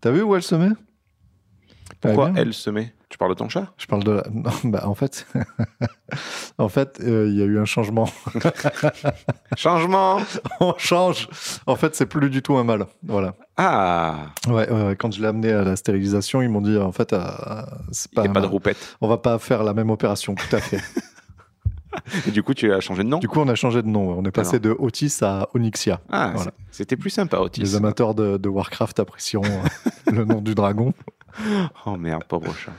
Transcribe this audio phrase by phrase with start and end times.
[0.00, 0.70] T'as vu où elle se met?
[2.00, 2.94] Pourquoi elle se met?
[3.08, 3.72] Tu parles de ton chat?
[3.78, 4.22] Je parle de la...
[4.30, 5.26] Non, bah, en fait,
[6.58, 8.08] en fait, euh, il y a eu un changement.
[9.56, 10.18] Changement
[10.60, 11.28] On change.
[11.66, 12.86] En fait, c'est plus du tout un mâle.
[13.02, 13.34] Voilà.
[13.56, 17.20] Ah Ouais, quand je l'ai amené à la stérilisation, ils m'ont dit en fait, euh,
[17.90, 18.22] c'est Il pas.
[18.22, 18.96] n'y a pas de roupette.
[19.00, 20.80] On va pas faire la même opération, tout à fait.
[22.26, 24.10] Et du coup, tu as changé de nom du coup, on a changé de nom.
[24.18, 26.00] On est passé de Otis à Onyxia.
[26.10, 26.52] Ah, Voilà.
[26.70, 27.60] c'était plus sympa, Otis.
[27.60, 30.92] Les amateurs de, de Warcraft apprécieront euh, le nom du dragon.
[31.86, 32.72] Oh merde, pauvre chat.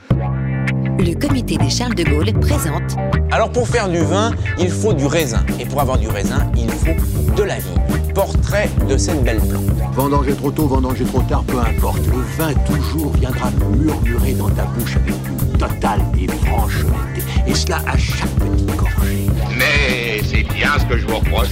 [1.00, 2.96] Le comité des Charles de Gaulle présente
[3.30, 5.46] Alors pour faire du vin, il faut du raisin.
[5.58, 6.94] Et pour avoir du raisin, il faut
[7.36, 8.12] de la vigne.
[8.14, 9.64] Portrait de cette belle plante.
[9.94, 12.00] Vendanger trop tôt, vendanger trop tard, peu importe.
[12.06, 17.22] Le vin toujours viendra murmurer dans ta bouche avec une totale et franche honnêteté.
[17.46, 19.26] Et cela à chaque petite gorgée.
[19.56, 21.48] Mais c'est bien ce que je vous reproche.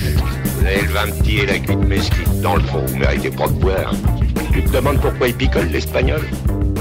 [0.58, 2.40] Vous avez le vin petit et la cuite mesquite.
[2.42, 3.94] Dans le fond, vous méritez pas de boire.
[4.52, 6.20] Tu te demandes pourquoi il picole l'espagnol?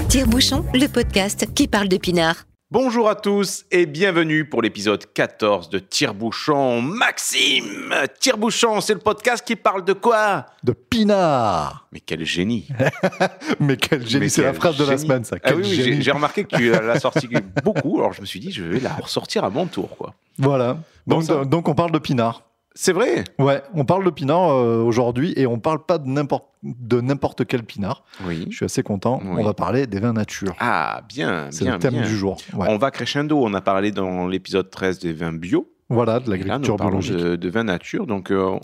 [0.09, 2.36] Tire-Bouchon, le podcast qui parle de pinard.
[2.70, 6.82] Bonjour à tous et bienvenue pour l'épisode 14 de Tire-Bouchon.
[6.82, 10.48] Maxime Tire-Bouchon, c'est le podcast qui parle de quoi?
[10.66, 12.68] De Pinard Mais quel génie
[13.62, 15.38] Mais quel génie C'est la phrase de la semaine, ça.
[15.44, 17.30] Ah oui, oui, j'ai- remarqué que tu l'as sorti
[17.64, 19.95] beaucoup, alors je me suis dit, je vais la ressortir à mon tour.
[19.98, 20.14] quoi.
[20.38, 20.78] Voilà.
[21.06, 22.44] Donc, on parle de Pinard.
[22.80, 26.45] C'est vrai Ouais, on parle de Pinard euh, aujourd'hui et on parle pas de n'importe
[26.64, 28.03] de n'importe quel Pinard.
[28.25, 28.45] Oui.
[28.52, 29.20] Je suis assez content.
[29.23, 29.38] Oui.
[29.39, 30.56] On va parler des vins nature.
[30.59, 32.03] Ah, bien, C'est bien, le thème bien.
[32.03, 32.38] du jour.
[32.53, 32.67] Ouais.
[32.70, 35.72] On va crescendo, on a parlé dans l'épisode 13 des vins bio.
[35.89, 37.16] Voilà, de l'agriculture biologique.
[37.16, 38.58] de, de vin nature, donc euh,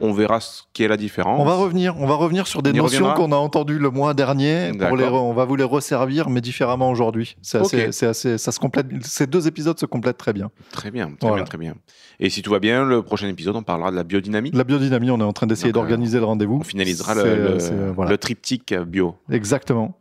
[0.00, 1.40] on verra ce qu'est la différence.
[1.40, 4.72] On va revenir, on va revenir sur des notions qu'on a entendues le mois dernier.
[4.78, 7.36] Pour les, on va vous les resservir, mais différemment aujourd'hui.
[7.42, 8.86] C'est assez, ça se complète.
[9.04, 10.50] Ces deux épisodes se complètent très bien.
[10.72, 11.36] Très bien, très Voilà.
[11.36, 11.74] bien, très bien.
[12.18, 14.50] Et si tout va bien, le prochain épisode, on parlera de la biodynamie.
[14.52, 16.58] La biodynamie, on est en train d'essayer d'organiser le rendez-vous.
[16.60, 18.10] On finalisera le, euh, voilà.
[18.10, 19.16] le triptyque bio.
[19.30, 19.96] Exactement.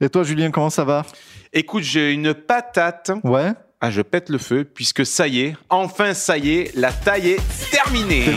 [0.00, 1.04] Et toi, Julien, comment ça va?
[1.52, 3.10] Écoute, j'ai une patate.
[3.24, 3.52] Ouais.
[3.80, 7.28] Ah, je pète le feu, puisque ça y est, enfin ça y est, la taille
[7.30, 8.24] est terminée.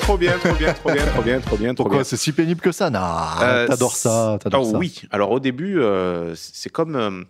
[0.00, 2.04] Trop bien, trop bien, trop bien, trop bien, trop bien, trop Pourquoi bien.
[2.04, 3.00] c'est si pénible que ça Non,
[3.42, 4.78] Euh, t'adores ça, t'adores Oh ça.
[4.78, 5.02] oui.
[5.10, 7.24] Alors au début, euh, c'est comme, euh,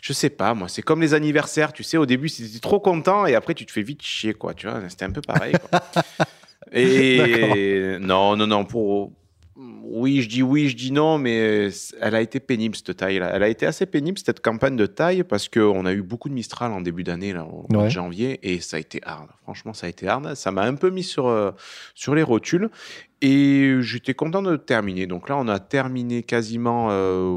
[0.00, 1.72] je sais pas moi, c'est comme les anniversaires.
[1.72, 4.54] Tu sais, au début, c'était trop content et après, tu te fais vite chier, quoi.
[4.54, 5.54] Tu vois, c'était un peu pareil.
[5.68, 5.80] quoi.
[6.72, 8.64] et non, non, non.
[8.64, 9.10] Pour
[9.84, 11.68] oui, je dis oui, je dis non, mais
[12.00, 13.30] elle a été pénible cette taille-là.
[13.34, 16.34] Elle a été assez pénible cette campagne de taille parce qu'on a eu beaucoup de
[16.34, 17.84] Mistral en début d'année, là, Ouais.
[17.84, 19.28] de janvier, et ça a été hard.
[19.42, 20.34] Franchement, ça a été hard.
[20.34, 21.50] Ça m'a un peu mis sur, euh,
[21.94, 22.70] sur les rotules.
[23.20, 25.06] Et j'étais content de terminer.
[25.06, 27.28] Donc là, on a terminé quasiment euh,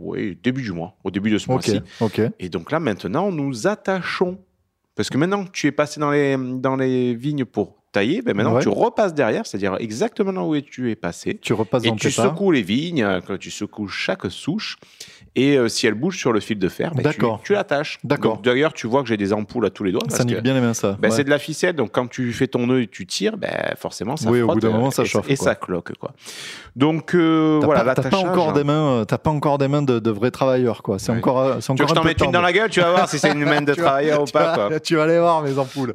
[0.00, 1.80] ouais, début du mois, au début de ce mois-ci.
[2.40, 4.38] Et donc là, maintenant, nous attachons.
[4.94, 8.34] Parce que maintenant que tu es passé dans les, dans les vignes pour tailler, ben
[8.36, 8.62] maintenant Ouais.
[8.62, 11.38] tu repasses derrière, c'est-à-dire exactement là où tu es passé.
[11.40, 13.06] Tu repasses Et dans tu secoues les vignes,
[13.38, 14.76] tu secoues chaque souche.
[15.34, 17.10] Et euh, si elle bouge sur le fil de fer, ben,
[17.42, 17.98] tu, l'attaches.
[18.04, 18.42] D'accord.
[18.42, 20.02] D'ailleurs, tu vois que j'ai des ampoules à tous les doigts.
[20.04, 20.98] parce Ça nique que- bien les mains, ça.
[21.00, 21.16] ben, Ouais.
[21.16, 23.48] C'est de la ficelle, donc quand tu fais ton nœud et tu tires, ben,
[23.78, 25.44] forcément ça Oui, au frotte, bout d'un euh, moment, ça et, chauffe, Et quoi.
[25.46, 25.92] ça cloque.
[25.98, 26.12] Quoi.
[26.76, 28.52] Donc euh, voilà, t'as pas encore hein.
[28.52, 30.98] des mains, t'as pas encore des mains de, de vrais travailleurs, quoi.
[30.98, 31.18] C'est Ouais.
[31.18, 32.90] encore, c'est Tu veux encore que je t'en mette une dans la gueule Tu vas
[32.90, 34.68] voir si c'est une main de travailleur ou pas.
[34.80, 35.94] Tu vas aller voir mes ampoules.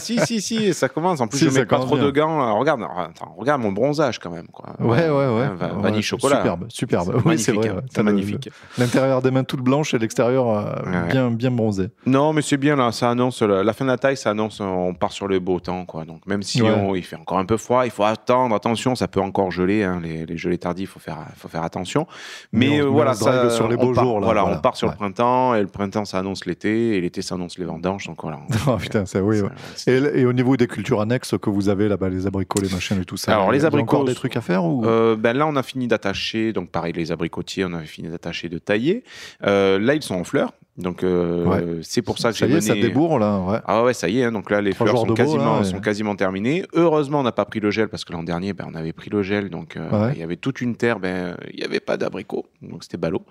[0.00, 1.07] Si, si, si, ça commence.
[1.20, 2.40] En plus, Si, je ça mets pas trop de gants.
[2.42, 4.46] Alors, regarde, attends, regarde mon bronzage quand même.
[4.48, 4.70] Quoi.
[4.78, 5.48] Ouais, ouais, ouais.
[5.56, 6.36] va- Ouais, vanille chocolat.
[6.40, 7.08] Superbe, superbe.
[7.16, 7.44] Oui, magnifique.
[7.46, 7.68] c'est vrai.
[7.70, 7.80] hein.
[7.90, 8.50] C'est le- magnifique.
[8.78, 11.88] L'intérieur des mains toutes blanches et l'extérieur euh, bien, bien bronzé.
[12.06, 12.92] Non, mais c'est bien là.
[12.92, 14.16] Ça annonce la, fin de la taille.
[14.16, 16.04] Ça annonce on part sur le beau temps, quoi.
[16.04, 16.70] Donc même si Ouais.
[16.70, 18.54] on- il fait encore un peu froid, il faut attendre.
[18.54, 19.82] Attention, ça peut encore geler.
[19.84, 22.06] hein, les, les gelées tardifs, faut faire, faut faire attention.
[22.52, 24.56] Mais Mais, on- euh, voilà, ça, sur les beaux part- jours, là, Voilà, voilà.
[24.58, 24.94] on part sur Ouais.
[24.94, 28.06] le printemps et le printemps ça annonce l'été et l'été ça annonce les vendanges.
[28.06, 28.38] Donc voilà.
[28.66, 29.40] Oh putain, c'est oui.
[29.40, 29.48] ouais.
[29.76, 32.70] C'est- Et, et au niveau des cultures annexes que vous avez là-bas, les abricots, les
[32.70, 33.32] machins et tout ça.
[33.32, 34.84] Alors, les il y a abricots, encore des trucs à faire ou?
[34.84, 36.52] Euh, ben là, on a fini d'attacher.
[36.52, 39.04] Donc, pareil, les abricotiers, on avait fini d'attacher, de tailler.
[39.44, 40.52] Euh, là, ils sont en fleurs.
[40.78, 41.80] Donc, euh, Ouais.
[41.82, 42.60] c'est pour ça que Ça j'ai mené.
[42.60, 43.40] ça débourre là.
[43.40, 43.58] Ouais.
[43.66, 44.24] Ah ouais, ça y est.
[44.24, 44.32] hein.
[44.32, 46.64] donc là, les Trois fleurs sont beau, quasiment, là, terminées.
[46.72, 49.10] Heureusement, on n'a pas pris le gel parce que l'an dernier, ben, on avait pris
[49.10, 49.50] le gel.
[49.50, 51.00] Donc, euh, il y avait toute une terre.
[51.00, 52.46] Ben, il n'y avait pas d'abricots.
[52.62, 53.24] Donc, c'était ballot.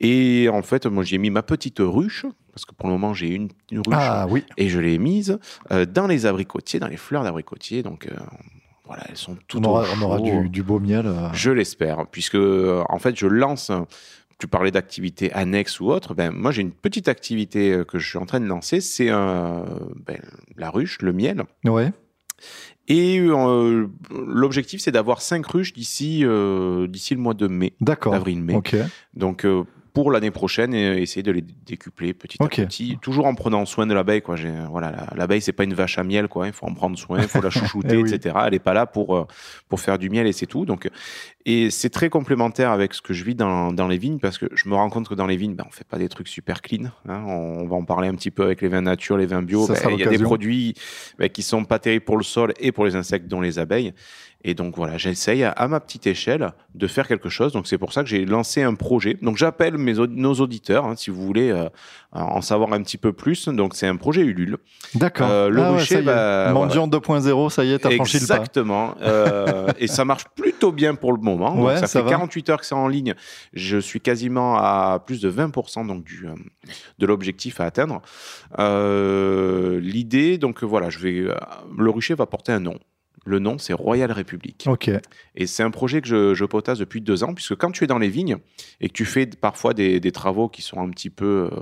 [0.00, 2.24] Et en fait, moi, j'ai mis ma petite ruche.
[2.54, 3.94] Parce que pour le moment, j'ai une, une ruche.
[3.96, 4.42] Ah oui.
[4.56, 5.38] Et je l'ai mise
[5.70, 7.82] euh, dans les abricotiers, dans les fleurs d'abricotiers.
[7.82, 8.08] Donc,
[8.86, 11.06] voilà, elles sont toutes On aura, au on aura du, du beau miel.
[11.34, 13.70] Je l'espère, puisque en fait, je lance.
[14.38, 16.14] Tu parlais d'activité annexe ou autre.
[16.14, 18.80] Ben, moi, j'ai une petite activité euh, que je suis en train de lancer.
[18.80, 19.64] C'est euh,
[20.06, 20.20] ben,
[20.56, 21.42] la ruche, le miel.
[21.64, 21.92] Ouais.
[22.86, 28.12] Et euh, l'objectif, c'est d'avoir cinq ruches d'ici euh, d'ici le mois de mai, D'accord.
[28.12, 28.54] d'avril-mai.
[28.54, 28.76] Ok.
[29.14, 29.44] Donc,
[30.02, 33.84] pour l'année prochaine et essayer de les décupler petit à petit, toujours en prenant soin
[33.84, 34.22] de l'abeille.
[34.22, 34.36] Quoi.
[34.36, 36.46] J'ai- Voilà, la- l'abeille, c'est pas une vache à miel, quoi.
[36.46, 38.14] Il faut en prendre soin, il faut la chouchouter, Eh oui.
[38.14, 38.36] etc.
[38.44, 39.24] Elle n'est pas là pour, euh,
[39.68, 40.64] pour faire du miel et c'est tout.
[40.64, 40.88] Donc,
[41.46, 44.46] et c'est très complémentaire avec ce que je vis dans, dans les vignes parce que
[44.54, 46.62] je me rends compte que dans les vignes, ben, on fait pas des trucs super
[46.62, 46.84] clean.
[47.08, 47.24] hein.
[47.26, 49.66] On, va en parler un petit peu avec les vins nature, les vins bio.
[49.66, 50.74] Ben, Il y a des produits
[51.18, 53.92] ben, qui sont pas terribles pour le sol et pour les insectes, dont les abeilles.
[54.44, 57.52] Et donc voilà, j'essaye à, à ma petite échelle de faire quelque chose.
[57.52, 59.14] Donc c'est pour ça que j'ai lancé un projet.
[59.20, 61.68] Donc j'appelle mes, aud- nos auditeurs, hein, si vous voulez euh,
[62.12, 63.48] en savoir un petit peu plus.
[63.48, 64.58] Donc c'est un projet Ulule.
[64.94, 65.28] D'accord.
[65.28, 68.34] Euh, le Ah rucher, bah, Mendiant 2.0, ça y est, t'as franchi le pas.
[68.36, 68.94] Exactement.
[69.02, 71.56] Euh, et ça marche plutôt bien pour le moment.
[71.56, 72.10] Donc, ça, ça fait va.
[72.10, 73.14] 48 heures que c'est en ligne.
[73.54, 76.26] Je suis quasiment à plus de 20% donc, du,
[77.00, 78.02] de l'objectif à atteindre.
[79.80, 81.26] L'idée, donc voilà, je vais,
[81.76, 82.78] le rucher va porter un nom.
[83.26, 84.64] Le nom, c'est Royal République.
[84.68, 84.90] Ok.
[85.34, 87.86] Et c'est un projet que je, je potasse depuis deux ans, puisque quand tu es
[87.86, 88.36] dans les vignes
[88.80, 91.60] et que tu fais parfois des, des travaux qui sont un petit peu euh,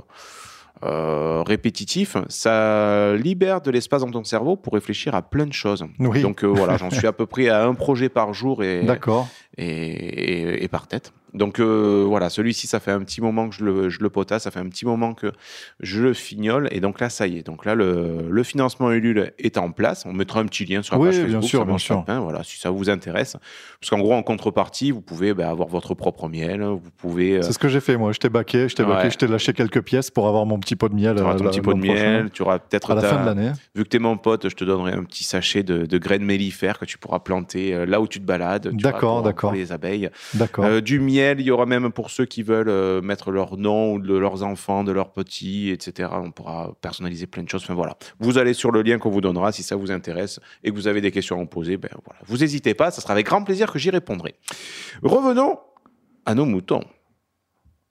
[0.84, 5.84] euh, répétitifs, ça libère de l'espace dans ton cerveau pour réfléchir à plein de choses.
[5.98, 6.20] Oui.
[6.22, 9.26] Donc euh, voilà, j'en suis à peu près à un projet par jour et, D'accord.
[9.56, 11.12] et, et- et par tête.
[11.36, 14.44] Donc euh, voilà, celui-ci, ça fait un petit moment que je le, je le potasse,
[14.44, 15.30] ça fait un petit moment que
[15.80, 17.42] je le fignole, et donc là, ça y est.
[17.46, 20.04] Donc là, le, le financement Ulule est en place.
[20.06, 22.00] On mettra un petit lien sur la Oui, page bien Facebook, sûr, bien sûr.
[22.00, 23.36] de pain, voilà, si ça vous intéresse.
[23.80, 27.36] Parce qu'en gros, en contrepartie, vous pouvez bah, avoir votre propre miel, vous pouvez...
[27.36, 28.12] euh, C'est ce que j'ai fait, moi.
[28.12, 29.10] Je t'ai baqué, je t'ai baqué, Ouais.
[29.10, 31.16] je t'ai lâché quelques pièces pour avoir mon petit pot de miel.
[31.16, 33.08] tu auras euh, ton la- petit pot de miel, tu auras peut-être À la ta-
[33.08, 33.52] fin de l'année.
[33.74, 36.24] Vu que tu es mon pote, je te donnerai un petit sachet de, de graines
[36.24, 38.70] mellifères que tu pourras planter euh, là où tu te balades.
[38.72, 39.50] D'accord, d'accord.
[39.50, 40.08] Pour les abeilles.
[40.32, 40.64] D'accord.
[40.64, 43.94] Euh, du miel, il y aura même pour ceux qui veulent euh, mettre leur nom
[43.94, 46.10] ou de leurs enfants, de leurs petits, etc.
[46.12, 47.62] On pourra personnaliser plein de choses.
[47.64, 47.96] Enfin voilà.
[48.18, 50.88] Vous allez sur le lien qu'on vous donnera si ça vous intéresse et que vous
[50.88, 51.76] avez des questions à me poser.
[51.76, 52.20] Ben voilà.
[52.26, 54.34] Vous n'hésitez pas, ça sera avec grand plaisir que j'y répondrai.
[55.02, 55.58] Revenons
[56.24, 56.82] à nos moutons.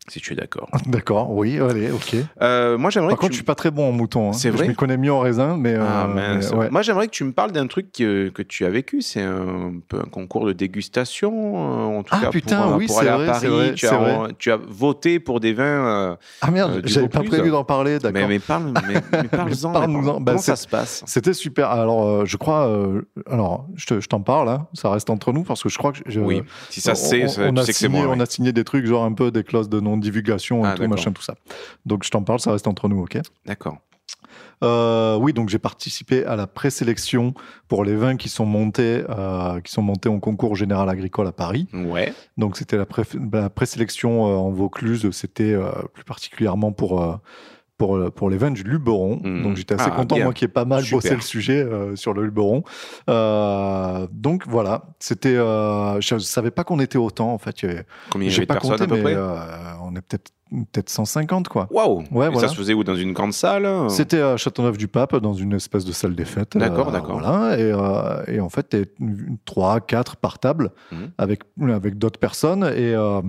[0.07, 0.69] Si tu es d'accord.
[0.85, 2.15] D'accord, oui, allez, ok.
[2.41, 4.29] Euh, moi, j'aimerais Par contre, tu- je suis pas très bon en mouton.
[4.29, 4.33] hein.
[4.33, 5.75] C'est vrai Je m'y connais mieux en raisin, mais.
[5.75, 6.69] Ah, euh, mais ouais.
[6.69, 9.01] Moi, j'aimerais que tu me parles d'un truc que, que tu as vécu.
[9.01, 12.77] C'est un peu un concours de dégustation, euh, en tout Ah, cas putain, pour, euh,
[12.77, 13.47] oui, pour c'est aller vrai, à Paris.
[13.47, 14.33] vrai, tu, as, vrai.
[14.37, 15.63] tu as voté pour des vins.
[15.65, 18.11] euh, Ah merde, j'avais pas prévu d'en parler, d'accord.
[18.13, 19.71] mais, mais parle, mais, parle-en.
[19.73, 20.19] Parle-nous-en.
[20.21, 21.03] Bah, Comment ça se passe?
[21.07, 21.69] C'était super.
[21.71, 22.69] Alors, je crois.
[23.29, 25.91] alors, je te- je t'en parle, hein, ça reste entre nous, parce que je crois
[25.93, 26.19] que.
[26.19, 27.29] Oui, si ça se sait, tu
[27.63, 28.05] sais que c'est moi.
[28.07, 30.87] On a signé des trucs, genre un peu des clauses de non-divulgation et Ah, tout,
[30.87, 31.35] machin, tout ça.
[31.85, 33.17] Donc, je t'en parle, ça reste entre nous, ok?
[33.45, 33.77] D'accord.
[34.63, 37.33] Euh, oui, donc j'ai participé à la présélection
[37.67, 41.31] pour les vins qui sont montés, euh, qui sont montés en concours général agricole à
[41.33, 41.67] Paris.
[41.73, 42.13] Ouais.
[42.37, 43.03] Donc c'était la, pré-
[43.33, 47.01] la présélection euh, en Vaucluse, c'était euh, plus particulièrement pour
[47.77, 49.19] pour, euh, pour les vins du Luberon.
[49.23, 49.43] Mhm.
[49.43, 50.23] Donc j'étais assez Ah, content, bien.
[50.25, 50.97] moi qui ai pas mal Super.
[50.97, 52.63] bossé le sujet euh, sur le Luberon.
[53.09, 55.35] Euh, donc voilà, c'était.
[55.35, 57.55] euh, je ne savais pas qu'on était autant en fait.
[58.11, 59.15] Combien il y de pas personnes compté, à peu mais près
[59.83, 60.31] on est peut-être
[60.71, 61.67] peut-être 150 quoi.
[61.71, 62.39] Waouh Ouais, Et voilà.
[62.39, 62.83] Ça se faisait où?
[62.83, 66.55] Dans une grande salle C'était à Châteauneuf-du-Pape, dans une espèce de salle des fêtes.
[66.57, 67.19] D'accord, euh, d'accord.
[67.19, 68.85] Voilà, et, euh, et en fait, t'es
[69.43, 71.11] trois, quatre par table Mhm.
[71.17, 72.63] avec, avec d'autres personnes.
[72.63, 73.21] Et, euh,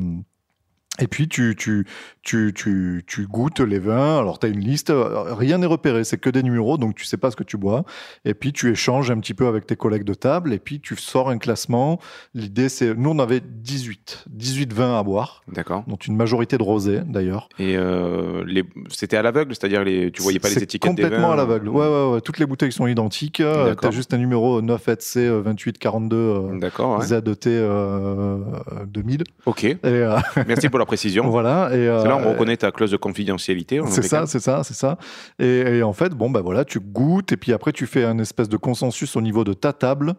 [0.98, 1.86] et puis, tu, tu,
[2.22, 4.18] tu, tu, tu goûtes les vins.
[4.18, 7.04] Alors, tu as une liste, euh, rien n'est repéré, c'est que des numéros, donc tu
[7.04, 7.84] sais pas ce que tu bois.
[8.24, 10.96] Et puis, tu échanges un petit peu avec tes collègues de table, et puis tu
[10.96, 12.00] sors un classement.
[12.34, 12.94] L'idée, c'est.
[12.94, 15.84] Nous, on avait 18, 18 vins à boire, D'accord.
[15.86, 17.48] dont une majorité de rosé, d'ailleurs.
[17.58, 18.64] Et euh, les...
[18.90, 20.10] c'était à l'aveugle, c'est-à-dire les...
[20.10, 21.68] tu voyais pas les étiquettes des vins complètement à l'aveugle.
[21.68, 22.20] Ouais, ouais, ouais.
[22.20, 23.40] Toutes les bouteilles sont identiques.
[23.40, 23.90] Euh, D'accord.
[23.90, 27.06] T'as juste un numéro 9FC euh, 2842 euh, D'accord, ouais.
[27.06, 28.38] ZT euh,
[28.86, 29.24] 2000.
[29.46, 31.28] Ok, euh, merci pour la précision.
[31.28, 31.68] voilà.
[31.72, 33.80] Et, euh, C'est là on reconnaît ta clause de confidentialité.
[33.80, 34.96] on C'est ça, c'est ça, c'est ça.
[35.38, 38.18] Et, et en fait, bon, bah voilà, tu goûtes et puis après, tu fais un
[38.18, 40.14] espèce de consensus au niveau de ta table.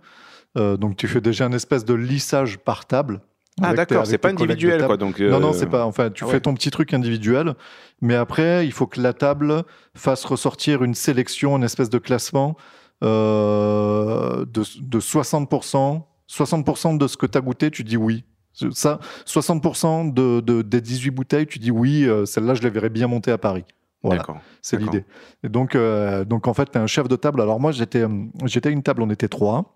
[0.58, 3.22] Euh, donc, tu fais déjà un espèce de lissage par table.
[3.62, 4.98] Ah d'accord, c'est pas individuel quoi.
[4.98, 5.86] Donc, Non, non, euh, c'est pas.
[5.86, 6.40] Enfin, tu ah fais ouais.
[6.40, 7.56] ton petit truc individuel,
[8.02, 9.64] mais après, il faut que la table
[9.96, 12.56] fasse ressortir une sélection, une espèce de classement
[13.04, 16.04] euh, de, de 60%.
[16.30, 18.26] 60% de ce que tu as goûté, tu dis oui.
[18.72, 22.90] Ça, 60% de, de- des 18 bouteilles, tu dis oui, euh, celle-là, je la verrais
[22.90, 23.66] bien monter à Paris.
[24.04, 24.22] Voilà,
[24.62, 25.06] c'est l'idée.
[25.44, 27.42] Et donc, euh, donc, en fait, tu es un chef de table.
[27.42, 28.10] Alors, moi, j'étais euh,
[28.46, 29.74] j'étais à une table, on était trois.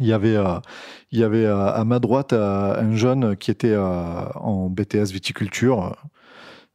[0.00, 0.58] Il y avait, euh,
[1.12, 5.94] il y avait euh, à ma droite un jeune qui était en BTS viticulture,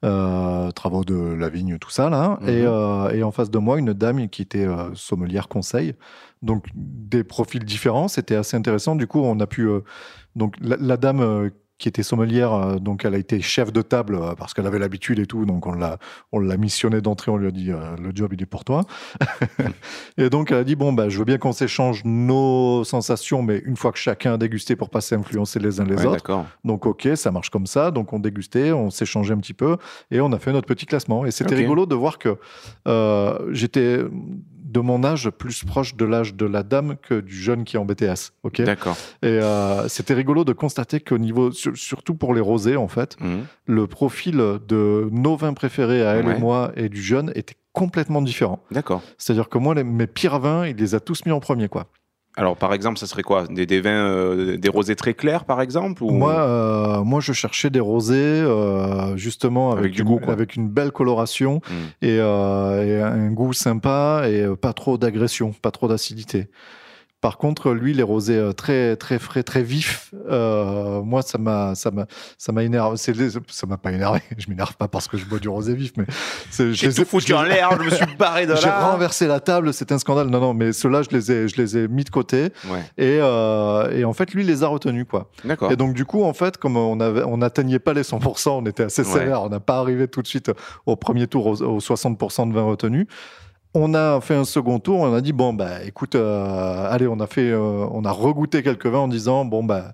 [0.01, 2.49] travaux de la vigne, tout ça là, Mhm.
[2.49, 5.95] et, et en face de moi une dame qui était sommelière conseil.
[6.41, 8.95] Donc des profils différents, c'était assez intéressant.
[8.95, 9.67] Du coup, on a pu
[10.35, 13.81] donc la, la dame euh, qui était sommelière, euh, donc elle a été chef de
[13.81, 15.97] table euh, parce qu'elle avait l'habitude et tout, donc on l'a,
[16.33, 18.83] on l'a missionné d'entrée, on lui a dit le job il est pour toi.
[20.17, 23.61] et donc elle a dit bon bah je veux bien qu'on s'échange nos sensations, mais
[23.65, 26.45] une fois que chacun a dégusté pour pas s'influencer les uns les Ouais, autres.
[26.65, 27.91] Donc ok, ça marche comme ça.
[27.91, 29.77] Donc on dégustait, on s'échangeait un petit peu
[30.11, 31.25] et on a fait notre petit classement.
[31.25, 32.37] Et c'était rigolo de voir que
[33.51, 34.03] j'étais
[34.71, 37.79] de mon âge plus proche de l'âge de la dame que du jeune qui est
[37.79, 38.31] en BTS.
[38.43, 38.59] Ok.
[38.59, 38.95] Et D'accord.
[39.25, 43.45] euh, c'était rigolo de constater qu'au niveau, sur- surtout pour les rosés en fait, Mhm.
[43.65, 46.35] le profil de nos vins préférés à elle Ouais.
[46.37, 48.61] et moi et du jeune était complètement différent.
[48.71, 49.01] D'accord.
[49.17, 51.87] C'est-à-dire que moi, les- mes pires vins, il les a tous mis en premier, quoi.
[52.39, 53.45] Alors, par exemple, ça serait quoi?
[53.47, 56.11] Des, des vins, euh, des rosés très clairs, par exemple ou...
[56.11, 60.31] Moi, euh, moi, je cherchais des rosés, euh, justement, avec, Avec du une, goût, quoi.
[60.33, 62.09] avec une belle coloration Mhm.
[62.09, 66.47] et, et un goût sympa et pas trop d'agression, pas trop d'acidité.
[67.21, 71.75] Par contre, lui, les rosés euh, très très frais, très vifs, euh, moi, ça m'a
[71.75, 72.05] ça m'a
[72.37, 72.95] ça m'a énervé.
[72.97, 74.21] Ça m'a pas énervé.
[74.37, 76.05] Je m'énerve pas parce que je bois du rosé vif, mais
[76.73, 78.91] J'ai tout foutu en l'air, je me suis barré de J'ai là.
[78.91, 80.27] renversé la table, c'est un scandale.
[80.27, 82.49] Non, non, mais ceux-là, je les ai, je les ai mis de côté.
[82.69, 85.29] Ouais, Et, euh, et en fait, lui, il les a retenus, quoi.
[85.43, 85.71] d'accord.
[85.71, 88.65] Et donc, du coup, en fait, comme on avait, on n'atteignait pas les 100%, on
[88.65, 89.19] était assez Ouais.
[89.19, 90.51] sévère, on n'a pas arrivé tout de suite
[90.85, 93.07] au premier tour aux, aux 60% de vin retenus.
[93.75, 97.19] On a fait un second tour, on a dit bon bah écoute, euh, allez, on
[97.19, 99.93] a fait, euh, on a regoûté quelques vins en disant bon bah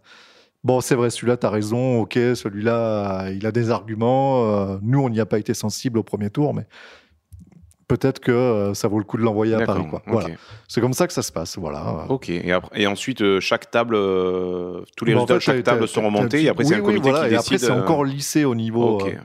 [0.63, 4.46] bon c'est vrai celui-là t'as raison, ok celui-là il a des arguments.
[4.46, 6.65] euh, nous on n'y a pas été sensible au premier tour, mais
[7.89, 10.00] peut-être que ça vaut le coup de l'envoyer à Paris quoi.
[10.08, 10.12] ok.
[10.13, 10.29] Voilà,
[10.70, 12.05] c'est comme ça que ça se passe, voilà.
[12.08, 13.96] Ok, et, après, et ensuite, chaque table,
[14.96, 16.79] tous les Bon, en résultats de chaque table sont remontés, et après, oui, c'est un
[16.79, 17.67] oui, comité voilà, qui et après décide.
[17.67, 19.00] c'est encore lissé au niveau.
[19.01, 19.17] Ok, euh,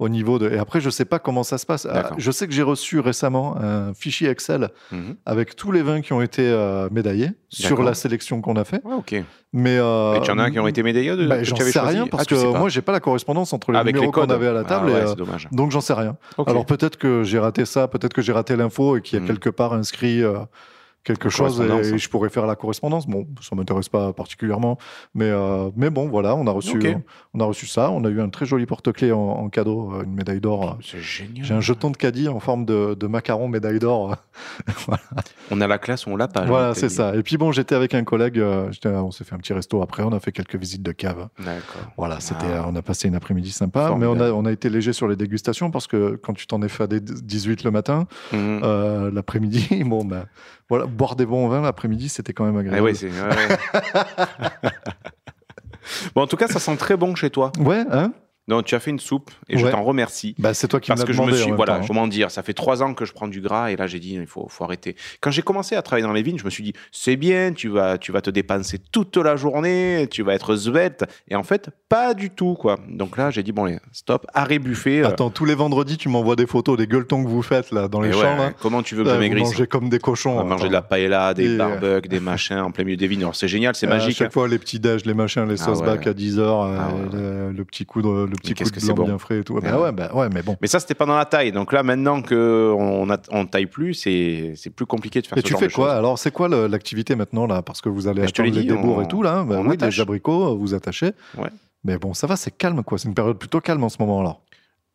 [0.00, 0.50] au niveau de.
[0.50, 1.86] Et après, je sais pas comment ça se passe.
[1.88, 2.10] Ah.
[2.18, 5.14] Je sais que j'ai reçu récemment un fichier Excel Mhm.
[5.26, 8.80] avec tous les vins qui ont été euh, médaillés sur la sélection qu'on a fait.
[8.84, 9.22] Ouais, ok.
[9.52, 11.72] Mais euh, et tu en as qui ont été médaillés de bah, J'en tu sais
[11.72, 12.58] choisi rien parce Ah, tu que sais pas.
[12.58, 14.90] moi, j'ai pas la correspondance entre les Avec numéros qu'on avait à la Ah table.
[14.90, 15.48] ouais, et, c'est dommage.
[15.52, 16.16] donc, j'en sais rien.
[16.46, 19.22] Alors, peut-être que j'ai raté ça, peut-être que j'ai raté l'info et qu'il y a
[19.22, 19.28] Mhm.
[19.28, 20.22] quelque part inscrit.
[20.22, 20.38] euh,
[21.04, 23.06] quelque La chose et je pourrais faire la correspondance.
[23.06, 24.78] Bon, ça m'intéresse pas particulièrement,
[25.14, 26.80] mais euh, mais bon, voilà, on a reçu,
[27.34, 27.90] on a reçu ça.
[27.90, 30.64] On a eu un très joli porte-clés en, en cadeau, euh, une médaille d'or.
[30.64, 31.44] euh, c'est génial.
[31.44, 34.16] j'ai un jeton de caddie en forme de, de macaron médaille d'or.
[35.50, 36.44] On a la classe, on l'a pas.
[36.44, 37.14] voilà, c'est ça.
[37.16, 38.40] Et puis bon, j'étais avec un collègue,
[38.84, 41.28] on s'est fait un petit resto après, on a fait quelques visites de cave.
[41.38, 41.82] D'accord.
[41.96, 42.66] Voilà, c'était, Ah.
[42.68, 45.16] on a passé une après-midi sympa, mais on a, on a été léger sur les
[45.16, 49.82] dégustations parce que quand tu t'en es fait à des 18 le matin, euh, l'après-midi,
[49.84, 50.24] bon, ben,
[50.70, 52.82] voilà, boire des bons vins l'après-midi, c'était quand même Ah agréable.
[52.84, 53.08] ouais, c'est.
[53.08, 54.70] ouais, ouais.
[56.14, 57.52] bon, en tout cas, ça sent très bon chez toi.
[57.58, 58.12] Ouais, hein?
[58.48, 60.34] Donc, tu as fait une soupe et je t'en remercie.
[60.38, 61.84] bah, c'est toi qui Parce que je me suis, voilà, temps, hein.
[61.86, 64.14] comment dire, ça fait trois ans que je prends du gras et là j'ai dit
[64.14, 64.96] il faut, faut arrêter.
[65.20, 67.68] Quand j'ai commencé à travailler dans les vignes, je me suis dit c'est bien, tu
[67.68, 71.70] vas, tu vas te dépenser toute la journée, tu vas être svelte et en fait
[71.88, 72.78] pas du tout quoi.
[72.88, 75.02] Donc là j'ai dit bon stop, arrêt buffet.
[75.04, 77.86] euh, Attends, tous les vendredis, tu m'envoies des photos des gueuletons que vous faites là
[77.86, 78.20] dans les et champs.
[78.22, 78.52] ouais, là.
[78.60, 80.32] comment tu veux que je vous maigrisse mangez comme des cochons.
[80.32, 82.96] On va manger de la paella, des Et, euh, barbecues, des machins en plein milieu
[82.96, 83.20] des vignes.
[83.20, 84.16] Alors c'est génial, c'est À magique.
[84.16, 85.86] chaque fois, les petits déj, les machins, les Ah sauces ouais.
[85.86, 88.70] bac à 10 heures, euh, Ah le, le petit coup de, le petit coup de
[88.70, 89.04] que c'est blanc bon.
[89.04, 89.58] bien frais et tout.
[89.58, 89.92] Ah Bah ouais.
[89.92, 90.56] bah ouais, mais bon.
[90.62, 91.52] Mais ça, c'était pas dans la taille.
[91.52, 95.52] Donc là, maintenant que on, taille plus, c'est plus compliqué de faire Et ce tu
[95.52, 95.92] genre fais de quoi.
[95.94, 97.62] Alors, c'est quoi l'activité maintenant là?
[97.62, 99.44] Parce que vous allez attendre les débours on- et tout là.
[99.44, 99.96] Bah oui, attache.
[99.96, 101.12] les abricots, vous attachez.
[101.36, 101.48] Ouais.
[101.84, 102.98] Mais bon, ça va, c'est calme quoi.
[102.98, 104.36] C'est une période plutôt calme en ce moment là.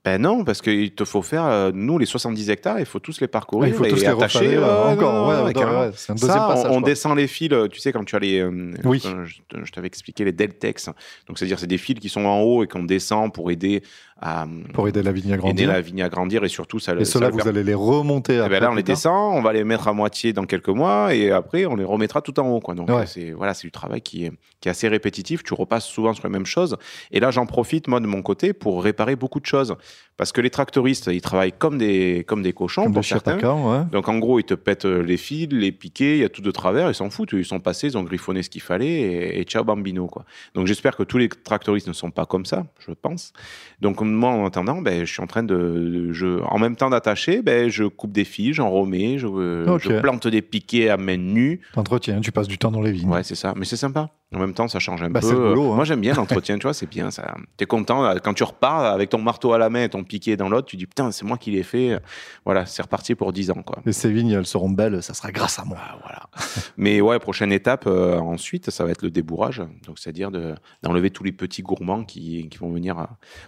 [0.06, 3.20] Ben non, parce qu'il te faut faire, euh, nous, les 70 hectares, il faut tous
[3.22, 3.70] les parcourir.
[3.70, 4.56] il faut et tous les attacher.
[4.56, 5.14] euh, ouais, encore.
[5.14, 5.80] non, Ouais, ouais, ouais, carrément.
[5.82, 6.72] ouais, c'est un deuxième Ça, on- passage.
[6.72, 8.40] on, descend les fils, euh, tu sais, quand tu as les.
[8.40, 9.02] euh, Oui.
[9.04, 10.86] Je, t'avais expliqué les Deltex.
[11.28, 13.82] Donc, c'est-à-dire, c'est des fils qui sont en haut et qu'on descend pour aider
[14.22, 14.46] à.
[14.74, 15.68] Pour aider la vigne à aider grandir.
[15.70, 18.40] la vigne à grandir et surtout, ça le- Et ceux-là, vous allez les remonter Eh
[18.42, 18.50] après.
[18.52, 21.32] ben là, on les descend, on va les mettre à moitié dans quelques mois et
[21.32, 22.60] après, on les remettra tout en haut.
[22.60, 22.76] Quoi.
[22.76, 23.08] Donc, Ouais.
[23.08, 24.32] c'est voilà, c'est du travail qui est,
[24.62, 25.42] qui est assez répétitif.
[25.44, 26.78] Tu repasses souvent sur les mêmes choses.
[27.12, 29.76] Et là, j'en profite, moi, de mon côté, pour réparer beaucoup de choses.
[30.18, 33.38] Parce que les tractoristes, ils travaillent comme des, comme des cochons, Comme pour des certains.
[33.38, 33.84] ouais.
[33.92, 36.42] Donc, en gros, ils te pètent euh, les fils, les piquets, il y a tout
[36.42, 37.34] de travers, ils s'en foutent.
[37.34, 40.08] Ils sont passés, ils ont griffonné ce qu'il fallait et, et ciao bambino.
[40.08, 40.24] Quoi.
[40.54, 43.34] Donc, j'espère que tous les tractoristes ne sont pas comme ça, je pense.
[43.82, 46.14] Donc, moi, en attendant, ben, je suis en train de.
[46.14, 50.00] Je, en même temps d'attacher, ben, je coupe des fils, j'en remets, je, euh, je
[50.00, 51.60] plante des piquets à main nue.
[51.74, 53.10] T'entretiens, tu passes du temps dans les vignes.
[53.10, 53.54] Ouais, c'est ça.
[53.58, 54.10] Mais c'est sympa.
[54.34, 55.34] En même temps, ça change un Bah, peu.
[55.34, 55.76] boulot, hein.
[55.76, 57.12] Moi, j'aime bien l'entretien, tu vois, c'est bien.
[57.12, 57.36] Ça...
[57.58, 58.02] T'es content.
[58.02, 60.68] là, Quand tu repars avec ton marteau à la main et ton piquet dans l'autre,
[60.68, 62.00] tu dis putain, c'est moi qui l'ai fait.
[62.44, 63.78] Voilà, c'est reparti pour 10 ans, quoi.
[63.86, 65.78] Et ces vignes, elles seront belles, ça sera grâce à moi.
[65.80, 66.24] Ah, voilà.
[66.78, 69.62] Mais ouais, prochaine étape euh, ensuite, ça va être le débourrage.
[69.86, 73.04] Donc, c'est-à-dire de- d'enlever tous les petits gourmands qui, qui vont venir euh,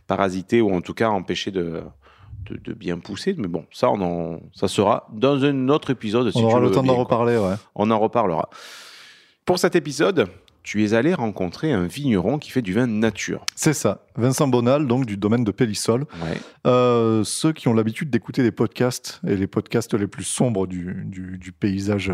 [0.05, 1.81] parasiter ou en tout cas empêcher de,
[2.45, 3.33] de, de bien pousser.
[3.37, 6.29] Mais bon, ça, on en- ça sera dans un autre épisode.
[6.31, 7.55] si on tu aura le temps d'en reparler, ouais.
[7.75, 8.49] On en reparlera.
[9.43, 10.27] Pour cet épisode,
[10.67, 13.45] tu es allé rencontrer un vigneron qui fait du vin nature.
[13.55, 14.03] C'est ça.
[14.17, 16.01] Vincent Bonal, donc du domaine de Pélissol.
[16.21, 16.37] Ouais.
[16.65, 21.03] Euh, ceux qui ont l'habitude d'écouter des podcasts, et les podcasts les plus sombres du,
[21.05, 22.11] du- du paysage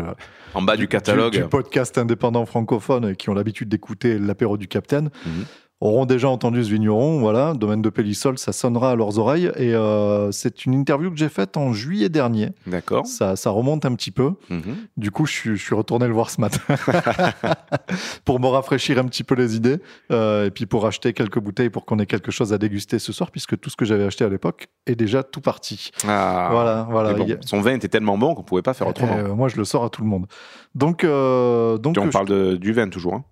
[0.54, 1.32] En bas du catalogue.
[1.32, 5.44] du, podcast indépendant francophone et qui ont l'habitude d'écouter l'apéro du Capitaine Mhm.
[5.80, 7.18] Auront déjà entendu ce vigneron.
[7.20, 9.50] Voilà, domaine de Pélissol, ça sonnera à leurs oreilles.
[9.56, 12.50] Et euh, c'est une interview que j'ai faite en juillet dernier.
[12.66, 13.06] D'accord.
[13.06, 14.32] Ça, ça remonte un petit peu.
[14.50, 14.62] Mhm.
[14.96, 16.60] Du coup, je suis, je suis retourné le voir ce matin
[18.24, 19.78] pour me rafraîchir un petit peu les idées
[20.10, 23.12] euh, et puis pour acheter quelques bouteilles pour qu'on ait quelque chose à déguster ce
[23.12, 25.90] soir, puisque tout ce que j'avais acheté à l'époque est déjà tout parti.
[26.06, 26.48] Ah.
[26.50, 27.12] Voilà, voilà.
[27.14, 29.16] Bon, Son vin était tellement bon qu'on pouvait pas faire autrement.
[29.18, 30.26] Euh, moi, je le sors à tout le monde.
[30.74, 33.14] Donc, euh, donc Puis on je- parle de- du vin toujours.
[33.14, 33.24] hein.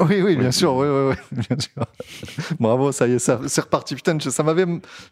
[0.00, 0.52] Oui, oui, bien Oui.
[0.52, 1.82] sûr, oui, oui, oui, bien sûr.
[2.60, 3.94] Bravo, ça y est, ça- c'est reparti.
[3.94, 4.66] Putain, ça m'avait.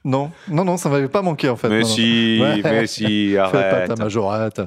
[0.05, 1.69] Non, non, non, ça m'avait pas manqué en fait.
[1.71, 1.95] mais Non, non.
[1.95, 2.61] si, Ouais.
[2.63, 3.89] mais si, Fais pas arrête.
[3.89, 4.61] ta majorette.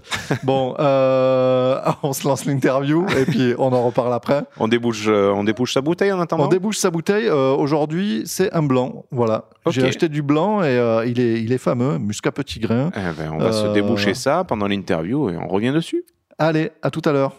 [0.43, 4.41] bon, euh, on se lance l'interview et puis on en reparle après.
[4.59, 6.45] On débouche, euh, on débouche sa bouteille en attendant.
[6.45, 7.27] On débouche sa bouteille.
[7.27, 9.05] Euh, Aujourd'hui, c'est un blanc.
[9.11, 9.45] Voilà.
[9.67, 12.89] J'ai acheté du blanc et euh, il, est, il est fameux, muscat petit grain.
[12.95, 16.03] Eh ben, on va se déboucher ça pendant l'interview et on revient dessus.
[16.39, 17.33] Allez, à tout à l'heure.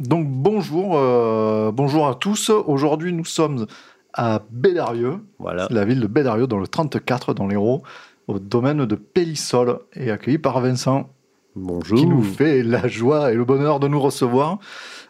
[0.00, 2.50] Donc bonjour, euh, bonjour à tous.
[2.50, 3.66] Aujourd'hui, nous sommes
[4.14, 5.66] à Bédarieux, Voilà.
[5.70, 7.82] la ville de Bédarieux, dans le 34, dans l'Hérault,
[8.28, 11.10] au domaine de Pélissol, et accueilli par Vincent,
[11.56, 11.98] Bonjour.
[11.98, 14.58] qui nous fait la joie et le bonheur de nous recevoir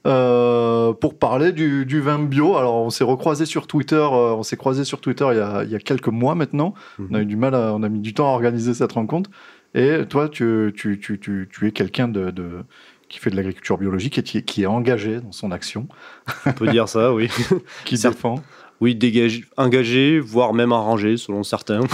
[0.07, 2.57] euh, pour parler du, du vin bio.
[2.57, 5.65] Alors, on s'est recroisé sur Twitter, euh, on s'est croisé sur Twitter il y a,
[5.65, 6.73] il y a quelques mois maintenant.
[7.11, 9.29] On a eu du mal, à- on a mis du temps à organiser cette rencontre.
[9.75, 12.65] Et toi, tu, tu, tu, tu, tu es quelqu'un de, de-
[13.09, 15.89] qui fait de l'agriculture biologique et qui est, engagé dans son action,
[16.47, 17.29] On peut dire ça, oui.
[17.85, 18.43] qui défend.
[18.81, 21.81] Oui, dégagé, engagé, voire même arrangé, selon certains.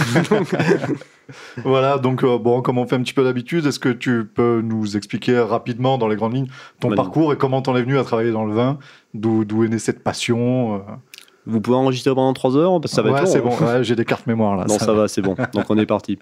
[1.63, 4.61] Voilà, donc euh, bon, comme on fait un petit peu d'habitude, est-ce que tu peux
[4.63, 7.97] nous expliquer rapidement, dans les grandes lignes, ton Bah, parcours et comment t'en es venu
[7.97, 8.77] à travailler dans le vin?
[9.15, 10.79] D'où d'où est née cette passion euh?
[11.47, 13.43] Vous pouvez enregistrer pendant 3 heures parce que ça va Ouais, être c'est hein.
[13.43, 14.65] bon, ouais, j'ai des cartes mémoire là.
[14.67, 15.35] Non, ça, va, c'est bon.
[15.53, 16.17] Donc on est parti.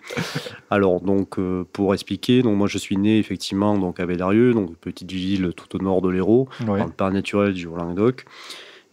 [0.69, 4.75] Alors donc euh, pour expliquer, donc moi je suis né effectivement donc à Bédarieux, donc
[4.77, 6.79] petite ville tout au nord de l'Hérault, Ouais.
[6.79, 8.25] dans le parc naturel du Haut-Languedoc.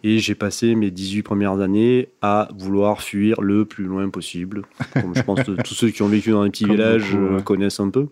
[0.02, 4.62] Et j'ai passé mes 18 premières années à vouloir fuir le plus loin possible.
[4.94, 7.24] Comme je pense que tous ceux qui ont vécu dans un petit Comme village beaucoup,
[7.34, 7.42] euh, ouais.
[7.42, 8.06] connaissent un peu.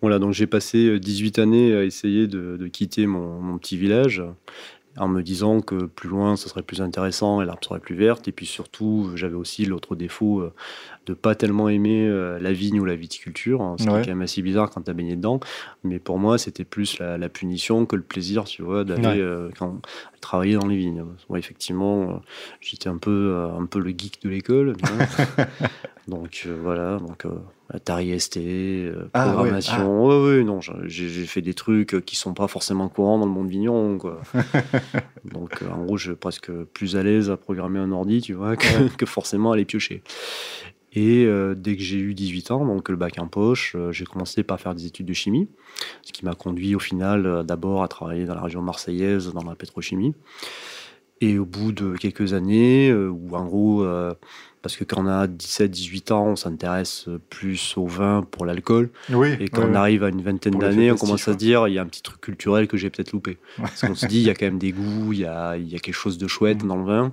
[0.00, 3.76] Voilà, donc j'ai passé euh, 18 années à essayer de, de quitter mon, mon petit
[3.76, 4.20] village
[4.98, 8.28] en me disant que plus loin, ce serait plus intéressant et l'herbe serait plus verte.
[8.28, 10.52] Et puis surtout, j'avais aussi l'autre défaut euh,
[11.06, 14.00] de pas tellement aimer euh, la vigne ou la viticulture, hein, ce qui Ouais.
[14.00, 15.40] est quand même assez bizarre quand tu as baigné dedans.
[15.82, 19.20] Mais pour moi, c'était plus la, la punition que le plaisir, tu vois, d'aller Ouais.
[19.20, 19.48] euh,
[20.20, 21.04] travailler dans les vignes.
[21.28, 22.20] Ouais, effectivement,
[22.60, 24.74] j'étais un peu, un peu le geek de l'école.
[26.08, 27.30] donc euh, voilà, donc euh,
[27.72, 30.06] Atari ST, euh, Ah, ouais, programmation.
[30.06, 33.48] Ouais, ouais, non, j'ai fait des trucs qui sont pas forcément courants dans le monde
[33.48, 34.20] vigneron, quoi.
[35.24, 38.34] donc euh, en gros, je suis presque plus à l'aise à programmer un ordi, tu
[38.34, 40.02] vois, que, que forcément à les piocher.
[40.94, 44.04] Et euh, dès que j'ai eu 18 ans, donc le bac en poche, euh, j'ai
[44.04, 45.48] commencé par faire des études de chimie,
[46.02, 49.42] ce qui m'a conduit au final euh, d'abord à travailler dans la région marseillaise, dans
[49.42, 50.14] la pétrochimie.
[51.22, 54.12] Et au bout de quelques années, euh, où en gros, euh,
[54.62, 59.34] parce que quand on a 17-18 ans, on s'intéresse plus au vin pour l'alcool, Oui.
[59.40, 61.34] et quand on arrive à une vingtaine d'années, on commence à ouais.
[61.34, 63.38] se dire, il y a un petit truc culturel que j'ai peut-être loupé.
[63.58, 65.68] Parce qu'on se dit, il y a quand même des goûts, il y a, il
[65.68, 66.68] y a quelque chose de chouette Mhm.
[66.68, 67.12] dans le vin.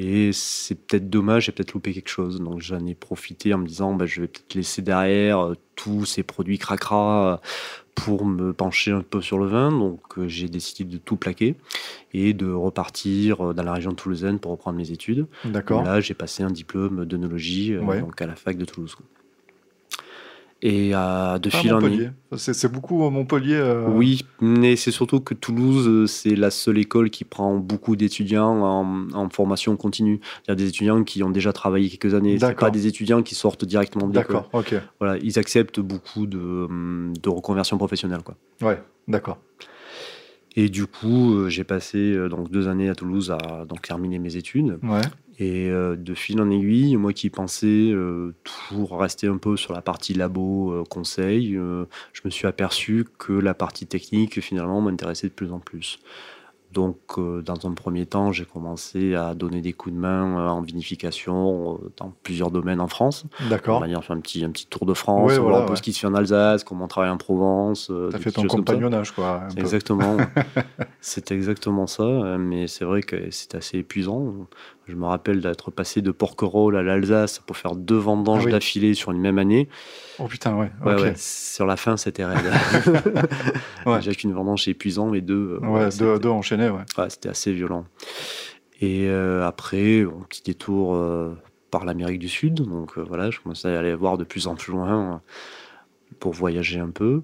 [0.00, 2.40] Et c'est peut-être dommage, j'ai peut-être loupé quelque chose.
[2.40, 6.04] Donc j'en ai profité en me disant, bah, je vais peut-être laisser derrière euh, tous
[6.04, 7.36] ces produits cracra euh,
[8.04, 9.70] pour me pencher un peu sur le vin.
[9.70, 11.56] Donc euh, j'ai décidé de tout plaquer
[12.12, 15.26] et de repartir euh, dans la région toulousaine pour reprendre mes études.
[15.44, 15.82] D'accord.
[15.82, 18.00] Là, j'ai passé un diplôme d'œnologie euh, Ouais.
[18.00, 18.96] donc à la fac de Toulouse.
[20.60, 22.10] Et euh, de Ah, fil en aiguille.
[22.32, 22.54] Montpellier.
[22.54, 23.54] C'est beaucoup euh, Montpellier.
[23.54, 28.60] euh, Oui, mais c'est surtout que Toulouse, c'est la seule école qui prend beaucoup d'étudiants
[28.64, 30.18] en, en formation continue.
[30.46, 32.32] Il y a des étudiants qui ont déjà travaillé quelques années.
[32.40, 32.66] C'est D'accord.
[32.66, 34.34] pas des étudiants qui sortent directement de l'école.
[34.36, 34.74] D'accord, ok.
[34.98, 38.22] Voilà, ils acceptent beaucoup de, hum, de reconversion professionnelle.
[38.24, 38.34] Quoi.
[38.60, 39.38] Ouais, d'accord.
[40.56, 44.80] Et du coup, j'ai passé donc deux années à Toulouse à donc terminer mes études.
[44.82, 45.02] Ouais.
[45.40, 49.72] Et euh, de fil en aiguille, moi qui pensais euh, toujours rester un peu sur
[49.72, 54.80] la partie labo, euh, conseil, euh, je me suis aperçu que la partie technique finalement
[54.80, 56.00] m'intéressait de plus en plus.
[56.72, 60.48] Donc, euh, dans un premier temps, j'ai commencé à donner des coups de main euh,
[60.48, 63.24] en vinification euh, dans plusieurs domaines en France.
[63.44, 63.80] On D'accord.
[63.80, 65.70] va dire faire un petit, un petit tour de France, Ouais, voir voilà, un peu
[65.72, 65.76] ouais.
[65.76, 67.90] ce qui se fait en Alsace, comment on travaille en Provence.
[68.10, 69.44] T'as fait ton compagnonnage, quoi.
[69.44, 69.48] un.
[69.56, 70.18] Exactement.
[71.00, 72.04] c'est exactement ça,
[72.38, 74.34] mais c'est vrai que c'est assez épuisant.
[74.86, 78.52] Je me rappelle d'être passé de Porquerolles à l'Alsace pour faire deux vendanges Ah oui.
[78.52, 79.68] d'affilée sur une même année.
[80.20, 80.70] Oh putain, ouais.
[80.84, 82.38] Ouais, sur la fin, c'était raide.
[83.86, 86.82] Déjà qu'une vendange c'est épuisant, mais deux, euh, Ouais, deux, c'était- deux enchaînés, ouais.
[86.98, 87.84] ouais, c'était assez violent.
[88.80, 91.34] Et euh, après, un petit détour euh,
[91.70, 92.54] par l'Amérique du Sud.
[92.54, 95.20] Donc euh, voilà, je commençais à aller voir de plus en plus loin
[96.20, 97.22] pour voyager un peu.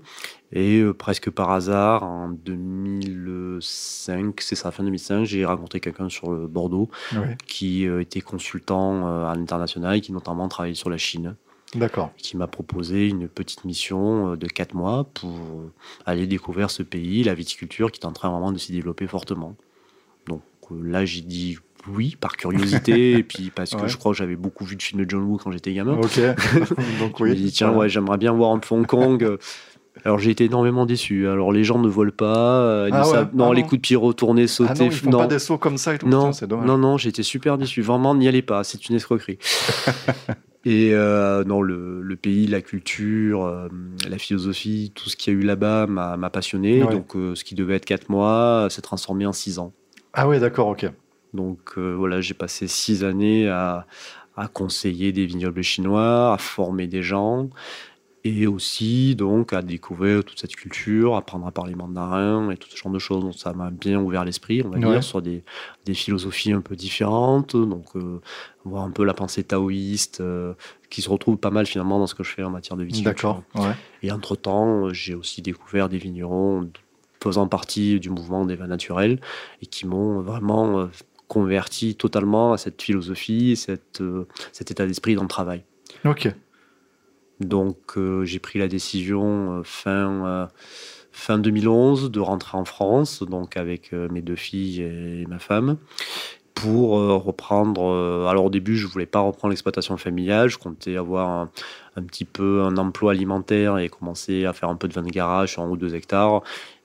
[0.52, 6.46] Et presque par hasard, en 2005, c'est ça, fin 2005, j'ai rencontré quelqu'un sur le
[6.46, 6.88] Bordeaux
[7.46, 11.34] qui était consultant à l'international et qui notamment travaillait sur la Chine
[11.74, 12.10] D'accord.
[12.16, 15.72] qui m'a proposé une petite mission euh, de 4 mois pour euh,
[16.06, 19.56] aller découvrir ce pays, la viticulture qui est en train vraiment de s'y développer fortement.
[20.28, 21.58] Donc euh, là, j'ai dit
[21.88, 23.88] oui par curiosité et puis parce que Ouais.
[23.88, 25.98] je crois que j'avais beaucoup vu de films de John Woo quand j'étais gamin.
[25.98, 26.18] Ok.
[27.00, 27.34] Donc oui.
[27.34, 27.80] dis tiens voilà.
[27.80, 29.38] ouais j'aimerais bien voir un peu Hong Kong.
[30.04, 31.28] Alors j'ai été énormément déçu.
[31.28, 33.68] Alors les gens ne volent pas, euh, Ah ne ouais, savent- non ah les non.
[33.68, 35.18] coups de pied retournés, sauter, Ah non, ils font non.
[35.18, 36.08] pas des sauts comme ça et tout.
[36.08, 36.66] Non, Putain, c'est dommage.
[36.66, 37.80] non, non, j'ai été super déçu.
[37.80, 39.38] Vraiment, n'y allez pas, c'est une escroquerie.
[40.66, 43.68] Et euh, non, le, le pays, la culture, euh,
[44.08, 46.82] la philosophie, tout ce qu'il y a eu là-bas m'a passionné.
[46.82, 46.90] Ouais.
[46.92, 49.72] Donc, euh, ce qui devait être 4 mois euh, s'est transformé en 6 ans.
[50.14, 50.90] Ah ouais, d'accord, ok.
[51.34, 53.86] Donc, voilà, j'ai passé 6 années à,
[54.36, 57.50] à conseiller des vignobles chinois, à former des gens.
[58.26, 62.76] Et aussi, donc, à découvrir toute cette culture, apprendre à parler mandarin et tout ce
[62.76, 63.22] genre de choses.
[63.22, 64.92] Donc, ça m'a bien ouvert l'esprit, on va Ouais.
[64.92, 65.44] dire, sur des,
[65.84, 67.54] des philosophies un peu différentes.
[67.54, 68.20] Donc, euh,
[68.64, 70.54] voir un peu la pensée taoïste, euh,
[70.88, 73.42] qui se retrouve pas mal finalement dans ce que je fais en matière de viticulture.
[73.52, 73.66] D'accord.
[73.66, 73.74] Ouais.
[74.02, 76.70] Et entre-temps, euh, j'ai aussi découvert des vignerons
[77.22, 79.20] faisant partie du mouvement des vins naturels
[79.60, 80.86] et qui m'ont vraiment euh,
[81.28, 84.02] converti totalement à cette philosophie, cette,
[84.52, 85.62] cet état d'esprit dans le travail.
[86.06, 86.28] Ok.
[87.40, 90.46] Donc euh, j'ai pris la décision euh, fin, euh,
[91.12, 95.76] fin 2011 de rentrer en France, donc avec mes deux filles et ma femme,
[96.54, 98.26] pour reprendre.
[98.28, 101.50] alors au début, je voulais pas reprendre l'exploitation familiale, je comptais avoir un,
[101.96, 105.10] un petit peu un emploi alimentaire et commencer à faire un peu de vin de
[105.10, 106.42] garage sur un ou deux hectares.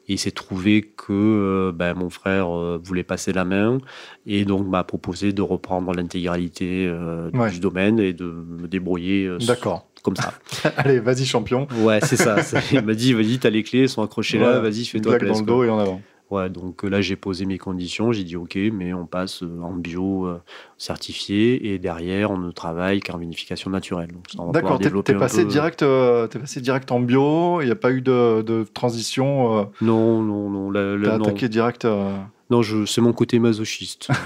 [0.10, 3.78] Et il s'est trouvé que euh, ben, mon frère euh, voulait passer la main
[4.26, 7.52] et donc m'a proposé de reprendre l'intégralité euh, Ouais.
[7.52, 9.88] du domaine et de me débrouiller D'accord.
[10.02, 10.34] comme ça.
[10.78, 11.68] Allez, vas-y, champion.
[11.84, 12.38] Ouais, c'est ça.
[12.74, 15.28] Il m'a dit, vas-y, t'as les clés, elles sont accrochées là, vas-y, fais-toi claque dans
[15.28, 15.46] plaisir.
[15.46, 16.02] le dos et en avant.
[16.32, 19.62] Ouais, donc euh, là, j'ai posé mes conditions, j'ai dit, ok, mais on passe euh,
[19.64, 20.40] en bio euh,
[20.78, 24.10] certifié et derrière, on ne travaille qu'en vinification naturelle.
[24.54, 28.02] D'accord, t'es passé, peu- direct, euh, passé direct en bio, il n'y a pas eu
[28.02, 30.72] de, de transition, euh, Non, non, non.
[31.04, 31.86] t'as attaqué direct.
[31.86, 32.16] euh,
[32.52, 34.10] non c'est mon côté masochiste.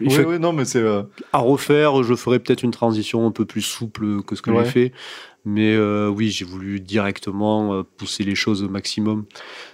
[0.00, 0.82] Oui, fait- oui, non, mais c'est.
[1.32, 4.64] À refaire, je ferais peut-être une transition un peu plus souple que ce que Ouais.
[4.64, 4.92] j'ai fait.
[5.46, 9.26] Mais euh, oui, j'ai voulu directement euh, pousser les choses au maximum.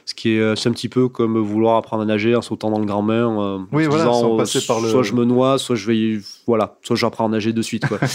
[0.04, 2.70] Ce qui est, euh, c'est un petit peu comme vouloir apprendre à nager en sautant
[2.70, 3.26] dans le grand bain.
[3.26, 6.18] en Oui, se voilà, sans passer par le- Soit je me noie, soit je vais,
[6.48, 7.86] voilà, soit j'apprends à nager de suite.
[7.86, 7.98] Quoi.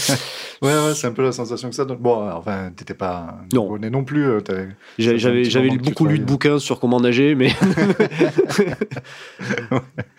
[0.62, 1.98] Ouais, ouais, c'est un peu la sensation que ça donne.
[1.98, 3.78] Bon, enfin, t'étais pas Non.
[3.78, 3.90] non.
[3.90, 4.26] non plus.
[4.98, 5.44] J'avais,
[5.76, 7.50] beaucoup lu de bouquins sur comment nager, mais.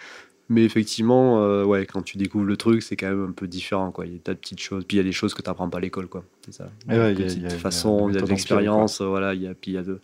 [0.49, 3.91] Mais effectivement, euh, ouais, quand tu découvres le truc, c'est quand même un peu différent.
[3.91, 4.05] Quoi.
[4.05, 4.85] Il y a des tas de petites choses.
[4.85, 6.07] Puis il y a des choses que tu n'apprends pas à l'école.
[6.07, 6.23] Quoi.
[6.45, 6.69] C'est ça.
[6.87, 8.21] Ouais, il y a- il y a- il y a façon, la il y a
[8.21, 9.01] de l'expérience.
[9.01, 9.99] euh, Voilà, il y a, puis il y a de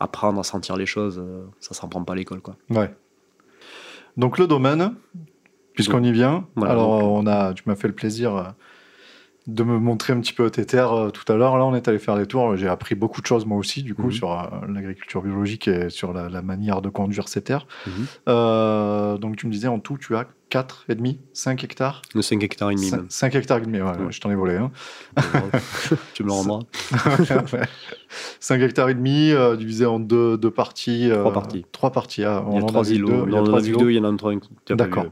[0.00, 1.18] apprendre à sentir les choses.
[1.18, 2.40] euh, ça s'apprend pas à l'école.
[2.40, 2.56] Quoi.
[2.70, 2.90] Ouais.
[4.16, 4.94] Donc le domaine,
[5.74, 6.46] puisqu'on y vient.
[6.56, 8.44] Voilà, alors donc- on a, tu m'as fait le plaisir euh,
[9.46, 11.58] de me montrer un petit peu tes terres euh, tout à l'heure.
[11.58, 12.56] Là, on est allé faire des tours.
[12.56, 14.12] J'ai appris beaucoup de choses moi aussi, du coup, Mhm.
[14.12, 17.66] sur euh, l'agriculture biologique et sur la, la manière de conduire ces terres.
[17.86, 17.92] Mhm.
[18.28, 22.00] Euh, donc tu me disais en tout, tu as 4 et demi, 5 hectares?
[22.14, 23.06] Le 5 hectares et demi même.
[23.08, 24.10] 5 hectares et demi, ouais, Ouais.
[24.10, 24.56] je t'en ai volé.
[24.56, 24.70] Hein.
[26.14, 26.60] tu me le rendras.
[28.40, 31.10] 5 hectares et demi, euh, divisé en deux, deux parties.
[31.12, 31.66] Trois parties.
[31.72, 32.24] Trois parties.
[32.24, 33.08] ah, Il y a trois îlots.
[33.08, 33.78] deux, il y a Dans trois la îlots.
[33.78, 34.32] vidéo, il y en a trois.
[34.70, 35.06] D'accord.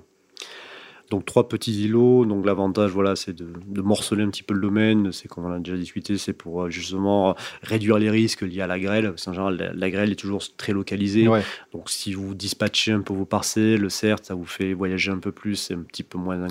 [1.12, 2.24] Donc trois petits îlots.
[2.24, 5.12] Donc l'avantage, voilà, c'est de, de morceler un petit peu le domaine.
[5.12, 8.66] C'est comme on a déjà discuté, c'est pour euh, justement réduire les risques liés à
[8.66, 9.10] la grêle.
[9.10, 11.28] Parce qu'en général, la, la grêle est toujours très localisée.
[11.28, 11.42] Ouais.
[11.74, 15.32] Donc si vous dispatchez un peu vos parcelles, certes, ça vous fait voyager un peu
[15.32, 16.46] plus, c'est un petit peu moins,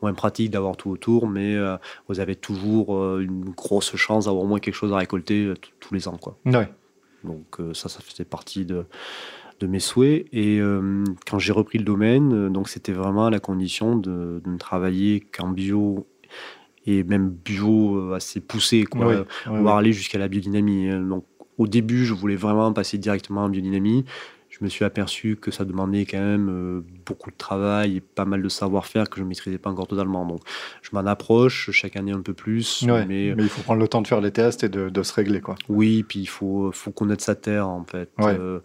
[0.00, 1.76] moins pratique d'avoir tout autour, mais euh,
[2.08, 5.92] vous avez toujours euh, une grosse chance d'avoir au moins quelque chose à récolter tous
[5.92, 6.16] les ans.
[6.16, 6.38] Quoi.
[6.46, 6.70] Ouais.
[7.22, 8.86] Donc ça, ça faisait partie de,
[9.60, 10.26] de mes souhaits.
[10.32, 14.40] Et euh, quand j'ai repris le domaine, euh, donc c'était vraiment à la condition de,
[14.44, 16.06] de ne travailler qu'en bio
[16.86, 19.24] et même bio euh, assez poussé, quoi, Ouais, ouais,
[19.60, 19.80] voire ouais.
[19.80, 20.88] aller jusqu'à la biodynamie.
[21.08, 21.24] Donc
[21.58, 24.04] au début, je voulais vraiment passer directement en biodynamie.
[24.48, 28.42] Je me suis aperçu que ça demandait quand même beaucoup de travail et pas mal
[28.42, 30.26] de savoir-faire que je ne maîtrisais pas encore totalement.
[30.26, 30.40] Donc
[30.82, 33.86] je m'en approche chaque année un peu plus, Ouais, mais mais il faut prendre le
[33.86, 35.40] temps de faire les tests et de, de se régler.
[35.40, 35.54] Quoi.
[35.68, 38.10] oui, puis il faut, faut connaître sa terre en fait.
[38.18, 38.36] Ouais.
[38.38, 38.58] Euh,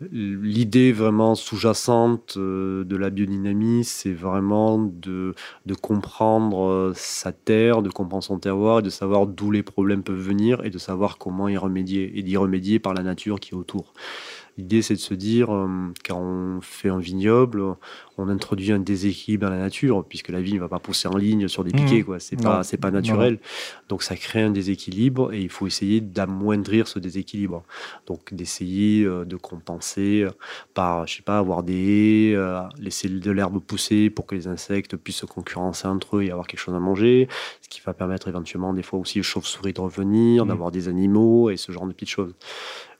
[0.00, 5.34] L'idée vraiment sous-jacente euh, de la biodynamie, c'est vraiment de,
[5.80, 10.64] comprendre euh, sa terre, de comprendre son terroir, de savoir d'où les problèmes peuvent venir
[10.64, 13.94] et de savoir comment y remédier, et d'y remédier par la nature qui est autour.
[14.56, 15.66] L'idée, c'est de se dire, euh,
[16.06, 17.62] quand on fait un vignoble,
[18.18, 21.16] on introduit un déséquilibre dans la nature, puisque la vigne ne va pas pousser en
[21.16, 21.84] ligne sur des Mhm.
[21.84, 22.20] piquets, quoi.
[22.20, 23.40] C'est pas, c'est pas naturel.
[23.88, 27.64] Donc, ça crée un déséquilibre et il faut essayer d'amoindrir ce déséquilibre.
[28.06, 30.24] Donc, d'essayer euh, de compenser
[30.72, 34.46] par, je sais pas, avoir des haies, euh, laisser de l'herbe pousser pour que les
[34.46, 37.26] insectes puissent se concurrencer entre eux et avoir quelque chose à manger,
[37.60, 40.48] ce qui va permettre éventuellement des fois aussi aux chauves-souris de revenir, Mhm.
[40.48, 42.34] d'avoir des animaux et ce genre de petites choses.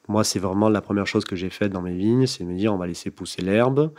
[0.08, 2.56] Moi, c'est vraiment la première chose que j'ai faite dans mes vignes, c'est de me
[2.56, 3.92] dire on va laisser pousser l'herbe,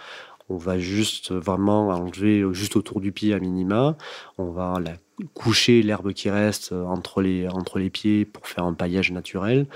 [0.49, 3.97] on va juste vraiment enlever juste autour du pied à minima,
[4.37, 4.93] on va la
[5.33, 9.67] coucher l'herbe qui reste euh, entre les, entre les pieds pour faire un paillage naturel.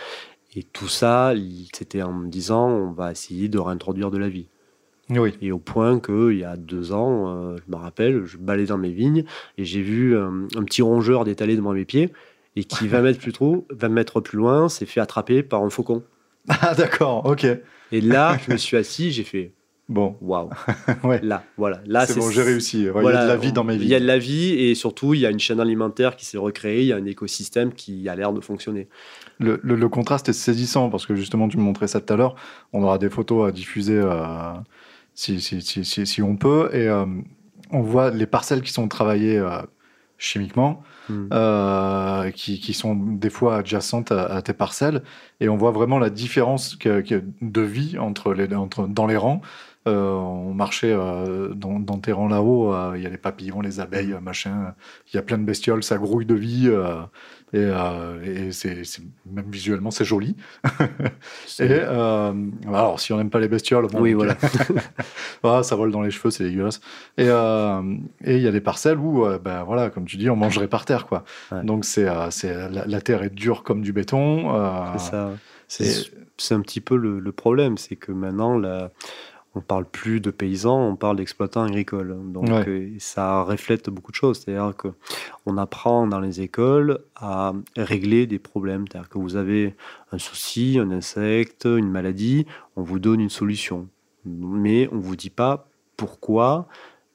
[0.56, 1.34] Et tout ça,
[1.74, 4.48] c'était en me disant on va essayer de réintroduire de la vie.
[5.10, 5.34] Oui.
[5.42, 8.78] Et au point qu'il y a deux ans, euh, je me rappelle, je balais dans
[8.78, 9.26] mes vignes
[9.58, 12.12] et j'ai vu euh, un petit rongeur d'étaler devant mes pieds
[12.56, 15.70] et qui, 20 mètres plus, trop, 20 mètres plus loin, s'est fait attraper par un
[15.70, 16.04] faucon.
[16.62, 17.46] Ah, d'accord, ok.
[17.92, 19.54] Et là, je me suis assis, j'ai fait
[19.88, 20.50] Bon, waouh.
[21.04, 21.20] ouais.
[21.24, 21.82] Là, voilà.
[21.88, 22.82] Là, c'est bon, j'ai réussi.
[22.82, 23.96] Il y a de la vie dans mes Il y vies.
[23.96, 26.82] a de la vie et surtout, il y a une chaîne alimentaire qui s'est recréée,
[26.82, 28.88] il y a un écosystème qui a l'air de fonctionner.
[29.40, 32.18] Le, le- le contraste est saisissant parce que justement, tu me montrais ça tout à
[32.18, 32.36] l'heure.
[32.72, 34.54] On aura des photos à diffuser euh,
[35.16, 36.70] si, si, si, si, si on peut.
[36.74, 37.06] Et euh,
[37.72, 39.62] on voit les parcelles qui sont travaillées euh,
[40.20, 41.28] chimiquement, Hmm.
[41.34, 45.02] euh, qui, qui sont des fois adjacentes à, à tes parcelles.
[45.40, 49.18] Et on voit vraiment la différence que- que- de vie entre les, entre, dans les
[49.18, 49.42] rangs.
[49.88, 53.62] Euh, on marchait euh, dans, dans tes rangs là-haut, euh, il y a les papillons,
[53.62, 54.76] les abeilles, machin.
[55.12, 56.70] Il y a plein de bestioles, ça grouille de vie.
[57.54, 57.72] et
[58.24, 58.84] et c'est
[59.26, 60.36] même visuellement, c'est joli.
[61.60, 64.36] Et alors, si on n'aime pas les bestioles, bon, Oui, voilà.
[65.44, 66.82] Ah, ça vole dans les cheveux, c'est dégueulasse.
[67.18, 70.68] Et et il y a des parcelles où, ben voilà, comme tu dis, on mangerait
[70.68, 71.24] par terre, quoi.
[71.52, 71.64] Ouais.
[71.64, 74.54] Donc c'est c'est la, la terre est dure comme du béton.
[74.56, 76.12] euh, C'est ça.
[76.42, 78.92] C'est un petit peu le, le problème, c'est que maintenant, là,
[79.56, 82.16] on parle plus de paysans, on parle d'exploitants agricoles.
[82.32, 82.64] Donc Ouais.
[82.68, 84.40] euh, ça reflète beaucoup de choses.
[84.40, 84.90] C'est-à-dire que
[85.46, 88.86] on apprend dans les écoles à régler des problèmes.
[88.90, 89.76] C'est-à-dire que vous avez
[90.12, 93.88] un souci, un insecte, une maladie, on vous donne une solution.
[94.26, 96.68] Mais on vous dit pas pourquoi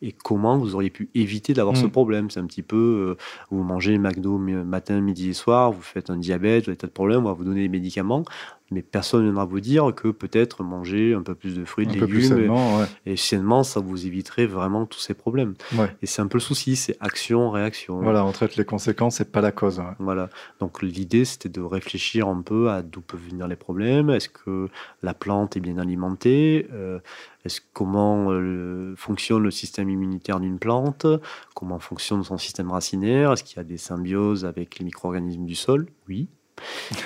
[0.02, 1.90] et comment vous auriez pu éviter d'avoir ce Mm.
[1.90, 2.30] problème.
[2.30, 6.10] C'est un petit peu, euh, vous mangez McDo mi- matin, midi et soir, vous faites
[6.10, 8.22] un diabète, vous avez des tas de problèmes, on va vous donner des médicaments,
[8.70, 11.92] mais personne ne viendra vous dire que peut-être manger un peu plus de fruits, de
[11.92, 12.86] légumes sainement, ouais.
[13.06, 15.54] et, sainement, ça vous éviterait vraiment tous ces problèmes.
[15.76, 15.94] Ouais.
[16.02, 18.00] Et c'est un peu le souci, c'est action-réaction.
[18.00, 19.78] Voilà, on traite les conséquences et pas la cause.
[19.78, 19.84] ouais.
[19.98, 20.30] Voilà.
[20.60, 24.10] Donc l'idée, c'était de réfléchir un peu à d'où peuvent venir les problèmes.
[24.10, 24.68] Est-ce que
[25.02, 26.66] la plante est bien alimentée?
[26.72, 26.98] Euh,
[27.44, 31.06] Est-ce comment euh, fonctionne le système immunitaire d'une plante?
[31.54, 33.32] Comment fonctionne son système racinaire?
[33.32, 35.86] Est-ce qu'il y a des symbioses avec les micro-organismes du sol?
[36.08, 36.28] Oui.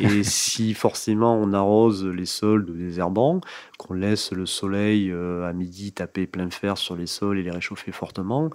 [0.01, 3.41] Et si forcément on arrose les sols de désherbants,
[3.79, 7.51] qu'on laisse le soleil euh, à midi taper plein fer sur les sols et les
[7.51, 8.51] réchauffer fortement,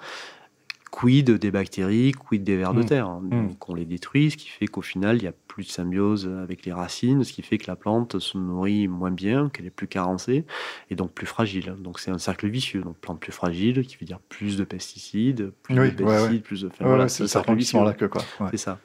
[0.91, 2.85] quid des bactéries, quid des vers de Mm.
[2.85, 3.21] terre hein.
[3.23, 6.29] Donc on les détruit, ce qui fait qu'au final il n'y a plus de symbiose
[6.43, 9.71] avec les racines, ce qui fait que la plante se nourrit moins bien, qu'elle est
[9.71, 10.45] plus carencée
[10.91, 11.75] et donc plus fragile.
[11.79, 12.81] Donc c'est un cercle vicieux.
[12.81, 16.15] Donc plante plus fragile, qui veut dire plus de pesticides, plus Oui, de ouais, ouais.
[16.17, 16.67] pesticides, plus de.
[16.67, 17.83] enfin, Ouais, voilà, c'est le serpent cercle vicieux.
[17.83, 18.21] la queue, quoi.
[18.51, 18.77] C'est ça.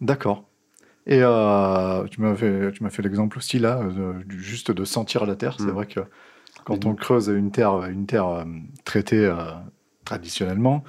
[0.00, 0.44] D'accord.
[1.06, 5.26] Et euh, tu m'as fait, tu m'as fait l'exemple aussi là, euh, juste de sentir
[5.26, 5.56] la terre.
[5.58, 5.70] C'est Mm.
[5.70, 6.00] vrai que
[6.64, 8.44] quand on creuse une terre, une terre euh,
[8.84, 9.36] traitée euh,
[10.04, 10.84] traditionnellement,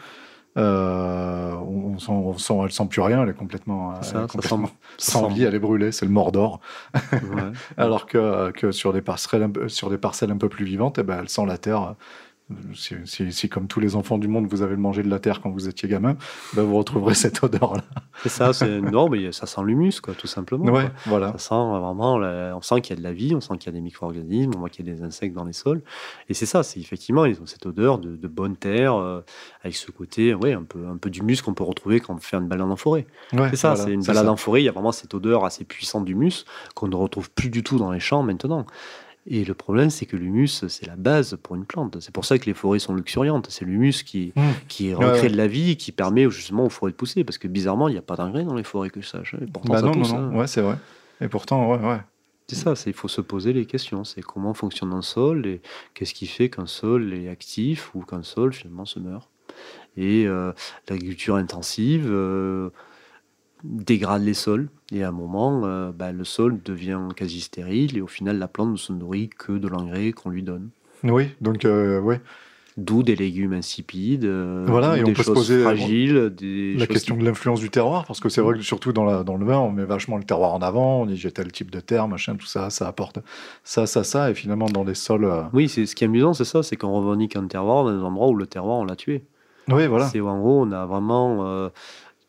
[0.57, 4.55] euh, on, sent, on sent, elle sent plus rien, elle est complètement, euh, ça sent-
[4.97, 6.59] sans vie, elle est brûlée, c'est le Mordor.
[6.93, 7.51] Ouais.
[7.77, 10.99] Alors que, que sur, des parcelles, un peu- sur des parcelles un peu plus vivantes,
[10.99, 11.95] eh ben, elle sent la terre.
[12.73, 15.41] Si, si- si, comme tous les enfants du monde, vous avez mangé de la terre
[15.41, 16.15] quand vous étiez gamin,
[16.53, 17.83] ben, vous retrouverez cette odeur-là.
[18.23, 20.65] C'est ça, c'est non, mais ça sent l'humus, quoi, tout simplement.
[20.65, 20.91] Ouais, quoi.
[21.05, 21.31] voilà.
[21.33, 23.67] Ça sent vraiment, la- on sent qu'il y a de la vie, on sent qu'il
[23.67, 25.81] y a des micro-organismes, on voit qu'il y a des insectes dans les sols.
[26.29, 29.21] Et c'est ça, c'est effectivement, ils ont cette odeur de, de bonne terre, euh,
[29.63, 32.37] avec ce côté, ouais, un peu, un peu d'humus qu'on peut retrouver quand on fait
[32.37, 33.05] une balade en forêt.
[33.33, 35.45] Ouais, C'est ça, voilà, c'est une balade en forêt, il y a vraiment cette odeur
[35.45, 38.65] assez puissante d'humus qu'on ne retrouve plus du tout dans les champs maintenant.
[39.27, 41.99] Et le problème, c'est que l'humus, c'est la base pour une plante.
[41.99, 43.47] C'est pour ça que les forêts sont luxuriantes.
[43.51, 44.41] C'est l'humus qui, Mmh.
[44.67, 45.29] qui recrée ouais.
[45.29, 47.23] de la vie, qui permet justement aux forêts de pousser.
[47.23, 49.35] Parce que bizarrement, il n'y a pas d'engrais dans les forêts que je sache.
[49.39, 50.29] Et pourtant, Bah ça non, pousse, non, hein.
[50.31, 50.77] non, ouais, c'est vrai.
[51.21, 51.99] Et pourtant, ouais, ouais.
[52.47, 54.03] C'est ça, il faut se poser les questions.
[54.03, 55.61] C'est comment fonctionne un sol et
[55.93, 59.29] qu'est-ce qui fait qu'un sol est actif ou qu'un sol finalement se meurt.
[59.95, 60.51] Et euh,
[60.89, 62.71] l'agriculture intensive, euh,
[63.63, 64.69] dégrade les sols.
[64.91, 68.47] Et à un moment, euh, bah, le sol devient quasi stérile et au final, la
[68.47, 70.69] plante ne se nourrit que de l'engrais qu'on lui donne.
[71.03, 72.19] Oui, donc, euh, ouais.
[72.77, 76.87] D'où des légumes insipides, euh, Voilà, et on des se choses poser fragiles, des La
[76.87, 79.35] question qui- de l'influence du terroir, parce que c'est vrai que surtout dans, la, dans
[79.35, 81.81] le vin, on met vachement le terroir en avant, on dit j'ai tel type de
[81.81, 83.19] terre, machin, tout ça, ça apporte
[83.65, 85.25] ça, ça, ça, et finalement dans les sols.
[85.25, 87.93] euh, Oui, c'est ce qui est amusant, c'est ça, c'est qu'on revendique un terroir dans
[87.97, 89.25] des endroits où le terroir, on l'a tué.
[89.67, 90.07] Oui, voilà.
[90.07, 91.69] C'est où, en gros, on a vraiment euh,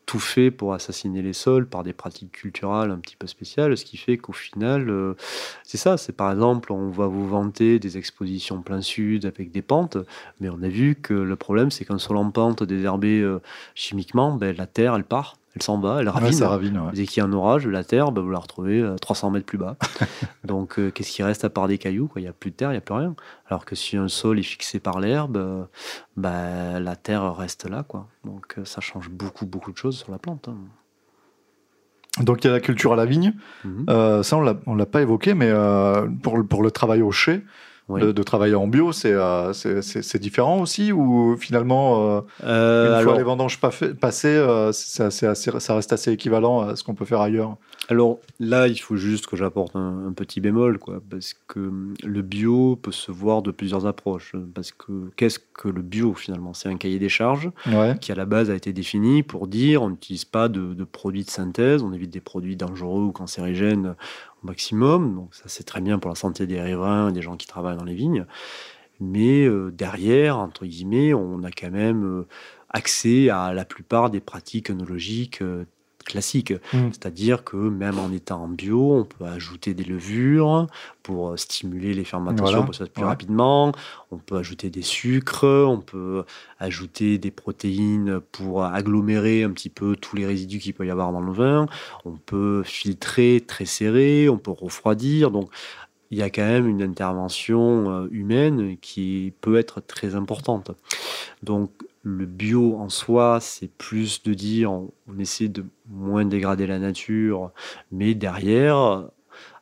[0.06, 3.84] tout fait pour assassiner les sols par des pratiques culturelles un petit peu spéciales, ce
[3.84, 5.14] qui fait qu'au final, euh,
[5.62, 5.96] c'est ça.
[5.96, 9.96] C'est par exemple, on va vous vanter des expositions plein sud avec des pentes,
[10.40, 13.40] mais on a vu que le problème, c'est qu'un sol en pente désherbé euh,
[13.74, 16.32] chimiquement, ben, la terre, elle part, elle s'en va, elle Ouais, ravine.
[16.32, 16.78] ça ravine.
[16.78, 16.92] ouais.
[16.94, 19.44] Dès qu'il y a un orage, la terre, ben, vous la retrouvez euh, 300 mètres
[19.46, 19.76] plus bas.
[20.44, 22.20] Donc, euh, qu'est-ce qui reste à part des cailloux quoi?
[22.20, 23.14] Il n'y a plus de terre, il n'y a plus rien.
[23.48, 25.64] Alors que si un sol est fixé par l'herbe, euh,
[26.16, 27.82] ben, la terre reste là.
[27.82, 28.06] Quoi.
[28.24, 30.48] Donc, euh, ça change beaucoup, beaucoup de choses sur la plante.
[30.48, 30.56] hein.
[32.20, 33.32] Donc il y a la culture à la vigne,
[33.64, 33.86] Mhm.
[33.88, 37.00] Euh, ça on l'a- on l'a pas évoqué, mais euh, pour, le- pour le travail
[37.00, 37.42] au chai,
[37.88, 38.00] Oui.
[38.00, 42.92] de, de travailler en bio, c'est euh, c'est- différent aussi, ou finalement, euh, Euh, une
[42.94, 46.84] alors, fois les vendanges pas fait- passées, euh, assez- ça reste assez équivalent à ce
[46.84, 47.56] qu'on peut faire ailleurs?
[47.88, 51.72] Alors là, il faut juste que j'apporte un, un petit bémol, quoi, parce que
[52.04, 54.34] le bio peut se voir de plusieurs approches.
[54.54, 56.54] Parce que qu'est-ce que le bio finalement?
[56.54, 57.96] C'est un cahier des charges Ouais.
[58.00, 61.24] qui à la base a été défini pour dire on n'utilise pas de, de produits
[61.24, 63.96] de synthèse, on évite des produits dangereux ou cancérigènes
[64.42, 65.14] maximum.
[65.14, 67.84] Donc ça c'est très bien pour la santé des riverains des gens qui travaillent dans
[67.84, 68.26] les vignes.
[69.00, 72.28] Mais euh, derrière, entre guillemets, on a quand même euh,
[72.68, 75.42] accès à la plupart des pratiques œnologiques
[76.02, 76.52] classiques.
[76.72, 76.88] Mm.
[76.90, 80.66] C'est-à-dire que même en étant en bio, on peut ajouter des levures
[81.02, 83.08] pour euh, stimuler les fermentations Voilà, pour que ça plus ouais.
[83.08, 83.72] rapidement.
[84.10, 86.24] On peut ajouter des sucres, on peut
[86.58, 91.12] ajouter des protéines pour agglomérer un petit peu tous les résidus qu'il peut y avoir
[91.12, 91.66] dans le vin.
[92.04, 95.30] On peut filtrer très serré, on peut refroidir.
[95.30, 95.50] Donc,
[96.12, 100.70] il y a quand même une intervention euh, humaine qui peut être très importante.
[101.42, 101.70] Donc,
[102.02, 106.78] le bio en soi, c'est plus de dire on, on essaie de moins dégrader la
[106.78, 107.50] nature,
[107.90, 109.04] mais derrière,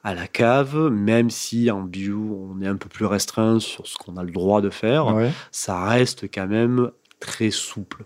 [0.03, 3.99] à la cave, même si en bio on est un peu plus restreint sur ce
[3.99, 5.31] qu'on a le droit de faire, Ouais.
[5.53, 8.05] ça reste quand même très souple.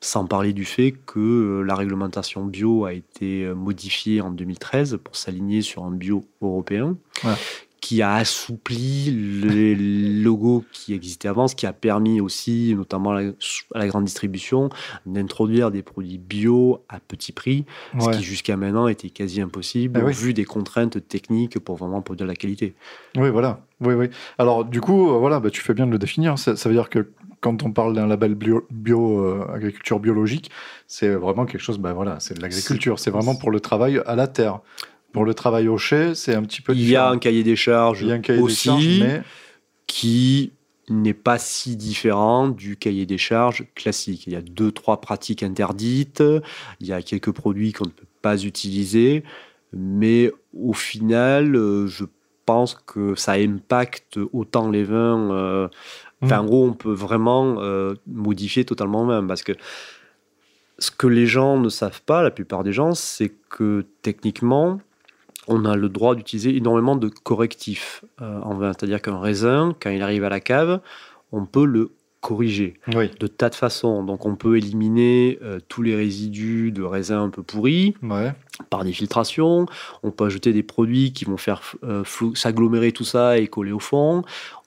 [0.00, 5.00] Sans parler du fait que euh, la réglementation bio a été euh, modifiée en 2013
[5.02, 6.96] pour s'aligner sur un bio européen.
[7.24, 7.32] Ouais.
[7.80, 9.74] Qui a assoupli les
[10.22, 13.30] logos qui existaient avant, ce qui a permis aussi, notamment à la,
[13.74, 14.68] à la grande distribution,
[15.06, 17.64] d'introduire des produits bio à petit prix,
[17.98, 20.12] ce qui jusqu'à maintenant était quasi impossible oui.
[20.12, 22.74] vu des contraintes techniques pour vraiment produire la qualité.
[23.16, 23.60] Oui, voilà.
[23.80, 24.10] Oui, oui.
[24.38, 26.38] Alors, du coup, euh, voilà, bah, tu fais bien de le définir.
[26.38, 27.10] Ça, ça veut dire que
[27.40, 30.50] quand on parle d'un label bio, bio, euh, agriculture biologique,
[30.86, 32.98] c'est vraiment quelque chose, bah, voilà, c'est de l'agriculture.
[32.98, 34.60] C'est vraiment pour le travail à la terre.
[35.12, 37.10] Pour le travail au chai, c'est un petit peu Il y a différent.
[37.12, 39.22] un cahier des charges Il y a un cahier des aussi, charges, mais
[39.86, 40.52] qui
[40.90, 44.26] n'est pas si différent du cahier des charges classique.
[44.26, 46.22] Il y a deux, trois pratiques interdites,
[46.80, 49.22] il y a quelques produits qu'on ne peut pas utiliser,
[49.72, 52.04] mais au final, euh, je
[52.46, 55.30] pense que ça impacte autant les vins.
[55.32, 55.68] euh,
[56.20, 56.40] Enfin, Mm.
[56.40, 59.52] en gros, on peut vraiment euh, modifier totalement le vin, parce que
[60.80, 64.80] ce que les gens ne savent pas, la plupart des gens, c'est que techniquement,
[65.48, 68.72] on a le droit d'utiliser énormément de correctifs euh, en vin.
[68.72, 70.80] C'est-à-dire qu'un raisin, quand il arrive à la cave,
[71.32, 73.10] on peut le corriger oui.
[73.20, 74.02] de tas de façons.
[74.02, 78.32] Donc on peut éliminer euh, tous les résidus de raisin un peu pourris Ouais.
[78.70, 79.66] par des filtrations.
[80.02, 82.02] On peut ajouter des produits qui vont faire euh,
[82.34, 84.22] s'agglomérer tout ça et coller au fond.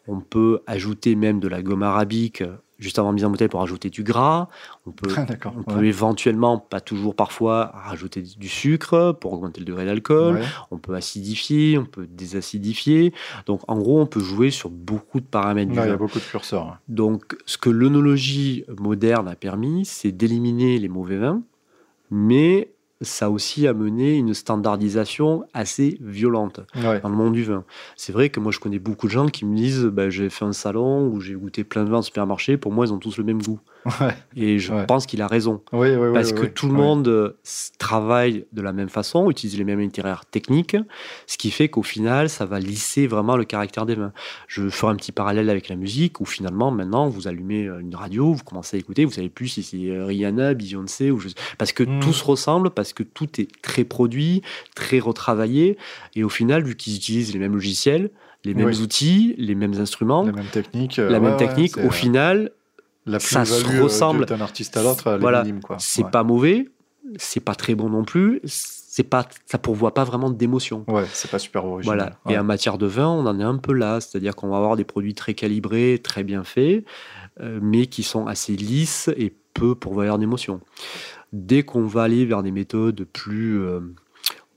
[0.08, 2.42] On peut ajouter même de la gomme arabique
[2.82, 4.50] juste avant mise en bouteille pour ajouter du gras.
[4.86, 5.76] On peut Ah, ouais.
[5.76, 10.36] peut éventuellement, pas toujours parfois, rajouter du sucre pour augmenter le degré d'alcool.
[10.36, 10.42] Ouais.
[10.72, 13.14] On peut acidifier, on peut désacidifier.
[13.46, 15.98] Donc en gros, on peut jouer sur beaucoup de paramètres du Ouais, il y a
[15.98, 16.78] beaucoup de curseurs.
[16.88, 21.42] Donc ce que l'œnologie moderne a permis, c'est d'éliminer les mauvais vins,
[22.10, 27.00] mais ça a aussi amené une standardisation assez violente Ouais.
[27.02, 27.64] dans le monde du vin.
[27.96, 30.46] C'est vrai que moi je connais beaucoup de gens qui me disent bah, j'ai fait
[30.46, 33.18] un salon où j'ai goûté plein de vins au supermarché, pour moi ils ont tous
[33.18, 33.60] le même goût.
[33.86, 34.14] Ouais.
[34.36, 34.86] Et je Ouais.
[34.86, 35.62] pense qu'il a raison.
[35.74, 37.38] Oui, oui, oui, Parce oui, que tout le monde euh,
[37.80, 40.78] travaille de la même façon, utilise les mêmes itinéraires techniques,
[41.28, 44.14] ce qui fait qu'au final, ça va lisser vraiment le caractère des vins.
[44.48, 47.96] Je ferai un petit parallèle avec la musique, où finalement, maintenant, vous allumez euh, une
[47.96, 51.30] radio, vous commencez à écouter, vous savez plus si c'est euh, Rihanna, Beyoncé, ou je...
[51.58, 52.00] parce que Mm.
[52.00, 54.44] tout se ressemble, parce que tout est très produit,
[54.76, 55.78] très retravaillé,
[56.16, 58.12] et au final, vu qu'ils utilisent les mêmes logiciels,
[58.44, 58.80] les mêmes Oui.
[58.82, 61.00] outils, les mêmes instruments, La même technique.
[61.00, 62.52] euh, la ouais, même technique, au final,
[63.06, 64.26] la ça se euh, ressemble.
[64.26, 65.44] d'un artiste à l'autre, Voilà.
[65.80, 66.12] c'est Ouais.
[66.12, 66.70] pas mauvais,
[67.18, 68.42] c'est pas très bon non plus.
[68.46, 70.84] C'est pas, ça pourvoit pas vraiment d'émotion.
[70.90, 71.98] Ouais, c'est pas super original.
[71.98, 72.20] Voilà.
[72.26, 72.34] Ouais.
[72.34, 74.02] Et en matière de vin, on en est un peu là.
[74.02, 76.84] C'est-à-dire qu'on va avoir des produits très calibrés, très bien faits,
[77.40, 80.60] euh, mais qui sont assez lisses et peu pourvoyeurs d'émotion.
[81.32, 83.80] Dès qu'on va aller vers des méthodes plus, euh,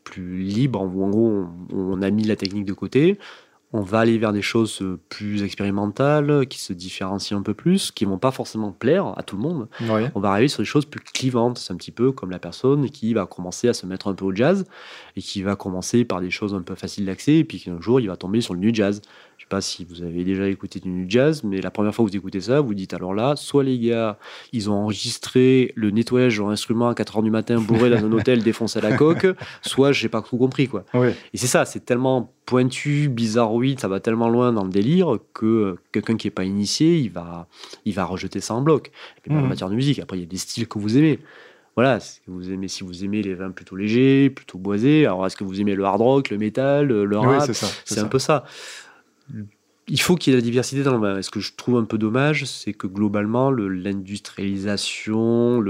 [0.03, 3.19] plus libres, en en gros, on, on a mis la technique de côté,
[3.75, 8.05] on va aller vers des choses plus expérimentales, qui se différencient un peu plus, qui
[8.05, 9.69] vont pas forcément plaire à tout le monde
[10.15, 11.59] on va arriver sur des choses plus clivantes.
[11.59, 14.25] C'est un petit peu comme la personne qui va commencer à se mettre un peu
[14.25, 14.65] au jazz
[15.17, 18.01] et qui va commencer par des choses un peu faciles d'accès et puis qu'un jour
[18.01, 19.03] il va tomber sur le nu jazz.
[19.45, 22.11] Je sais pas si vous avez déjà écouté du jazz, mais la première fois que
[22.11, 24.19] vous écoutez ça, vous dites alors là, soit les gars,
[24.55, 28.11] ils ont enregistré le nettoyage de leur instrument à 4h du matin bourré dans un
[28.13, 29.27] hôtel défoncé à la coque,
[29.61, 30.87] soit j'ai pas tout compris quoi.
[31.35, 35.45] Et c'est ça, c'est tellement pointu, bizarroïde, ça va tellement loin dans le délire que
[35.45, 37.47] euh, quelqu'un qui n'est pas initié, il va,
[37.85, 38.93] il va rejeter ça en bloc.
[39.27, 39.49] Et en Mhm.
[39.49, 41.19] matière de musique, après, il y a des styles que vous aimez.
[41.77, 45.27] Voilà, ce que vous aimez, si vous aimez les vins plutôt légers, plutôt boisés, alors
[45.27, 47.41] est-ce que vous aimez le hard rock, le métal, le rap?
[47.85, 48.45] C'est un peu ça.
[49.89, 51.19] Il faut qu'il y ait la diversité dans le vin.
[51.19, 55.63] Et ce que je trouve un peu dommage, c'est que globalement, le- l'industrialisation,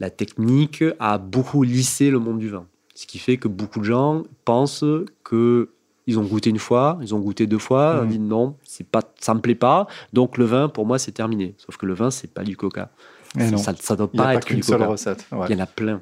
[0.00, 2.66] la technique a beaucoup lissé le monde du vin.
[2.94, 4.84] Ce qui fait que beaucoup de gens pensent
[5.24, 5.70] que
[6.06, 8.00] ils ont goûté une fois, ils ont goûté deux fois, Mhm.
[8.00, 11.12] on dit non, c'est pas, ça me plaît pas, donc le vin pour moi c'est
[11.12, 11.54] terminé.
[11.58, 12.90] Sauf que le vin c'est pas du coca.
[13.38, 13.56] Et.
[13.58, 14.90] Ça, ça doit Il n'y a pas être du seule coca.
[14.90, 15.26] recette.
[15.32, 15.46] Ouais.
[15.50, 16.00] Il y en a plein.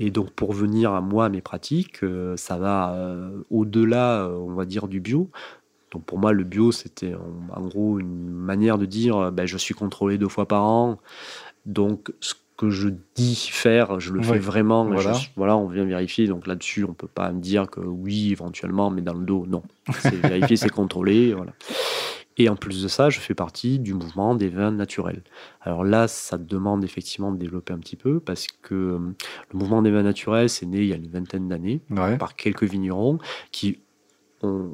[0.00, 4.54] Et donc, pour venir à moi, mes pratiques, euh, ça va euh, au-delà, euh, on
[4.54, 5.30] va dire, du bio.
[5.92, 7.14] Donc, pour moi, le bio, c'était
[7.54, 10.98] en, gros une manière de dire ben, je suis contrôlé deux fois par an.
[11.66, 14.84] Donc, ce que je dis faire, je le fais vraiment.
[14.94, 15.12] Voilà.
[15.14, 16.26] je- voilà, on vient vérifier.
[16.28, 19.62] Donc, là-dessus, on peut pas me dire que oui, éventuellement, mais dans le dos, non.
[20.00, 21.34] C'est vérifier, c'est contrôler.
[21.34, 21.52] Voilà.
[22.36, 25.22] Et en plus de ça, je fais partie du mouvement des vins naturels.
[25.60, 28.98] Alors là, ça demande effectivement de développer un petit peu parce que euh,
[29.52, 32.16] le mouvement des vins naturels, c'est né il y a une vingtaine d'années Ouais.
[32.16, 33.18] par quelques vignerons
[33.52, 33.80] qui
[34.42, 34.70] ont-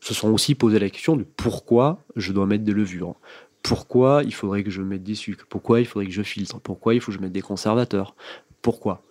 [0.00, 3.14] se sont aussi posé la question de pourquoi je dois mettre des levures.
[3.62, 5.46] Pourquoi il faudrait que je mette des sucres?
[5.48, 6.58] Pourquoi il faudrait que je filtre?
[6.60, 8.14] Pourquoi il faut que je mette des conservateurs?
[8.60, 9.02] Pourquoi?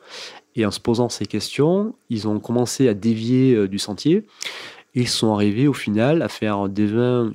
[0.55, 4.27] Et en se posant ces questions, ils ont commencé à dévier euh, du sentier
[4.93, 7.31] et sont arrivés au final à faire des vins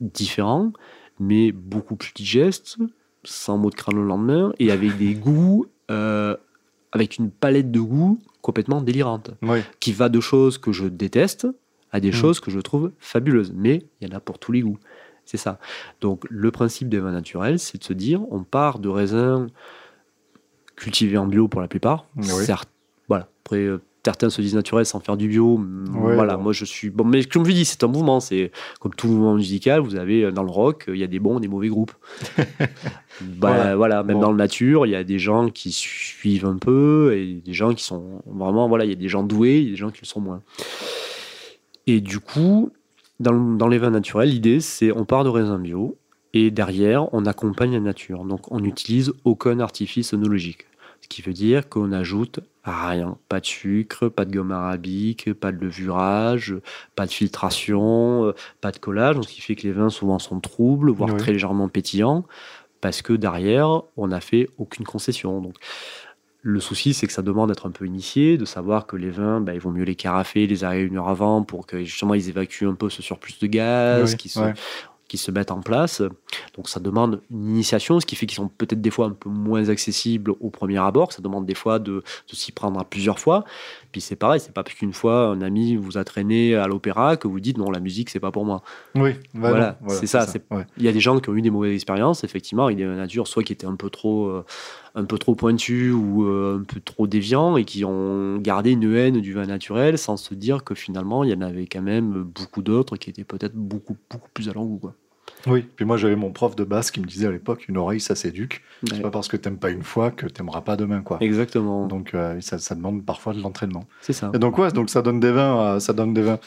[0.00, 0.72] différents,
[1.18, 2.76] mais beaucoup plus digestes,
[3.24, 6.36] sans mot de crâne le lendemain, et avec des goûts, euh,
[6.92, 9.30] avec une palette de goûts complètement délirante,
[9.80, 11.46] qui va de choses que je déteste
[11.92, 12.12] à des Mm.
[12.12, 13.52] choses que je trouve fabuleuses.
[13.54, 14.78] Mais il y en a pour tous les goûts.
[15.26, 15.58] C'est ça.
[16.00, 19.48] Donc le principe des vins naturels, c'est de se dire, on part de raisins
[20.76, 22.06] cultivés en bio pour la plupart.
[22.16, 22.24] Oui.
[22.24, 22.70] Certes,
[23.08, 23.28] voilà.
[23.44, 25.58] Après, euh, certains se disent naturels sans faire du bio.
[25.58, 26.44] Ouais, voilà, bon.
[26.44, 28.20] moi je suis bon, mais comme je dis, c'est un mouvement.
[28.20, 29.80] C'est comme tout mouvement musical.
[29.80, 31.92] Vous avez euh, dans le rock, il y a des bons, des mauvais groupes.
[33.22, 33.76] Bah, Voilà.
[33.76, 34.02] voilà.
[34.02, 34.22] même Bon.
[34.22, 37.74] dans le nature, il y a des gens qui suivent un peu et des gens
[37.74, 39.90] qui sont vraiment voilà, il y a des gens doués, il y a des gens
[39.90, 40.42] qui le sont moins.
[41.86, 42.70] Et du coup,
[43.18, 45.98] dans les vins naturels, l'idée c'est on part de raisins bio
[46.32, 48.24] et derrière on accompagne la nature.
[48.24, 50.66] Donc on n'utilise aucun artifice œnologique.
[51.02, 53.16] Ce qui veut dire qu'on ajoute rien.
[53.28, 56.54] Pas de sucre, pas de gomme arabique, pas de levurage,
[56.96, 59.16] pas de filtration, euh, pas de collage.
[59.22, 61.16] Ce qui fait que les vins souvent sont troubles, voire Oui.
[61.16, 62.24] très légèrement pétillants,
[62.80, 65.40] parce que derrière, on n'a fait aucune concession.
[65.40, 65.56] Donc,
[66.42, 69.42] le souci, c'est que ça demande d'être un peu initié, de savoir que les vins,
[69.42, 72.30] ben, il vaut mieux les carafer, les arrêter une heure avant pour que justement ils
[72.30, 74.54] évacuent un peu ce surplus de gaz Oui, qui se, ouais.
[75.10, 76.02] Qui se mettent en place.
[76.56, 79.28] Donc ça demande une initiation, ce qui fait qu'ils sont peut-être des fois un peu
[79.28, 81.12] moins accessibles au premier abord.
[81.12, 83.44] Ça demande des fois de, de s'y prendre à plusieurs fois.
[83.90, 87.16] Puis c'est pareil, c'est pas parce qu'une fois un ami vous a traîné à l'opéra
[87.16, 88.62] que vous dites non, la musique c'est pas pour moi.
[88.94, 90.64] Oui, bah Voilà, c'est ça, Ouais.
[90.76, 93.26] Il y a des gens qui ont eu des mauvaises expériences, effectivement, avec des natures
[93.26, 94.44] soit qui étaient un peu trop, euh,
[94.94, 98.92] un peu trop pointus ou euh, un peu trop déviants et qui ont gardé une
[98.94, 102.22] haine du vin naturel sans se dire que finalement il y en avait quand même
[102.24, 104.78] beaucoup d'autres qui étaient peut-être beaucoup, beaucoup plus à leur goût.
[104.78, 104.94] Quoi.
[105.46, 108.00] Oui, puis moi j'avais mon prof de basse qui me disait à l'époque une oreille
[108.00, 108.62] ça s'éduque.
[108.84, 109.00] C'est Ouais.
[109.00, 111.18] pas parce que t'aimes pas une fois que t'aimeras pas demain quoi.
[111.20, 113.84] Exactement, Donc euh, ça, ça demande parfois de l'entraînement.
[114.00, 114.30] c'est ça.
[114.34, 116.38] Et donc ouais, donc ça donne des vins, euh, ça donne des vins.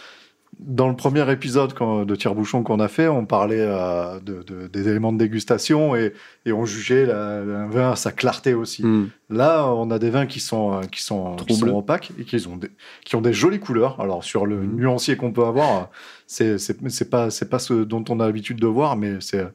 [0.65, 1.73] Dans le premier épisode
[2.07, 6.13] de Tire-Bouchon qu'on a fait, on parlait euh, de, de- des éléments de dégustation et,
[6.45, 8.85] et on jugeait la- un vin à sa clarté aussi.
[8.85, 9.09] Hmm.
[9.29, 12.47] Là, on a des vins qui sont, euh, qui sont, qui sont opaques et qui
[12.47, 12.69] ont, des,
[13.03, 13.99] qui ont des jolies couleurs.
[13.99, 14.75] Alors, sur le Mhm.
[14.77, 15.89] nuancier qu'on peut avoir,
[16.27, 16.57] c'est
[17.09, 19.45] pas, c'est pas ce dont on a l'habitude de voir, mais c'est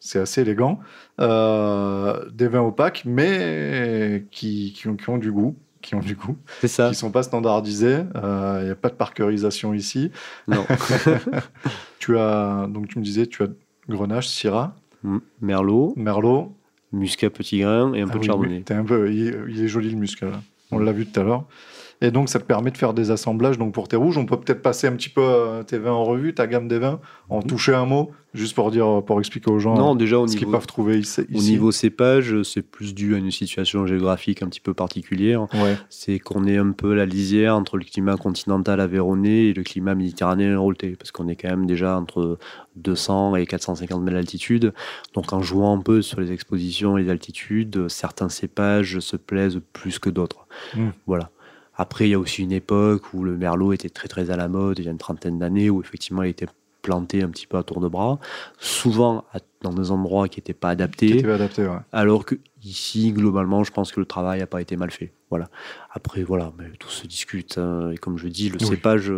[0.00, 0.80] c'est assez élégant.
[1.20, 5.56] Euh, des vins opaques, mais qui, qui, ont, qui ont du goût.
[5.84, 6.88] Qui ont du goût, C'est ça.
[6.88, 7.98] qui sont pas standardisés.
[8.14, 10.10] Il n'y a pas de parkerisation ici.
[10.48, 10.64] Non.
[11.98, 13.48] Tu as, donc tu me disais, tu as
[13.88, 15.18] Grenache, Syrah, Hmm.
[15.42, 16.54] Merlot, Merlot,
[16.92, 18.56] Muscat petit grain et un Ah peu de oui, chardonnay.
[18.56, 20.26] oui, t'es un peu, il, est- il est joli le muscat.
[20.30, 20.40] là.
[20.70, 21.44] On l'a vu tout à l'heure.
[22.04, 23.58] Et donc, ça te permet de faire des assemblages.
[23.58, 26.04] Donc, pour tes rouges, on peut peut-être passer un petit peu euh, tes vins en
[26.04, 29.58] revue, ta gamme des vins, en toucher un mot, juste pour dire, pour expliquer aux
[29.58, 29.80] gens Mhm.
[29.80, 31.22] Non, déjà au ce qu'ils peuvent trouver ici.
[31.34, 35.42] au niveau cépage, c'est plus dû à une situation géographique un petit peu particulière.
[35.54, 35.76] Ouais.
[35.88, 39.94] C'est qu'on est un peu la lisière entre le climat continental aveyronais et le climat
[39.94, 42.38] méditerranéen rôleté, parce qu'on est quand même déjà entre
[42.76, 44.72] 200 et 450 mètres d'altitude.
[45.14, 49.60] Donc en jouant un peu sur les expositions et les altitudes, certains cépages se plaisent
[49.72, 50.46] plus que d'autres.
[50.76, 50.88] Mm.
[51.06, 51.30] Voilà.
[51.76, 54.48] Après, il y a aussi une époque où le merlot était très très à la
[54.48, 56.46] mode, il y a une trentaine d'années, où effectivement il était
[56.82, 58.18] planté un petit peu à tour de bras,
[58.58, 61.24] souvent à- dans des endroits qui n'étaient pas adaptés.
[61.24, 61.78] adapté, ouais.
[61.92, 65.10] Alors que ici, globalement, je pense que le travail n'a pas été mal fait.
[65.30, 65.48] Voilà.
[65.90, 67.56] Après, voilà, mais tout se discute.
[67.56, 67.90] hein.
[67.90, 68.66] Et comme je dis, le Oui.
[68.66, 69.10] cépage,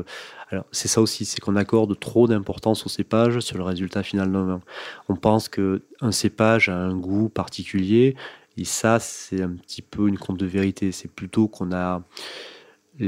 [0.51, 4.31] alors c'est ça aussi, c'est qu'on accorde trop d'importance au cépage sur le résultat final
[4.31, 4.61] d'un vin.
[5.09, 8.15] On pense que un cépage a un goût particulier,
[8.57, 10.93] et ça, c'est un petit peu une conte de vérité.
[10.93, 12.03] C'est plutôt qu'on a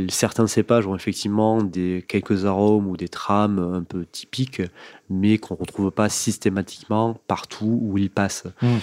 [0.09, 4.63] certains cépages ont effectivement des quelques arômes ou des trames un peu typiques,
[5.09, 8.45] mais qu'on retrouve pas systématiquement partout où ils passent.
[8.61, 8.77] Mm.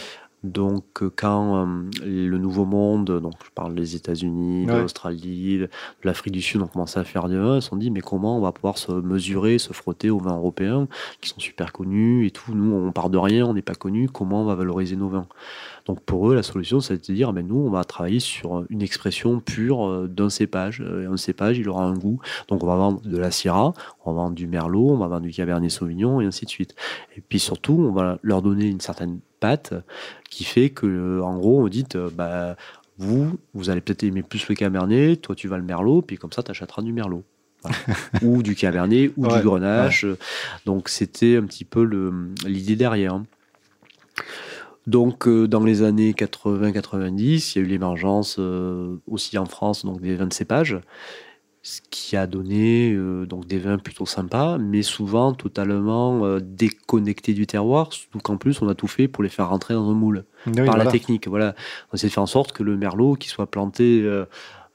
[0.44, 0.84] Donc,
[1.16, 1.66] quand euh,
[2.06, 4.82] le Nouveau Monde, donc je parle des États-Unis, de Ouais.
[4.82, 5.70] l'Australie, de
[6.04, 8.38] l'Afrique du Sud, ont commencé à faire des vins, ils se sont dit mais comment
[8.38, 10.88] on va pouvoir se mesurer, se frotter aux vins européens
[11.20, 12.54] qui sont super connus et tout.
[12.54, 14.08] Nous, on part de rien, on n'est pas connus.
[14.08, 15.28] Comment on va valoriser nos vins?
[15.86, 18.82] Donc, pour eux, la solution, c'est de dire ben nous, on va travailler sur une
[18.82, 20.82] expression pure euh, d'un cépage.
[20.82, 22.20] Euh, Un cépage, il aura un goût.
[22.48, 23.74] Donc, on va vendre de la Syrah,
[24.04, 26.76] on va vendre du Merlot, on va vendre du Cabernet Sauvignon et ainsi de suite.
[27.16, 29.74] Et puis surtout, on va leur donner une certaine pâte
[30.30, 32.56] qui fait que, euh, en gros, on dit, euh, bah,
[32.98, 36.32] vous, vous allez peut-être aimer plus le Cabernet, toi tu vas le Merlot, puis comme
[36.32, 37.24] ça, tu achèteras du Merlot.
[37.62, 37.78] Voilà.
[38.22, 40.06] ou du Cabernet, ou Ouais, du Grenache.
[40.66, 41.84] Donc c'était un petit peu
[42.46, 43.22] l'idée derrière.
[44.88, 49.84] Donc euh, dans les années 80-90, il y a eu l'émergence euh, aussi en France
[49.84, 50.80] donc des vins de cépage,
[51.64, 57.48] ce qui a donné euh, donc des vins plutôt sympas, mais souvent totalement déconnectés du
[57.48, 60.26] terroir, surtout qu'en plus on a tout fait pour les faire rentrer dans un moule
[60.46, 60.84] Oui, par voilà.
[60.84, 61.28] la technique.
[61.28, 61.56] Voilà,
[61.92, 64.08] on essaie de faire en sorte que le merlot qui soit planté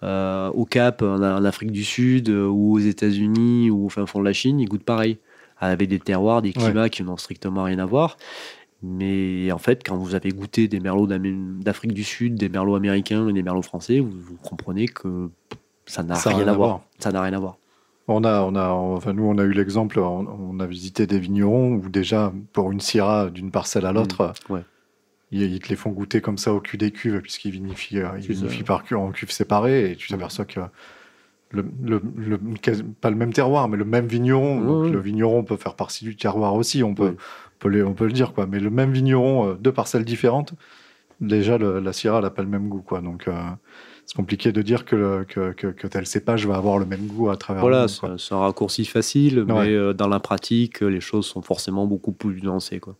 [0.02, 4.24] au Cap, en, en Afrique du Sud ou aux États-Unis ou au fin fond de
[4.24, 5.18] la Chine, il goûte pareil,
[5.60, 8.16] avec des terroirs, des climats qui n'ont strictement rien à voir.
[8.82, 13.28] Mais en fait, quand vous avez goûté des merlots d'Afrique du Sud, des merlots américains
[13.28, 15.28] et des merlots français, vous, vous comprenez que
[15.86, 16.80] ça n'a rien, à voir.
[16.98, 17.56] Ça n'a rien à voir.
[18.08, 21.18] On a, on a, enfin nous, on a eu l'exemple, on, on a visité des
[21.20, 24.62] vignerons où déjà, pour une syrah d'une parcelle à l'autre, Mmh, ouais.
[25.30, 28.08] ils, ils te les font goûter comme ça au cul des cuves, puisqu'ils vinifient, euh,
[28.18, 30.58] ils vinifient par cu- en cuves séparées, et tu t'aperçois que
[31.52, 32.40] le, le-
[33.00, 34.60] pas le même terroir, mais le même vigneron.
[34.60, 34.90] Donc ouais.
[34.90, 37.16] le vigneron peut faire partie du terroir aussi, on peut.
[37.60, 38.46] On peut, le, on peut le dire, quoi.
[38.46, 40.54] Mais le même vigneron, euh, deux parcelles différentes,
[41.20, 43.00] déjà, le- la syrah, elle n'a pas le même goût, quoi.
[43.02, 43.32] Donc, euh,
[44.06, 47.06] c'est compliqué de dire que, le- que, que, que tel cépage va avoir le même
[47.06, 51.26] goût à travers Voilà, c'est un- raccourci facile, mais euh, dans la pratique, les choses
[51.26, 52.80] sont forcément beaucoup plus nuancées.
[52.80, 52.96] Quoi.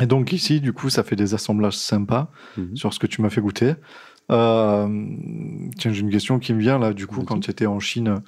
[0.00, 2.76] Et donc ici, du coup, ça fait des assemblages sympas Mhm.
[2.76, 3.74] sur ce que tu m'as fait goûter.
[4.30, 5.06] Euh,
[5.78, 8.20] tiens, j'ai une question qui me vient là, du coup, quand tu étais en Chine,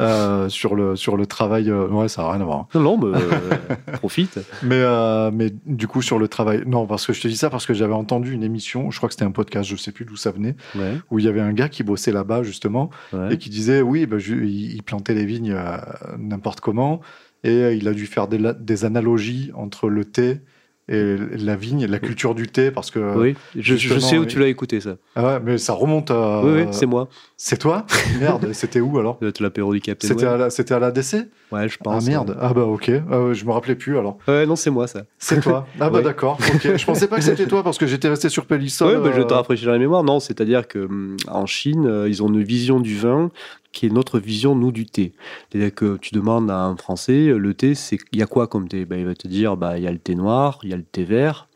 [0.00, 1.70] euh, sur, le, sur le travail.
[1.70, 2.66] euh, ouais, ça n'a rien à voir.
[2.74, 4.38] Non, non, mais euh, profite.
[4.62, 6.62] Mais, euh, mais du coup, sur le travail.
[6.66, 9.08] Non, parce que je te dis ça parce que j'avais entendu une émission, je crois
[9.08, 11.40] que c'était un podcast, je sais plus d'où ça venait, Ouais, où il y avait
[11.40, 13.34] un gars qui bossait là-bas, justement, ouais.
[13.34, 15.56] et qui disait oui, bah, je- il, plantait les vignes
[16.18, 17.00] n'importe comment,
[17.44, 20.40] et il a dû faire des analogies entre le thé
[20.88, 23.16] et la vigne, la culture du thé, parce que.
[23.16, 24.96] oui, je, sais où tu l'as écouté ça.
[25.14, 26.42] Ah ouais, mais ça remonte à.
[26.44, 27.08] oui, oui, c'est moi.
[27.36, 27.86] C'est toi
[28.20, 31.76] Merde, c'était où alors C'était l'apéro du C'était à la- c'était à l'ADC Ouais, je
[31.80, 32.06] Ah pense.
[32.06, 34.18] merde, ah bah ok, Ah ouais, je me rappelais plus alors.
[34.26, 35.02] Ouais, non, c'est moi ça.
[35.18, 36.76] C'est toi Ah bah d'accord, ok.
[36.76, 38.96] Je pensais pas que c'était toi parce que j'étais resté sur Pélissol.
[38.96, 40.04] Oui, bah, je euh, te rafraîchis la mémoire.
[40.04, 43.30] Non, c'est-à-dire que hum, en Chine, euh, ils ont une vision du vin
[43.78, 45.12] qui est notre vision, nous, du thé.
[45.50, 48.48] C'est-à-dire que tu demandes à un Français, euh, le thé, c'est il y a quoi
[48.48, 48.84] comme thé?
[48.84, 50.76] Bah, Il va te dire, bah, il y a le thé noir, il y a
[50.76, 51.48] le thé vert,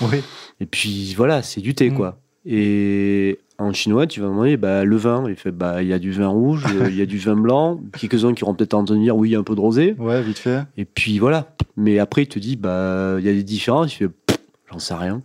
[0.00, 0.18] Oui.
[0.60, 1.94] et puis voilà, c'est du thé, Mm.
[1.94, 2.18] quoi.
[2.46, 5.24] Et en chinois, tu vas demander bah, le vin.
[5.28, 7.36] Il fait, bah, il y a du vin rouge, euh, il y a du vin
[7.36, 9.94] blanc, quelques-uns qui auront peut-être entendu dire, oui, il y a un peu de rosé.
[9.98, 10.64] Ouais, vite fait.
[10.76, 11.54] Et puis voilà.
[11.76, 13.94] Mais après, il te dit, bah, il y a des différences.
[13.94, 14.10] Il fait,
[14.72, 15.22] j'en sais rien.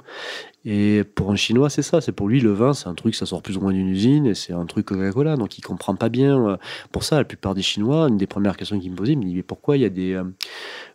[0.65, 2.01] Et pour un Chinois, c'est ça.
[2.01, 4.25] C'est pour lui, le vin, c'est un truc, ça sort plus ou moins d'une usine
[4.25, 5.37] et c'est un truc Coca-Cola.
[5.37, 6.37] Donc, il comprend pas bien.
[6.49, 6.57] euh,
[6.91, 9.23] Pour ça, la plupart des Chinois, une des premières questions qu'ils me posaient, ils me
[9.23, 10.23] disaient, mais pourquoi il y a des, euh,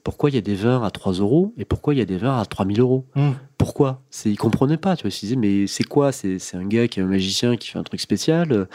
[0.03, 2.19] pourquoi il y a des vins à 3 euros et pourquoi il y a des
[2.19, 3.07] vins à 3000 euros?
[3.15, 3.31] Hmm.
[3.57, 4.03] Pourquoi?
[4.11, 4.97] C'est, Ils comprenaient pas.
[4.97, 6.13] Tu vois, ils se disaient, mais c'est quoi?
[6.13, 8.69] C'est, c'est un gars qui est un magicien qui fait un truc spécial.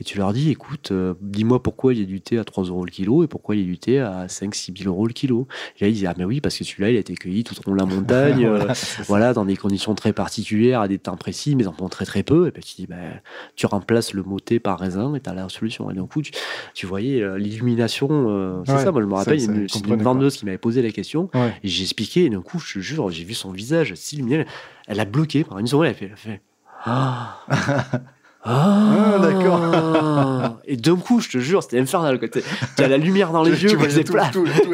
[0.00, 2.64] Et tu leur dis, écoute, euh, dis-moi pourquoi il y a du thé à 3
[2.64, 5.12] euros le kilo et pourquoi il y a du thé à 5-6 000 euros le
[5.12, 5.46] kilo.
[5.78, 7.54] Et là, ils disaient, ah mais oui, parce que celui-là, il a été cueilli tout
[7.54, 8.72] au long de la montagne, euh,
[9.06, 12.22] Voilà, dans des conditions très particulières, à des temps précis, mais en prend très très
[12.22, 12.46] peu.
[12.48, 13.20] Et puis tu dis, ben,
[13.56, 15.90] tu remplaces le mot thé par raisin et tu as la solution.
[15.90, 16.32] Et d'un coup, tu,
[16.74, 18.08] tu voyais euh, l'illumination.
[18.10, 20.80] euh, c'est Ouais, ça, moi je me rappelle, ça, une, une vendeuse qui m'avait posé
[20.80, 21.28] la question.
[21.34, 21.52] Ouais.
[21.62, 24.46] Et j'ai expliqué, et d'un coup, je te jure, j'ai vu son visage s'illuminer.
[24.86, 26.06] Elle a bloqué pendant une seconde, elle a fait.
[26.06, 26.40] Elle a fait
[26.86, 27.44] ah,
[28.42, 30.58] Ah, d'accord.
[30.64, 32.18] Et d'un coup, je te jure, c'était infernal.
[32.18, 32.40] T'as
[32.76, 34.70] t'as la lumière dans les Tu- yeux, tu c'est tout- tout- tout- tous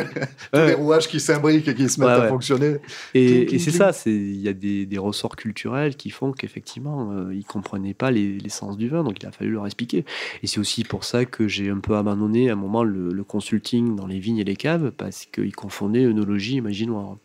[0.56, 0.66] Ouais.
[0.68, 2.76] les rouages qui s'imbriquent et qui se mettent Ouais, à fonctionner.
[3.14, 7.44] Et, c'est ça, il y a des, des ressorts culturels qui font qu'effectivement, euh, ils
[7.44, 10.04] comprenaient pas les- l'essence du vin, donc il a fallu leur expliquer.
[10.44, 13.24] Et c'est aussi pour ça que j'ai un peu abandonné à un moment le, le
[13.24, 17.16] consulting dans les vignes et les caves, parce qu'ils confondaient œnologie et magie noire.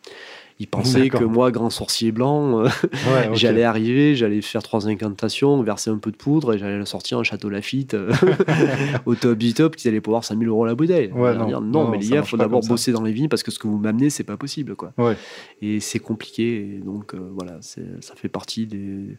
[0.61, 5.59] Ils pensaient que moi, grand sorcier blanc, euh, Ouais, j'allais arriver, j'allais faire trois incantations,
[5.63, 8.13] verser un peu de poudre et j'allais la sortir en château Lafitte euh,
[9.07, 11.11] au top du top, qu'ils allaient pouvoir 5000 euros la bouteille.
[11.13, 11.47] Ouais, non.
[11.47, 13.57] dire, Non, non, mais les gars, faut d'abord bosser dans les vignes parce que ce
[13.57, 14.75] que vous m'amenez, c'est pas possible.
[14.75, 15.17] quoi Ouais.
[15.63, 16.75] et c'est compliqué.
[16.75, 19.17] Et donc euh, voilà, ça fait partie des,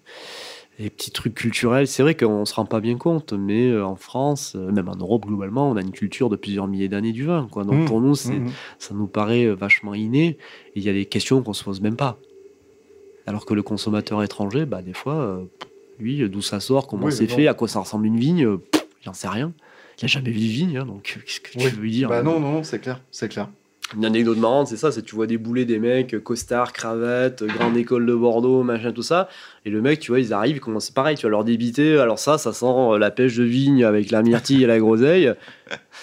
[0.82, 1.86] des petits trucs culturels.
[1.86, 4.96] C'est vrai qu'on se rend pas bien compte, mais euh, en France, euh, même en
[4.96, 7.48] Europe globalement, on a une culture de plusieurs milliers d'années du vin.
[7.50, 7.64] Quoi.
[7.64, 8.50] Donc Mmh, pour nous, mmh.
[8.78, 10.38] ça nous paraît euh, vachement inné.
[10.74, 12.18] Il y a des questions qu'on se pose même pas.
[13.26, 15.40] Alors que le consommateur étranger, bah, des fois,
[16.00, 17.36] lui, d'où ça sort, comment Oui, c'est bon.
[17.36, 19.52] fait, à quoi ça ressemble une vigne, pff, il n'en sait rien.
[19.98, 21.70] Il n'a jamais vu de vigne, hein, donc qu'est-ce que Oui.
[21.70, 23.48] tu veux dire Bah non, non, non, c'est clair, c'est clair.
[23.96, 27.76] Une anecdote marrante, c'est ça, c'est tu vois des boulets des mecs, costard, cravate, grande
[27.76, 29.28] école de Bordeaux, machin, tout ça.
[29.64, 31.98] Et le mec, tu vois, ils arrivent, ils commencent pareil, tu vas leur débiter.
[31.98, 35.32] Alors ça, ça sent euh, la pêche de vigne avec la myrtille et la groseille.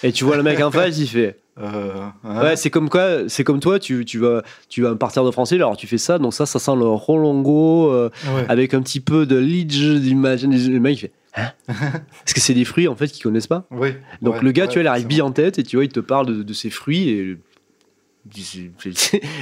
[0.02, 1.36] Et tu vois le mec en face, il fait.
[1.60, 1.90] Euh,
[2.24, 2.42] hein.
[2.42, 5.56] Ouais, c'est comme quoi, c'est comme toi, tu, tu vas, tu vas partir de français,
[5.56, 8.44] alors tu fais ça, donc ça, ça sent le Rolongo euh, Ouais.
[8.48, 10.52] avec un petit peu de lidge d'imagine.
[10.72, 11.12] Le mec, il fait.
[11.36, 13.66] Hein Parce que c'est des fruits en fait qu'ils connaissent pas.
[13.70, 13.90] Oui.
[14.22, 15.84] Donc Ouais, le gars, ouais, tu vois, il arrive bien en tête et tu vois,
[15.84, 17.36] il te parle de, de ses fruits et.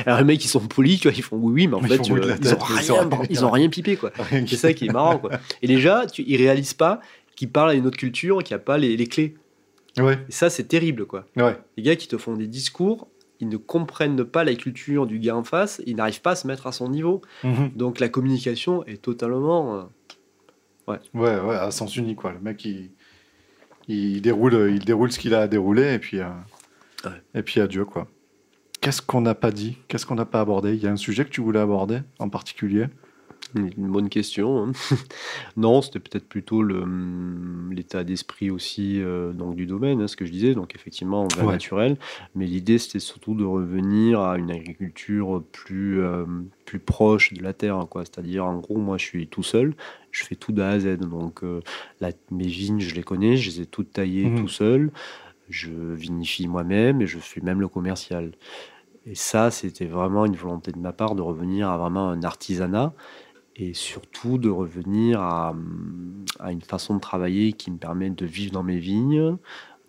[0.07, 1.95] Alors les mecs ils sont polis, tu vois, ils font oui, oui, mais en fait
[1.95, 4.13] euh, ils, tête, ont rien, ils ont rien pipé quoi.
[4.31, 5.31] C'est ça qui est marrant quoi.
[5.63, 7.01] Et déjà, tu, ils réalisent pas
[7.37, 9.35] qu'ils parlent à une autre culture, qu'il n'y a pas les, les clés.
[9.99, 11.25] Ouais, Et ça c'est terrible quoi.
[11.37, 11.57] ouais.
[11.77, 13.09] Les gars qui te font des discours,
[13.41, 16.47] ils ne comprennent pas la culture du gars en face, ils n'arrivent pas à se
[16.47, 17.21] mettre à son niveau.
[17.45, 17.71] Mhm.
[17.75, 19.77] Donc la communication est totalement.
[19.77, 19.83] euh,
[20.87, 20.99] Ouais,
[21.41, 22.33] ouais, à sens unique, quoi.
[22.33, 22.91] Le mec, il,
[23.89, 26.29] il, déroule, il déroule ce qu'il a à dérouler et puis, euh,
[27.05, 27.11] Ouais.
[27.35, 28.09] et puis adieu, quoi.
[28.81, 30.75] Qu'est-ce qu'on n'a pas dit Qu'est-ce qu'on n'a pas abordé?
[30.75, 32.87] Il y a un sujet que tu voulais aborder en particulier?
[33.55, 34.65] Une bonne question.
[34.67, 34.73] hein.
[35.57, 40.27] non, c'était peut-être plutôt hum, l'état d'esprit aussi euh, donc, du domaine, hein, ce que
[40.27, 40.55] je disais.
[40.55, 41.53] Donc effectivement, on va Ouais.
[41.53, 41.97] naturel.
[42.35, 46.27] Mais l'idée, c'était surtout de revenir à une agriculture plus, euh,
[46.67, 47.87] plus proche de la terre.
[47.91, 48.05] quoi.
[48.05, 49.75] C'est-à-dire, en gros, moi, je suis tout seul.
[50.11, 50.99] Je fais tout d'A à Z.
[50.99, 51.61] Donc euh,
[52.01, 53.37] la- mes vignes, je les connais.
[53.39, 54.41] Je les ai toutes taillées Mhm.
[54.41, 54.91] tout seul.
[55.49, 58.33] Je vinifie moi-même et je fais même le commercial.
[59.07, 62.95] Et ça, c'était vraiment une volonté de ma part de revenir à vraiment un artisanat
[63.57, 65.55] et surtout de revenir à,
[66.41, 69.37] à une façon de travailler qui me permet de vivre dans mes vignes,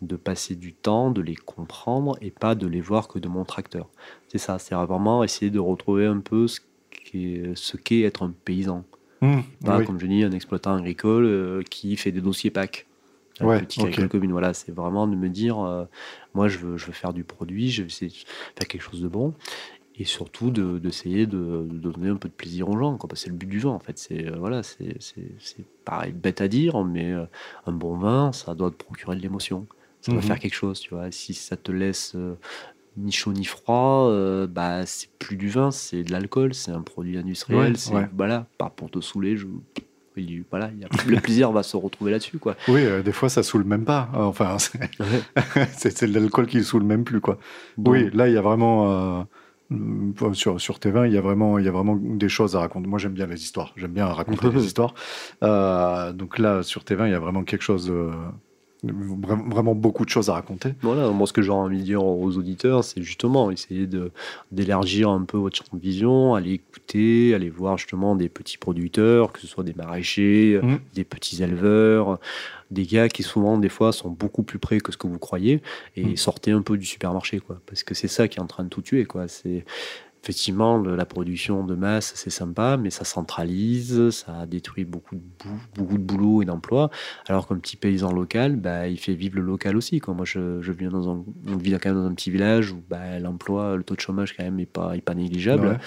[0.01, 3.45] de passer du temps, de les comprendre et pas de les voir que de mon
[3.45, 3.89] tracteur.
[4.30, 8.32] C'est ça, c'est vraiment essayer de retrouver un peu ce qu'est ce qu'est être un
[8.45, 8.86] paysan.
[9.22, 9.86] Mhm, Pas, oui.
[9.86, 12.89] comme je dis, un exploitant agricole euh, qui fait des dossiers PAC.
[13.48, 13.88] Ouais, petit ok.
[13.88, 14.32] agricole commune.
[14.32, 15.86] Voilà, c'est vraiment de me dire, euh,
[16.34, 18.16] moi, je veux, je veux faire du produit, je vais essayer de
[18.58, 19.34] faire quelque chose de bon.
[19.96, 22.98] Et surtout de- d'essayer de, de donner un peu de plaisir aux gens.
[23.16, 23.98] C'est le but du vin, en fait.
[23.98, 24.98] C'est euh, voilà, c'est
[25.86, 27.26] pareil, bête à dire, mais euh,
[27.66, 29.68] un bon vin, ça doit te procurer de l'émotion.
[30.02, 30.28] Ça doit Mhm.
[30.28, 31.12] faire quelque chose, tu vois.
[31.12, 32.36] Si ça te laisse euh,
[32.98, 36.82] ni chaud ni froid, euh, bah c'est plus du vin, c'est de l'alcool, c'est un
[36.82, 37.74] produit industriel.
[37.74, 38.10] Ouais, c'est ouais.
[38.16, 39.38] voilà, pas pour te saouler.
[39.38, 39.48] Je,
[40.22, 42.55] il- voilà, il y a- le plaisir va se retrouver là-dessus, quoi.
[42.67, 44.09] Oui, euh, des fois, ça saoule même pas.
[44.15, 47.38] Euh, Enfin, c'est- l'alcool qui saoule même plus, quoi.
[47.78, 48.91] Oui, là, il y a vraiment.
[48.91, 49.24] euh,
[49.70, 52.55] mm, sur, sur tes vins, il y, a vraiment, il y a vraiment des choses
[52.55, 52.88] à raconter.
[52.88, 53.74] Moi, j'aime bien les histoires.
[53.78, 54.93] J'aime bien raconter des histoires.
[55.43, 57.91] Euh, donc là, sur tes vins, il y a vraiment quelque chose.
[58.86, 60.74] Vra- vraiment beaucoup de choses à raconter.
[60.82, 63.88] Voilà, moi ce que j'ai envie de dire aux auditeurs, c'est justement essayer
[64.52, 69.32] d'élargir un peu votre champ de vision, aller écouter, aller voir justement des petits producteurs,
[69.32, 70.80] que ce soit des maraîchers, Mhm.
[70.94, 72.20] des petits éleveurs,
[72.72, 75.62] des gars qui souvent des fois sont beaucoup plus près que ce que vous croyez,
[75.96, 76.18] et Mhm.
[76.18, 78.70] sortez un peu du supermarché, quoi, parce que c'est ça qui est en train de
[78.70, 79.28] tout tuer, quoi.
[79.28, 79.66] C'est
[80.24, 85.22] effectivement, le- la production de masse, c'est sympa, mais ça centralise, ça détruit beaucoup de,
[85.22, 86.89] bou- beaucoup de boulot et d'emplois.
[87.28, 89.99] Alors qu'un petit paysan local, bah, il fait vivre le local aussi.
[89.99, 90.13] Quoi.
[90.13, 92.82] Moi, je, je viens dans un, on vit quand même dans un petit village où
[92.89, 95.67] bah, l'emploi, le taux de chômage quand même n'est pas, est pas négligeable.
[95.67, 95.78] Ouais.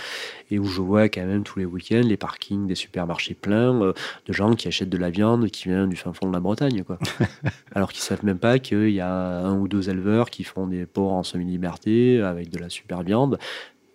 [0.51, 3.93] Et où je vois quand même tous les week-ends les parkings des supermarchés pleins euh,
[4.27, 6.85] de gens qui achètent de la viande qui vient du fin fond de la Bretagne.
[6.85, 6.99] Quoi.
[7.75, 10.87] Alors qu'ils savent même pas qu'il y a un ou deux éleveurs qui font des
[10.87, 13.39] porcs en semi-liberté avec de la super viande.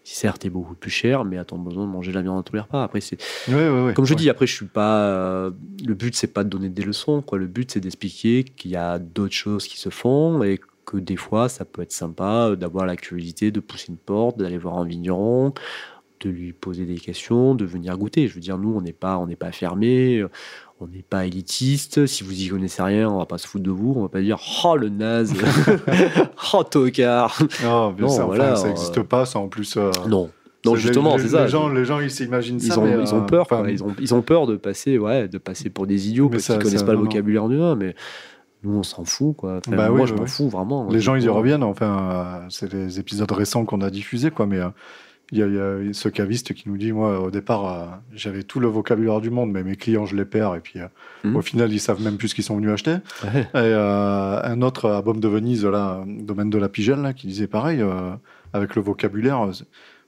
[0.08, 2.43] Qui Certes, est beaucoup plus cher, mais a-t-on besoin de manger de la viande à
[2.43, 3.18] tous les repas Après, c'est
[3.49, 3.93] Ouais, ouais, ouais.
[3.93, 5.01] comme je dis, après, je suis pas.
[5.10, 5.51] euh,
[5.86, 7.22] le but, c'est pas de donner des leçons.
[7.22, 7.38] Quoi.
[7.38, 11.18] Le but, c'est d'expliquer qu'il y a d'autres choses qui se font et que des
[11.18, 14.86] fois, ça peut être sympa d'avoir la curiosité de pousser une porte, d'aller voir un
[14.86, 15.53] vigneron,
[16.22, 18.30] de lui poser des questions, de venir goûter.
[18.30, 20.24] Je veux dire, nous, on n'est pas, on n'est pas fermé.
[20.82, 22.05] Euh, On n'est pas élitiste.
[22.05, 23.93] Si vous y connaissez rien, on va pas se foutre de vous.
[23.95, 25.34] On va pas dire oh le naze,
[26.53, 27.38] oh tocard.
[27.65, 29.75] Ah, bien Non, ça, enfin, voilà, ça euh, n'existe pas, ça en plus.
[29.78, 30.30] euh, Non,
[30.65, 31.43] non, justement, les- c'est ça.
[31.43, 32.80] Les gens, les gens ils s'imaginent ils ça.
[32.80, 33.71] ont, mais, ils ont euh, peur, enfin, quoi.
[33.71, 36.53] Ils ont, ils ont peur de passer, ouais, de passer pour des idiots parce ça-
[36.55, 37.09] qu'ils connaissent ça- pas le non, non.
[37.09, 37.95] vocabulaire du vin, mais
[38.63, 39.59] nous on s'en fout, quoi.
[39.65, 40.88] Enfin, Bah moi, oui, je oui, m'en fous vraiment.
[40.89, 41.63] Les gens, ils y reviennent.
[41.63, 42.09] Enfin,
[42.43, 44.45] euh, c'est les épisodes récents qu'on a diffusés, quoi.
[44.47, 44.69] Mais euh,
[45.32, 48.67] il y, a, ce caviste qui nous dit Moi, au départ, euh, j'avais tout le
[48.67, 50.55] vocabulaire du monde, mais mes clients, je les perds.
[50.55, 50.88] Et puis, euh,
[51.25, 51.36] hmm.
[51.36, 52.95] au final, ils savent même plus ce qu'ils sont venus acheter.
[53.25, 57.28] Et euh, un autre à Baume de Venise, là, domaine de la Pigelle, là, qui
[57.28, 57.84] disait pareil
[58.53, 59.49] avec le vocabulaire,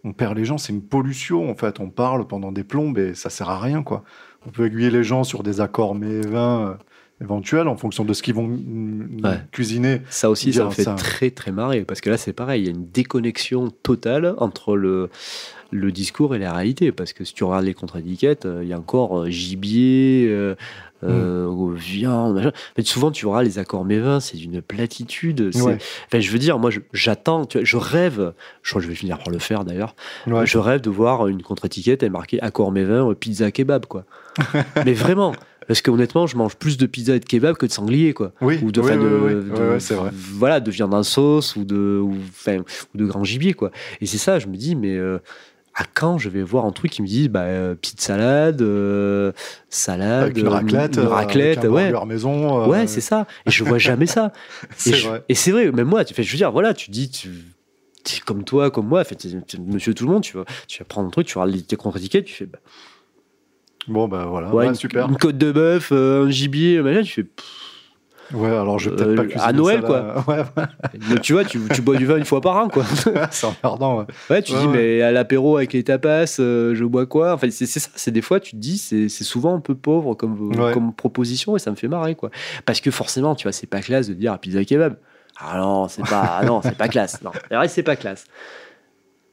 [0.06, 1.50] on perd les gens, c'est une pollution.
[1.50, 4.04] En fait, on parle pendant des plombes et ça sert à rien, quoi.
[4.48, 6.78] On peut aiguiller les gens sur des accords mais 20
[7.22, 8.50] éventuelle en fonction de ce qu'ils vont
[9.52, 10.02] cuisiner.
[10.10, 12.68] Ça aussi, ça me fait très très marrer parce que là, c'est pareil, il y
[12.68, 15.10] a une déconnexion totale entre le,
[15.92, 16.92] discours et la réalité.
[16.92, 20.56] Parce que si tu regardes les contre-étiquettes, euh, il y a encore euh, gibier, euh,
[21.02, 21.76] hmm.
[21.76, 22.52] viande, machin.
[22.78, 25.52] Mais souvent, tu verras les accords mévins, c'est une platitude.
[25.56, 25.78] Ouais.
[26.08, 29.30] Enfin, je veux dire, moi, j'attends, je rêve, je crois que je vais finir par
[29.30, 29.96] le faire d'ailleurs,
[30.26, 34.06] je rêve de voir une contre-étiquette, elle marquée accord mévin, pizza kebab, quoi.
[34.86, 35.34] Mais vraiment,
[35.70, 38.32] parce que honnêtement, je mange plus de pizza et de kebab que de sanglier quoi.
[38.42, 39.08] Oui, Ou de, oui, oui, de,
[39.54, 40.10] oui, de- c'est vrai.
[40.12, 42.16] Voilà, de viande en sauce ou de, ou,
[42.96, 43.70] de grand gibier quoi.
[44.02, 45.20] Et c'est ça, je me dis, mais euh,
[45.76, 49.32] à quand je vais voir un truc qui me dit bah, euh, petite salade, euh,
[49.70, 51.92] salade, Avec une euh, raclette, une euh, raclette, avec ouais.
[51.92, 52.68] burger maison.
[52.68, 53.28] Ouais, c'est ça.
[53.46, 54.34] Et je vois jamais ça.
[54.64, 55.24] Et c'est vrai.
[55.30, 57.30] Et c'est vrai, même moi, tu fais, je veux dire, voilà, tu dis, tu,
[58.26, 59.24] comme toi, comme moi, fait,
[59.68, 62.26] monsieur tout le monde, tu vas, tu vas prendre un truc, tu vas les- contre-étiquettes,
[62.26, 62.60] tu fais, bah,
[63.90, 65.08] Bon, bah voilà, ouais, ouais, une, super.
[65.10, 67.26] une côte de bœuf, euh, un gibier, machin, tu fais,
[68.32, 70.00] Ouais, alors je vais peut-être Euh, pas à cuisiner Noël, ça, quoi.
[70.02, 70.24] là.
[70.28, 70.44] Ouais,
[71.10, 72.84] mais tu vois, tu, tu bois du vin une fois par an, quoi.
[73.08, 73.98] ouais, c'est emmerdant.
[74.02, 74.06] ouais.
[74.30, 74.74] Ouais, tu Ouais, dis, ouais.
[74.74, 77.34] mais à l'apéro avec les tapas, euh, je bois quoi?
[77.34, 80.14] Enfin, c'est c'est ça, c'est des fois, tu te dis, c'est souvent un peu pauvre
[80.14, 80.74] comme, Ouais.
[80.74, 82.30] comme proposition et ça me fait marrer, quoi.
[82.66, 84.98] Parce que forcément, tu vois, c'est pas classe de dire pizza kebab.
[85.40, 87.24] Ah non, c'est pas, ah non, c'est pas classe.
[87.24, 88.26] Non, c'est vrai, c'est pas classe.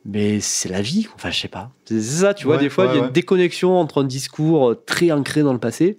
[0.08, 1.72] Mais c'est la vie, enfin, je sais pas.
[1.84, 3.06] C'est ça, tu vois, Ouais, des fois, il ouais, y a ouais.
[3.08, 5.98] une déconnexion entre un discours euh, très ancré dans le passé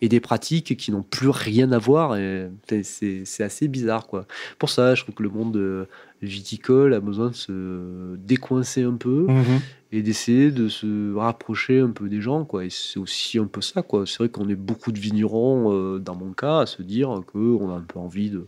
[0.00, 2.16] et des pratiques qui n'ont plus rien à voir.
[2.16, 4.26] Et c'est- c'est c'est assez bizarre, quoi.
[4.58, 5.86] Pour ça, je trouve que le monde euh,
[6.22, 9.60] viticole a besoin de se décoincer un peu Mhm.
[9.92, 13.60] et d'essayer de se rapprocher un peu des gens quoi et c'est aussi un peu
[13.60, 16.82] ça quoi c'est vrai qu'on est beaucoup de vignerons euh, dans mon cas à se
[16.82, 18.46] dire que on a un peu envie de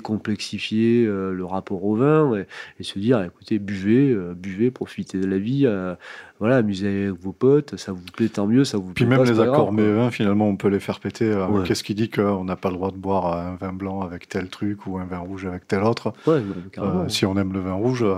[0.00, 2.46] décomplexifier euh, le rapport au vin et,
[2.78, 5.66] et se dire écoutez buvez euh, buvez profitez de la vie
[6.40, 9.18] voilà amusez avec vos potes ça vous plaît tant mieux ça vous Puis plaît même
[9.20, 11.26] pas, c'est les accords mévins, finalement, on peut les faire péter.
[11.30, 11.62] euh, Ouais.
[11.64, 14.48] Qu'est-ce qui dit qu'on n'a pas le droit de boire un vin blanc avec tel
[14.48, 16.42] truc ou un vin rouge avec tel autre ouais.
[16.78, 18.14] Euh, Si on aime le vin rouge, euh,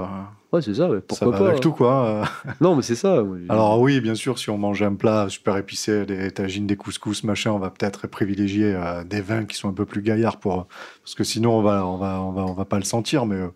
[0.53, 1.61] ouais c'est ça pourquoi va pas avec hein.
[1.61, 2.05] tout, quoi.
[2.07, 2.25] euh.
[2.61, 3.23] non mais c'est ça.
[3.49, 7.25] Alors oui, bien sûr, si on mange un plat super épicé, des tagines, des couscous,
[7.25, 10.67] machin, on va peut-être privilégier euh, des vins qui sont un peu plus gaillards pour
[11.03, 13.37] parce que sinon on va on va on va on va pas le sentir, mais
[13.37, 13.49] euh,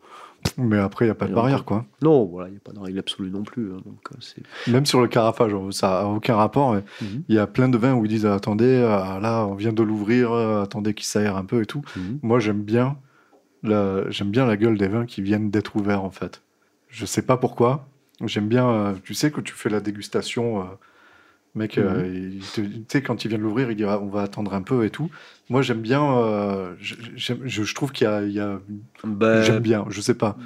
[0.56, 1.84] mais après il y a pas de barrière quoi.
[2.02, 4.86] non voilà il n'y a pas de règle absolue non plus hein, donc euh, Même
[4.86, 6.74] sur le carafage, ça a aucun rapport.
[6.74, 7.22] Mhm.
[7.28, 9.82] Il y a plein de vins où ils disent attendez, euh, là on vient de
[9.82, 11.82] l'ouvrir, euh, attendez qu'il s'aère un peu et tout.
[11.96, 12.18] Mhm.
[12.22, 12.96] Moi j'aime bien
[13.62, 16.42] la j'aime bien la gueule des vins qui viennent d'être ouverts en fait.
[16.88, 17.88] Je sais pas pourquoi.
[18.24, 20.66] J'aime bien, tu sais que tu fais la dégustation,
[21.56, 24.22] mec, euh, il te- tu sais quand il vient de l'ouvrir, il dira on va
[24.22, 25.10] attendre un peu et tout.
[25.48, 28.60] Moi j'aime bien, euh, je, trouve qu'il y a, il y a-
[29.04, 30.36] Bah, j'aime bien, je sais pas.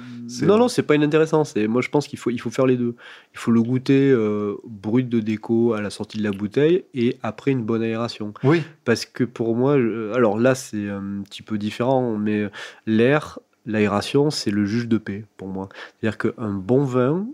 [0.45, 1.43] Non, non, c'est pas inintéressant.
[1.67, 2.95] Moi, je pense qu'il faut, il faut faire les deux.
[3.33, 7.17] Il faut le goûter euh, brut de déco à la sortie de la bouteille et
[7.23, 8.33] après une bonne aération.
[8.43, 12.49] Oui, Parce que pour moi, je- alors là, c'est un petit peu différent, mais
[12.85, 15.67] l'air, l'aération, c'est le juge de paix pour moi.
[15.99, 17.27] C'est-à-dire qu'un bon vin,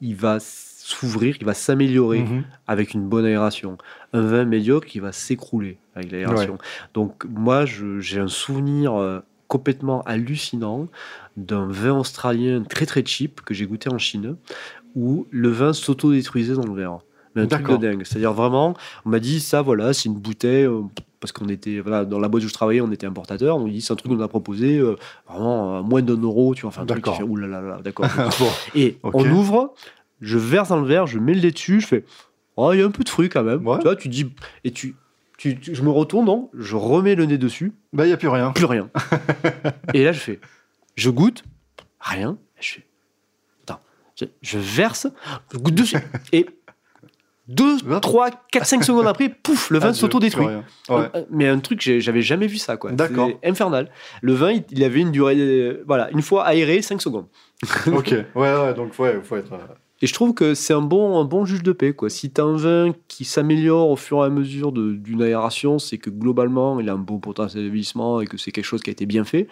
[0.00, 0.38] il va
[0.90, 2.44] s'ouvrir, il va s'améliorer Mhm.
[2.66, 3.78] avec une bonne aération.
[4.12, 6.58] Un vin médiocre, il va s'écrouler avec l'aération.
[6.94, 10.88] Donc moi, j'ai un souvenir euh, complètement hallucinant
[11.36, 14.36] d'un vin australien très très cheap que j'ai goûté en Chine,
[14.94, 16.98] où le vin s'auto-détruisait dans le verre.
[17.36, 18.02] Mais un truc de dingue.
[18.04, 18.74] C'est-à-dire vraiment,
[19.04, 20.64] on m'a dit ça, voilà, c'est une bouteille.
[20.64, 20.82] euh,
[21.20, 23.56] parce qu'on était, voilà, dans la boîte où je travaillais, on était importateur.
[23.58, 24.96] On m'a dit, c'est un truc qu'on a proposé euh,
[25.28, 26.54] vraiment moins d'un euro.
[26.54, 28.06] Tu vois, enfin, un truc qui fait, oulala, d'accord.
[28.40, 29.74] Bon, Et on ouvre,
[30.20, 32.04] je verse dans le verre, je mets le lait dessus, je fais
[32.56, 33.66] Oh, il y a un peu de fruits quand même.
[33.66, 33.78] Ouais.
[33.78, 34.30] Tu vois, tu dis.
[34.64, 34.94] Et tu,
[35.38, 38.16] tu, tu- je me retourne, non Je remets le nez dessus, bah, il n'y a
[38.18, 38.50] plus rien.
[38.52, 38.90] plus rien.
[39.94, 40.40] et là, je fais
[40.96, 41.42] Je goûte,
[42.00, 42.36] rien.
[42.60, 42.86] Je fais
[43.62, 43.80] Attends,
[44.18, 45.06] je, je verse,
[45.52, 45.96] je goûte dessus.
[46.32, 46.46] Et
[47.48, 47.98] 2, Vingt.
[48.00, 50.46] 3, 4, 5 secondes après, pouf, le vin Ah, s'auto-détruit.
[50.46, 50.62] Ouais.
[50.90, 52.92] Euh, Mais un truc, j'avais jamais vu ça, quoi.
[52.92, 53.30] D'accord.
[53.42, 53.90] Infernal.
[54.22, 57.26] Le vin, il, il avait une durée, euh, voilà, une fois aéré, 5 secondes.
[57.88, 59.52] ok, ouais, ouais, donc ouais, faut être.
[59.52, 59.58] euh,
[60.02, 61.92] Et je trouve que c'est un bon, un bon juge de paix.
[61.92, 62.08] Quoi.
[62.08, 65.98] Si tu as un vin qui s'améliore au fur et à mesure d'une aération, c'est
[65.98, 68.88] que globalement, il a un bon potentiel de vieillissement et que c'est quelque chose qui
[68.90, 69.46] a été bien fait.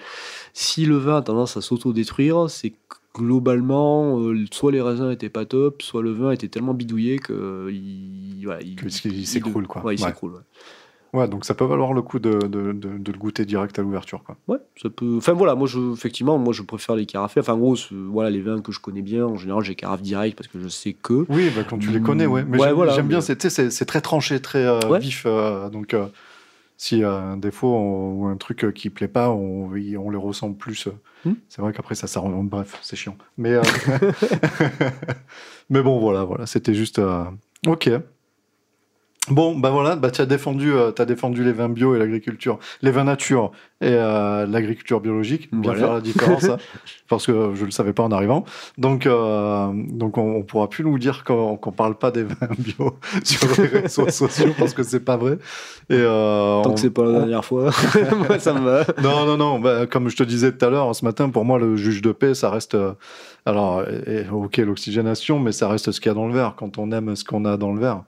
[0.54, 2.76] Si le vin a tendance à s'auto-détruire, c'est que
[3.14, 7.68] globalement, euh, soit les raisins étaient pas top, soit le vin était tellement bidouillé que
[7.70, 9.84] il, voilà, il, Que- qu'il s'écroule, quoi.
[9.84, 10.08] Ouais, il Ouais.
[10.08, 10.32] s'écroule.
[10.32, 10.38] Ouais.
[10.38, 10.42] Ouais,
[11.14, 14.22] donc ça peut valoir le coup de, de, de- de le goûter direct à l'ouverture,
[14.24, 14.36] quoi.
[14.46, 15.16] Ouais, ça peut.
[15.16, 17.40] Enfin voilà, moi je, effectivement, moi je préfère les carafés.
[17.40, 19.24] Enfin en gros, voilà les vins que je connais bien.
[19.26, 21.24] En général, j'ai carafe direct parce que je sais que.
[21.28, 22.44] Oui, bah, quand tu les connais, ouais.
[22.44, 24.98] Mais Ouais, j'aime voilà, j'aime bien, mais- c'est c'est c'est très tranché, très euh, Ouais.
[24.98, 25.24] vif.
[25.26, 26.06] euh, donc, euh,
[26.76, 30.10] s'il y a un défaut on- ou un truc euh, qui plaît pas, on, on
[30.10, 30.86] les ressent plus.
[30.88, 30.92] euh.
[31.24, 31.32] Hmm.
[31.48, 32.30] C'est vrai qu'après, ça, ça rend.
[32.44, 33.16] Bref, c'est chiant.
[33.38, 33.62] Mais, euh,
[35.70, 36.46] mais bon, voilà, voilà.
[36.46, 36.98] C'était juste.
[36.98, 37.24] euh,
[37.66, 37.90] Ok.
[39.30, 42.58] Bon, bah voilà, bah, tu as, défendu, euh, t'as défendu les vins bio et l'agriculture,
[42.82, 45.48] les vins nature et euh, l'agriculture biologique.
[45.52, 45.78] Bien Voilà.
[45.80, 46.56] faire la différence, hein,
[47.08, 48.44] parce que je ne le savais pas en arrivant.
[48.78, 52.34] Donc, euh, donc on, on pourra plus nous dire qu'on qu'on parle pas des vins
[52.58, 55.34] bio sur les réseaux sociaux parce que c'est pas vrai.
[55.90, 57.70] Et euh, Tant on- que c'est pas la dernière fois,
[58.28, 58.84] moi ça me va.
[59.02, 59.58] non, non, non.
[59.60, 62.12] bah, comme je te disais tout à l'heure, ce matin, pour moi, le juge de
[62.12, 62.74] paix, ça reste.
[62.74, 62.92] euh,
[63.46, 66.76] alors, et, ok, l'oxygénation, mais ça reste ce qu'il y a dans le verre quand
[66.78, 68.02] on aime ce qu'on a dans le verre.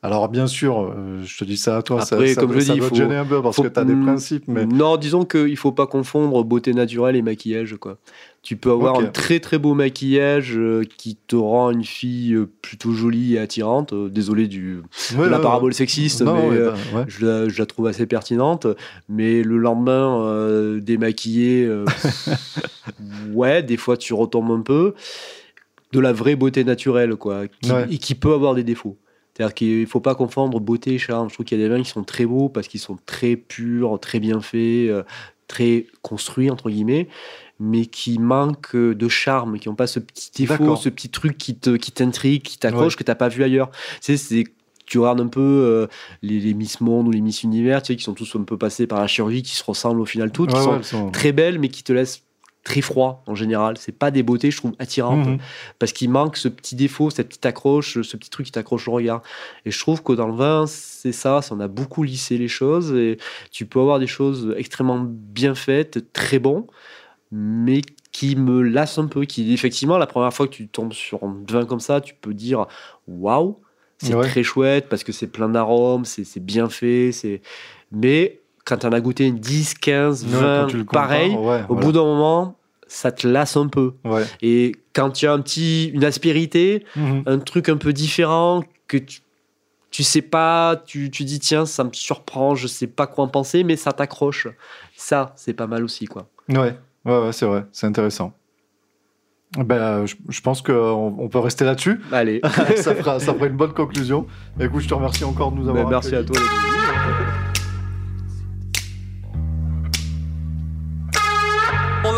[0.00, 2.72] Alors, bien sûr, euh, je te dis ça à toi, Après, ça, comme je ça
[2.72, 4.44] dis, doit faut- te gêner un peu parce faut- que tu as des Hmm, principes,
[4.46, 4.64] mais.
[4.64, 7.74] Non, disons qu'il faut pas confondre beauté naturelle et maquillage.
[7.80, 7.98] Quoi.
[8.42, 12.48] Tu peux avoir un très très beau maquillage euh, qui te rend une fille euh,
[12.62, 13.92] plutôt jolie et attirante.
[13.92, 14.82] Désolé du,
[15.16, 17.04] Ouais, de la parabole sexiste, non, mais ouais, euh, bah, ouais.
[17.08, 18.68] je, la, je la trouve assez pertinente.
[19.08, 21.84] Mais le lendemain, euh, démaquillée, euh,
[23.32, 24.94] ouais, des fois tu retombes un peu.
[25.92, 28.98] De la vraie beauté naturelle, quoi, qui, et qui peut avoir des défauts.
[29.38, 31.28] C'est-à-dire qu'il ne faut pas confondre beauté et charme.
[31.28, 33.36] Je trouve qu'il y a des vins qui sont très beaux parce qu'ils sont très
[33.36, 34.58] purs, très bien faits,
[34.90, 35.04] euh,
[35.46, 37.08] très construits, entre guillemets,
[37.60, 41.54] mais qui manquent de charme, qui n'ont pas ce petit défaut, ce petit truc qui
[41.56, 43.70] te- qui t'intrigue, qui t'accroche, que tu n'as pas vu ailleurs.
[43.70, 44.44] Tu sais, c'est
[44.86, 45.86] tu regardes un peu euh,
[46.22, 48.56] les, les Miss Monde ou les Miss Univers, tu sais, qui sont tous un peu
[48.56, 51.10] passés par la chirurgie, qui se ressemblent au final toutes, Ouais, qui ouais, sont sont-
[51.10, 52.22] très belles, mais qui te laissent
[52.64, 53.76] très froid en général.
[53.78, 55.38] C'est pas des beautés, je trouve, attirantes Mhm.
[55.78, 58.92] parce qu'il manque ce petit défaut, cette petite accroche, ce petit truc qui t'accroche au
[58.92, 59.22] regard.
[59.64, 62.48] Et je trouve que dans le vin, c'est ça, ça on a beaucoup lissé les
[62.48, 63.16] choses et
[63.50, 66.66] tu peux avoir des choses extrêmement bien faites, très bons,
[67.30, 67.80] mais
[68.12, 71.36] qui me lassent un peu, qui effectivement la première fois que tu tombes sur un
[71.48, 72.66] vin comme ça, tu peux dire
[73.06, 73.58] waouh,
[73.98, 74.28] c'est Ouais.
[74.28, 77.40] très chouette parce que c'est plein d'arômes, c'est bien fait, c'est
[77.92, 81.02] mais quand tu en as goûté une 10, 15, Ouais, 20, quand tu le compares,
[81.08, 81.40] pareil, ouais, au
[81.74, 81.80] voilà.
[81.80, 82.56] bout d'un moment,
[82.86, 83.94] ça te lasse un peu.
[84.04, 84.24] Ouais.
[84.42, 87.22] Et quand tu as un petit, une aspérité, Mhm.
[87.26, 89.20] un truc un peu différent que tu,
[89.90, 93.28] tu sais pas, tu, tu dis tiens, ça me surprend, je sais pas quoi en
[93.28, 94.46] penser, mais ça t'accroche.
[94.96, 96.26] Ça, c'est pas mal aussi, quoi.
[96.50, 98.32] Ouais, ouais, ouais, c'est vrai, c'est intéressant.
[99.56, 102.00] Ben, je, je pense qu'on on peut rester là-dessus.
[102.12, 102.42] Allez,
[102.76, 104.26] ça, fera, ça fera une bonne conclusion.
[104.60, 106.36] Écoute, je te remercie encore de nous Ben, avoir merci à toi.
[106.38, 106.44] les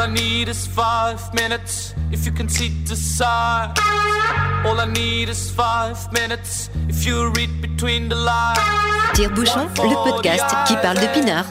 [0.01, 3.69] All I need is five minutes if you can see the sign.
[4.65, 8.59] All I need is five minutes if you read between the lines.
[9.13, 11.45] Tire-bouchon, le podcast qui parle de pinard.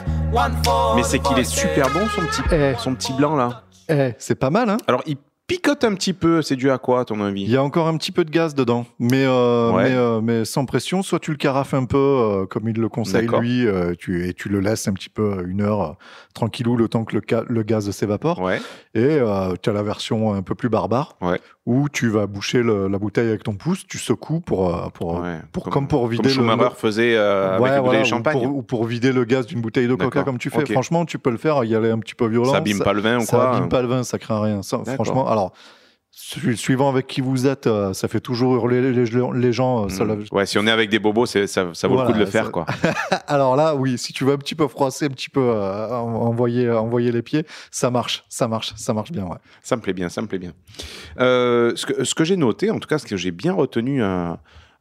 [0.96, 2.74] Mais c'est qu'il est super bon son petit, Eh.
[2.80, 3.62] son petit blanc là.
[3.88, 5.16] Eh, c'est pas mal, hein Alors il
[5.50, 7.88] picote un petit peu, c'est dû à quoi à ton Il avis y a encore
[7.88, 9.82] un petit peu de gaz dedans, mais, euh, Ouais.
[9.90, 11.02] mais, euh, mais sans pression.
[11.02, 13.66] Soit tu le carafes un peu, euh, comme il le conseille lui,
[13.98, 15.96] tu, et tu le laisses un petit peu une heure
[16.34, 17.16] tranquillou, le temps que
[17.48, 18.40] le, gaz s'évapore.
[18.40, 18.60] Ouais.
[18.94, 19.18] Et
[19.60, 21.40] tu as la version un peu plus barbare, Ouais.
[21.66, 25.18] Où tu vas boucher le- la bouteille avec ton pouce, tu secoues pour, euh, pour,
[25.18, 25.38] euh, ouais.
[25.52, 28.04] pour- comme pour vider le- Schumacher le- faisait euh, avec Ouais, une bouteille voilà, de
[28.06, 28.36] champagne.
[28.38, 30.62] Ou pour, ou pour vider le gaz d'une bouteille de coca comme tu fais.
[30.62, 30.72] Ok.
[30.72, 32.50] Franchement, tu peux le faire, y aller un petit peu violent.
[32.50, 34.62] Ça abîme pas le vin ou ça quoi abîme pas le vin, ça craint rien.
[34.62, 35.52] Ça, franchement, alors,
[36.54, 39.04] Suivant avec qui vous êtes, euh, ça fait toujours hurler les,
[39.52, 39.86] gens.
[39.86, 40.24] euh, ça Mm.
[40.32, 42.26] Ouais, si on est avec des bobos, c'est- ça, ça vaut le coup de le
[42.26, 42.66] faire, quoi.
[43.26, 46.26] Alors là, oui, si tu veux un petit peu froisser, un petit peu euh, en-
[46.28, 49.38] envoyer, envoyer les pieds, ça marche, ça marche, ça marche bien, ouais.
[49.62, 50.52] Ça me plaît bien, ça me plaît bien.
[51.18, 54.02] Euh, ce que, ce que j'ai noté, en tout cas, ce que j'ai bien retenu
[54.02, 54.30] euh,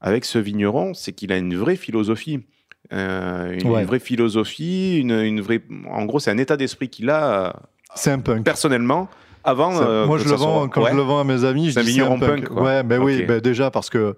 [0.01, 2.41] avec ce vigneron, c'est qu'il a une vraie philosophie.
[2.91, 2.97] Une,
[3.67, 3.81] Ouais.
[3.81, 5.61] une vraie philosophie, une, une vraie.
[5.91, 7.55] En gros, c'est un état d'esprit qu'il a
[7.93, 8.43] C'est un punk.
[8.43, 9.09] personnellement
[9.43, 9.79] avant.
[9.81, 10.91] Euh, moi, je le vends soit- quand Ouais.
[10.91, 11.71] je le vends à mes amis.
[11.71, 12.63] Je un dis c'est punk, quoi.
[12.63, 13.27] Ouais, mais oui, Ok.
[13.27, 14.15] ben déjà parce que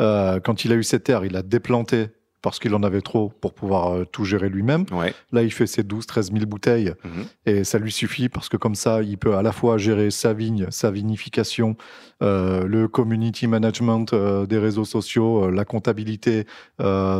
[0.00, 2.08] euh, quand il a eu cette terre, il a déplanté
[2.44, 4.84] parce qu'il en avait trop pour pouvoir euh, tout gérer lui-même.
[4.92, 5.14] Ouais.
[5.32, 7.24] Là, il fait ses 12, 13 000 bouteilles Mhm.
[7.46, 10.34] et ça lui suffit parce que comme ça, il peut à la fois gérer sa
[10.34, 11.76] vigne, sa vinification,
[12.22, 16.46] euh, le community management euh, des réseaux sociaux, euh, la comptabilité,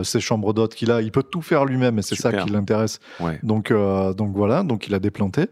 [0.03, 1.01] ses chambres d'hôtes qu'il a.
[1.01, 3.01] Il peut tout faire lui-même et c'est ça qui l'intéresse.
[3.21, 3.41] Ouais.
[3.43, 5.47] Donc, donc voilà, donc il a déplanté.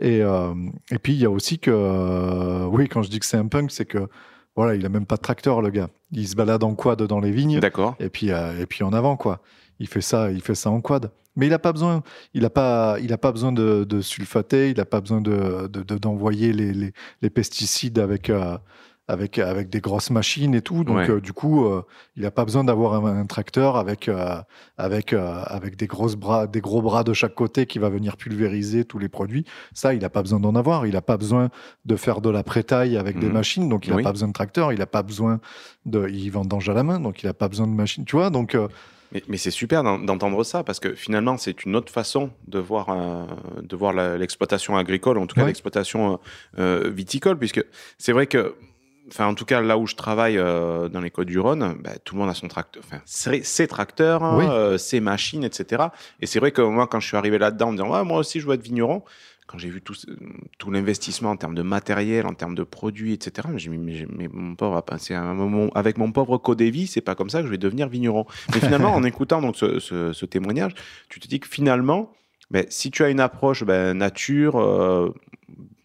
[0.00, 3.46] Et, et puis il y a aussi que, oui, quand je dis que c'est un
[3.48, 4.08] punk, c'est que
[4.56, 5.88] voilà, il a même pas de tracteur, le gars.
[6.12, 7.94] Il se balade en quad dans les vignes D'accord.
[8.00, 9.40] et puis euh, et puis en avant quoi.
[9.78, 11.10] Il fait ça, il fait ça en quad.
[11.38, 12.02] Mais il a pas besoin.
[12.32, 14.70] Il a pas, il a pas besoin de, de sulfater.
[14.70, 18.56] Il a pas besoin de de- de- d'envoyer les, les, les pesticides avec euh,
[19.08, 20.82] avec avec des grosses machines et tout.
[20.84, 21.10] Donc Ouais.
[21.10, 21.82] euh, du coup, euh,
[22.16, 24.36] il a pas besoin d'avoir un, un tracteur avec euh,
[24.78, 28.84] avec avec des grosses bras, des gros bras de chaque côté qui va venir pulvériser
[28.84, 29.44] tous les produits.
[29.74, 30.86] Ça, il a pas besoin d'en avoir.
[30.86, 31.50] Il a pas besoin
[31.84, 33.32] de faire de la prétaille avec des Mhm.
[33.32, 33.68] machines.
[33.68, 34.02] Donc il a Oui.
[34.02, 34.72] pas besoin de tracteur.
[34.72, 35.40] Il a pas besoin
[35.84, 36.08] de.
[36.08, 36.98] Il vendange à la main.
[37.00, 38.04] Donc il a pas besoin de machine.
[38.04, 38.30] Tu vois.
[38.30, 38.56] Donc
[39.12, 42.58] Mais, mais c'est super d'en- d'entendre ça parce que finalement, c'est une autre façon de
[42.58, 43.24] voir, euh,
[43.62, 45.46] de voir l'exploitation agricole, en tout cas Ouais.
[45.46, 46.18] l'exploitation
[46.58, 47.64] euh, viticole, puisque
[47.98, 48.56] c'est vrai que,
[49.08, 51.92] enfin, en tout cas, là où je travaille euh, dans les Côtes du Rhône, bah,
[52.04, 54.44] tout le monde a son tracteur, enfin, ses ses tracteurs, hein, Oui.
[54.48, 55.84] euh, ses machines, etc.
[56.20, 58.40] Et c'est vrai que moi, quand je suis arrivé là-dedans, en me disant, moi aussi,
[58.40, 59.02] je veux être vigneron.
[59.48, 59.94] Quand j'ai vu tout,
[60.72, 64.82] l'investissement en termes de matériel, en termes de produits, etc., j'ai mis, mais, mon pauvre,
[65.76, 68.26] avec mon pauvre Codévi, c'est pas comme ça que je vais devenir vigneron.
[68.54, 70.72] Mais finalement, en écoutant donc ce, ce- ce témoignage,
[71.08, 72.12] tu te dis que finalement,
[72.50, 75.14] ben, si tu as une approche ben, nature, euh,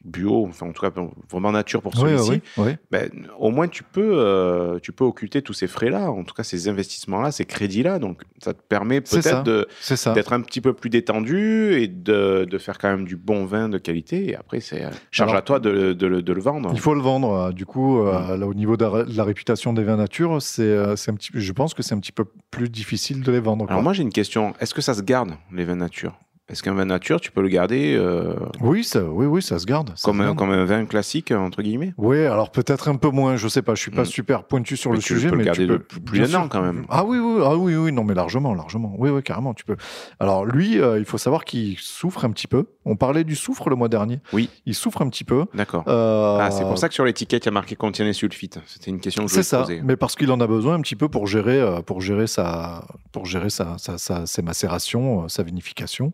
[0.03, 0.91] bio, enfin en tout cas
[1.29, 2.71] vraiment nature pour celui-ci, oui, oui.
[2.91, 6.43] ben, au moins tu peux, euh, tu peux occulter tous ces frais-là, en tout cas
[6.43, 7.99] ces investissements-là, ces crédits-là.
[7.99, 9.67] Donc ça te permet peut-être
[10.13, 13.69] d'être un petit peu plus détendu et de, de faire quand même du bon vin
[13.69, 14.29] de qualité.
[14.29, 16.71] Et après, c'est euh, charge Alors, à toi de, de le- de le vendre.
[16.73, 17.31] Il faut le vendre.
[17.33, 18.85] euh, Du coup, euh, là, au niveau de
[19.15, 22.25] la, réputation des vins nature, c'est, un petit, je pense que c'est un petit peu
[22.49, 23.65] plus difficile de les vendre.
[23.65, 23.71] quoi.
[23.73, 24.53] Alors moi j'ai une question.
[24.59, 26.17] Est-ce que ça se garde les vins nature?
[26.51, 29.65] Est-ce qu'un vin nature tu peux le garder euh, oui, ça, oui, oui, ça se
[29.65, 29.93] garde.
[29.95, 30.37] ça comme, se un, garde.
[30.37, 31.93] comme un vin classique entre guillemets?
[31.97, 33.37] Oui, alors peut-être un peu moins.
[33.37, 33.73] Je sais pas.
[33.75, 34.05] Je suis pas Mm.
[34.05, 36.27] super pointu sur Mais le tu sujet, peux le mais garder tu peux plus bien
[36.27, 36.85] d'un an, quand même.
[36.89, 38.93] Ah oui, oui, ah oui, oui, non, mais largement, largement.
[38.97, 39.77] Oui, oui, carrément, tu peux.
[40.19, 42.65] Alors lui, euh, il faut savoir qu'il souffre un petit peu.
[42.85, 44.19] On parlait du soufre le mois dernier.
[44.33, 44.49] Oui.
[44.65, 45.45] Il souffre un petit peu.
[45.53, 45.83] D'accord.
[45.87, 48.59] Euh, Ah, c'est pour ça que sur l'étiquette il y a marqué contient les sulfites.
[48.65, 49.81] C'était une question que je voulais ça, poser.
[49.83, 53.25] mais parce qu'il en a besoin un petit peu pour gérer, pour gérer sa, pour
[53.25, 56.11] gérer sa, sa- sa- ses macérations, sa vinification.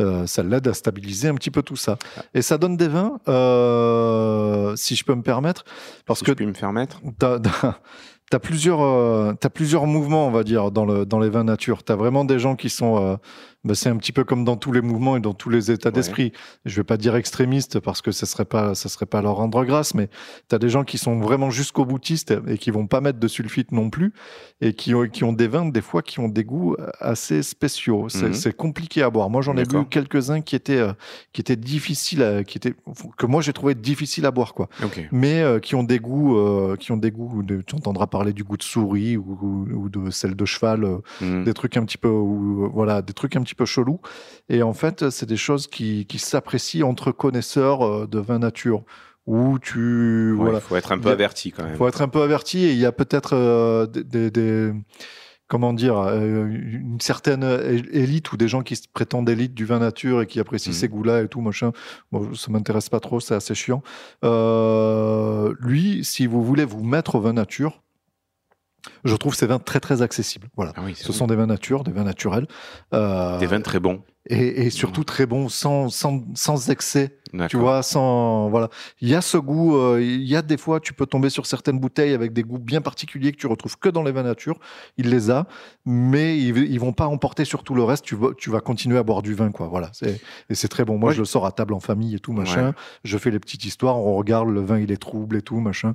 [0.00, 1.98] Euh, ça l'aide à stabiliser un petit peu tout ça.
[2.32, 5.64] Et ça donne des vins, euh, si je peux me permettre,
[6.06, 7.00] parce si que je puis me faire mettre.
[7.20, 11.44] tu as, plusieurs, euh, t'as plusieurs mouvements, on va dire, dans, le, dans les vins
[11.44, 11.84] nature.
[11.84, 13.18] Tu as vraiment des gens qui sont.
[13.64, 15.88] Bah, c'est un petit peu comme dans tous les mouvements et dans tous les états
[15.90, 15.94] Ouais.
[15.94, 16.32] d'esprit.
[16.64, 19.64] Je vais pas dire extrémistes parce que ça serait pas, ça serait pas leur rendre
[19.64, 20.08] grâce, mais
[20.48, 23.28] tu as des gens qui sont vraiment jusqu'au boutistes et qui vont pas mettre de
[23.28, 24.12] sulfite non plus
[24.60, 28.08] et qui ont, qui ont des vins, des fois, qui ont des goûts assez spéciaux.
[28.08, 28.52] C'est Mhm.
[28.54, 29.30] compliqué à boire.
[29.30, 30.92] Moi, j'en ai bu quelques-uns qui étaient, euh,
[31.32, 32.74] qui étaient difficiles, à- qui étaient,
[33.16, 34.68] que moi j'ai trouvé difficiles à boire, quoi
[35.12, 37.42] mais euh, qui ont des goûts, euh, qui ont des goûts.
[37.42, 40.86] De, tu entendras parler du goût de souris ou, ou- ou de celle de cheval,
[41.20, 41.44] Mhm.
[41.44, 44.00] des trucs un petit peu, ou, voilà, des trucs un petit peu chelous.
[44.48, 48.84] Et en fait, c'est des choses qui, qui s'apprécient entre connaisseurs euh, de vin nature,
[49.26, 51.76] où tu, Ouais, voilà, Il faut être un peu Il averti quand même.
[51.76, 52.64] faut être un peu averti.
[52.64, 54.72] Et il y a peut-être euh, des, des- des-
[55.48, 57.42] comment dire, euh, une certaine
[57.92, 60.78] élite ou des gens qui se prétendent élite du vin nature et qui apprécient Mhm.
[60.78, 61.72] ces goûts-là et tout, machin.
[62.10, 63.82] Bon, ça m'intéresse pas trop, c'est assez chiant.
[64.24, 67.82] Euh, lui, si vous voulez vous mettre au vin nature,
[69.04, 70.48] je trouve ces vins très très accessibles.
[70.56, 70.72] Voilà.
[70.76, 72.46] Ah oui, Ce sont des vins nature, des vins naturels.
[72.94, 74.02] Euh, des vins très bons.
[74.26, 77.18] Et, et surtout très bons, sans, sans, sans excès.
[77.48, 78.68] Tu vois, sans voilà,
[79.00, 79.74] il y a ce goût.
[79.78, 82.58] euh, Il y a des fois, tu peux tomber sur certaines bouteilles avec des goûts
[82.58, 84.58] bien particuliers que tu retrouves que dans les vins nature.
[84.98, 85.46] Il les a,
[85.86, 88.04] mais ils, ils vont pas emporter sur tout le reste.
[88.04, 89.66] Tu vas, tu vas continuer à boire du vin, quoi.
[89.68, 90.98] Voilà, et c'est très bon.
[90.98, 92.68] Moi, je le sors à table en famille et tout machin.
[92.68, 92.74] Ouais.
[93.04, 93.98] Je fais les petites histoires.
[93.98, 95.94] On regarde le vin, il est trouble et tout machin.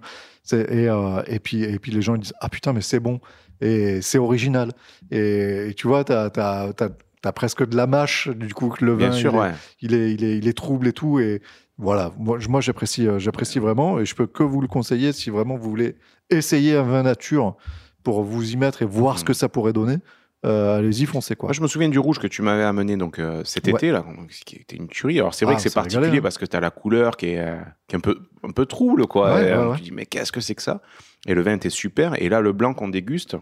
[0.51, 3.19] Et, euh, et puis et puis les gens ils disent ah putain mais c'est bon
[3.61, 4.71] et c'est original.
[5.11, 6.89] Et, et tu vois, t'as as,
[7.31, 10.23] presque de la mâche du coup que le vin sûr, il est- il est, il
[10.23, 11.19] est, il est trouble et tout.
[11.19, 11.41] Et
[11.79, 15.57] Voilà, moi, j'apprécie, euh, j'apprécie vraiment et je peux que vous le conseiller si vraiment
[15.57, 15.95] vous voulez
[16.31, 17.55] essayer un vin nature
[18.03, 19.97] pour vous y mettre et voir ce que ça pourrait donner.
[20.45, 21.47] euh, allez-y, foncez quoi.
[21.47, 23.73] Moi, je me souviens du rouge que tu m'avais amené donc euh, cet Ouais.
[23.73, 24.05] été là,
[24.45, 25.19] qui était une tuerie.
[25.19, 26.21] Alors c'est vrai Ah, que c'est particulier hein.
[26.21, 27.57] parce que tu as la couleur qui est, euh,
[27.87, 29.33] qui est un peu un peu trouble quoi.
[29.33, 29.75] Ouais, Et, ouais, ouais.
[29.77, 30.81] Tu dis mais qu'est-ce que c'est que ça?
[31.27, 32.19] Et le vin était super.
[32.21, 33.35] Et là le blanc qu'on déguste,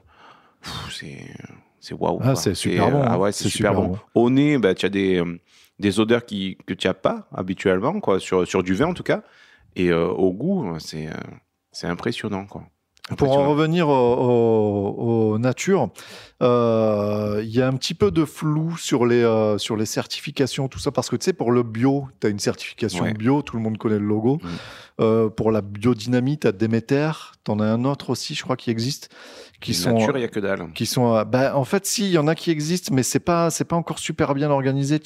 [0.89, 1.27] c'est
[1.85, 2.17] c'est waouh.
[2.21, 2.35] Ah, quoi.
[2.35, 3.17] c'est super euh, bon, Ah hein.
[3.17, 3.87] ouais, c'est super, super bon.
[3.89, 3.97] bon.
[4.15, 5.39] Au nez, bah, tu as des euh,
[5.79, 9.03] des odeurs qui que tu as pas habituellement quoi sur sur du vin en tout
[9.03, 9.21] cas.
[9.75, 11.11] Et euh, au goût, c'est euh,
[11.71, 12.63] c'est impressionnant quoi.
[13.17, 15.89] Pour en revenir au, au- au nature,
[16.41, 20.67] euh, il y a un petit peu de flou sur les, euh, sur les certifications,
[20.67, 23.13] tout ça, parce que tu sais, pour le bio, tu as une certification Ouais.
[23.13, 24.39] bio, tout le monde connaît le logo.
[24.41, 24.94] Mm.
[25.01, 27.11] Euh, pour la biodynamie, tu as Déméter,
[27.43, 29.09] tu en as un autre aussi, je crois, qui existe,
[29.59, 30.71] qui Une sont, nature, il y a que dalle.
[30.73, 33.49] qui sont bah, en fait si il y en a qui existent mais c'est pas
[33.49, 34.99] c'est pas encore super bien organisé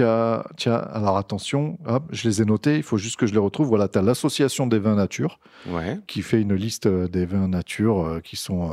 [0.00, 3.88] alors attention hop, je les ai notés il faut juste que je les retrouve voilà
[3.88, 5.38] tu as l'association des vins nature
[5.68, 5.98] Ouais.
[6.06, 8.70] qui fait une liste euh, des vins nature euh, qui sont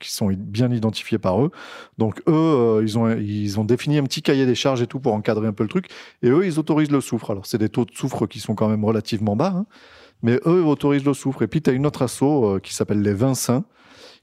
[0.00, 1.52] qui sont bien identifiés par eux
[1.98, 5.12] donc eux ils ont ils ont défini un petit cahier des charges et tout pour
[5.14, 5.86] encadrer un peu le truc
[6.22, 8.68] et eux ils autorisent le soufre alors c'est des taux de soufre qui sont quand
[8.68, 9.66] même relativement bas hein.
[10.22, 11.42] mais eux autorisent le soufre.
[11.42, 13.64] Et puis, tu as une autre asso euh, qui s'appelle les vins sains,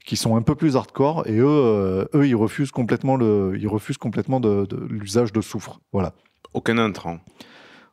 [0.04, 3.68] qui sont un peu plus hardcore, et eux, euh, eux ils refusent complètement le, ils
[3.68, 5.80] refusent complètement de, de l'usage de soufre.
[5.92, 6.12] Voilà.
[6.54, 7.18] Aucun intrant.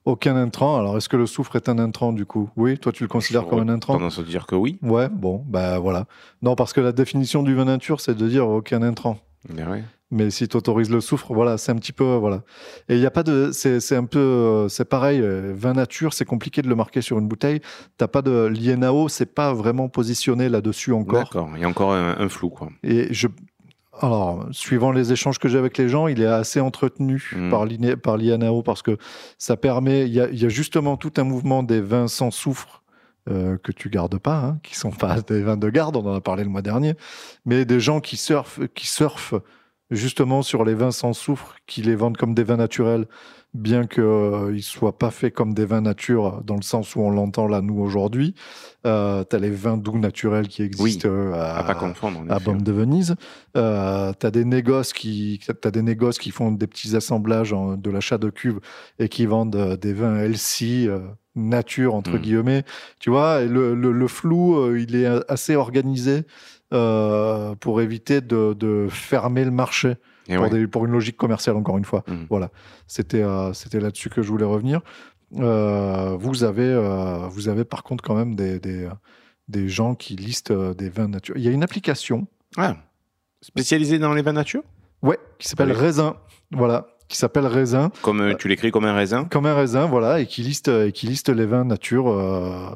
[0.06, 0.78] Aucun intrant.
[0.78, 2.50] Alors, est-ce que le soufre est un intrant du coup?
[2.58, 3.94] Oui, toi, tu le considères comme un intrant?
[3.94, 4.78] Tendance à dire que oui.
[4.82, 6.06] Ouais, bon, bah voilà.
[6.42, 9.18] Non, parce que la définition du vin nature, c'est de dire aucun intrant.
[9.50, 9.84] Mais ouais.
[10.14, 12.04] Mais si tu autorises le soufre, voilà, c'est un petit peu.
[12.16, 12.44] Voilà.
[12.88, 13.50] Et il n'y a pas de.
[13.52, 14.20] C'est un peu.
[14.20, 17.62] euh, C'est pareil, euh, vin nature, c'est compliqué de le marquer sur une bouteille.
[17.98, 18.46] T'as pas de.
[18.46, 21.24] L'INAO, c'est pas vraiment positionné là-dessus encore.
[21.24, 21.50] D'accord.
[21.56, 22.70] Il y a encore un, un flou quoi.
[22.84, 23.28] Et je.
[24.02, 27.50] Alors, suivant les échanges que j'ai avec les gens, il est assez entretenu Mm.
[28.02, 28.98] par l'INAO parce que
[29.38, 30.08] ça permet.
[30.08, 32.82] Il y, a, il y a justement tout un mouvement des vins sans soufre
[33.30, 36.16] euh, que tu gardes pas, hein, qui sont pas des vins de garde, on en
[36.16, 36.96] a parlé le mois dernier,
[37.46, 39.36] mais des gens qui surfent, qui surfent
[39.92, 43.06] justement sur les vins sans soufre, qui les vendent comme des vins naturels,
[43.54, 47.12] bien qu'ils ne soient pas faits comme des vins nature, dans le sens où on
[47.12, 48.34] l'entend là, nous, aujourd'hui.
[48.88, 52.20] Euh, tu as les vins doux naturels qui existent euh, à, À pas confondre.
[52.20, 52.46] en à effet.
[52.46, 53.16] Baume de Venise.
[53.56, 57.78] Euh, tu as des négoces qui t'as des négoces qui font des petits assemblages en-
[57.78, 58.60] de l'achat de cuves
[58.98, 61.00] et qui vendent euh, des vins LC euh,
[61.36, 62.22] nature entre Mm.
[62.22, 62.64] guillemets.
[63.00, 66.24] Tu vois, et le, le- le flou, euh, il est assez organisé
[66.74, 69.96] euh, pour éviter de, de fermer le marché
[70.28, 70.50] Et pour, ouais.
[70.50, 72.04] des- pour une logique commerciale encore une fois.
[72.08, 72.28] Mhm.
[72.30, 72.50] Voilà,
[72.88, 74.82] c'était euh, c'était là-dessus que je voulais revenir.
[75.40, 76.74] Euh, vous avez
[77.30, 78.88] vous avez par contre quand même des, des,
[79.48, 81.36] des gens qui listent des vins nature.
[81.38, 82.76] Il y a une application Ah.
[83.42, 84.64] Spécialisé dans les vins nature?
[85.02, 85.76] Ouais, qui s'appelle Oui.
[85.78, 86.16] Raisin.
[86.52, 89.26] Voilà, qui s'appelle Raisin, Comme euh, tu l'écris comme un raisin.
[89.26, 92.70] comme un raisin, voilà, et qui liste, et qui liste les vins nature, euh,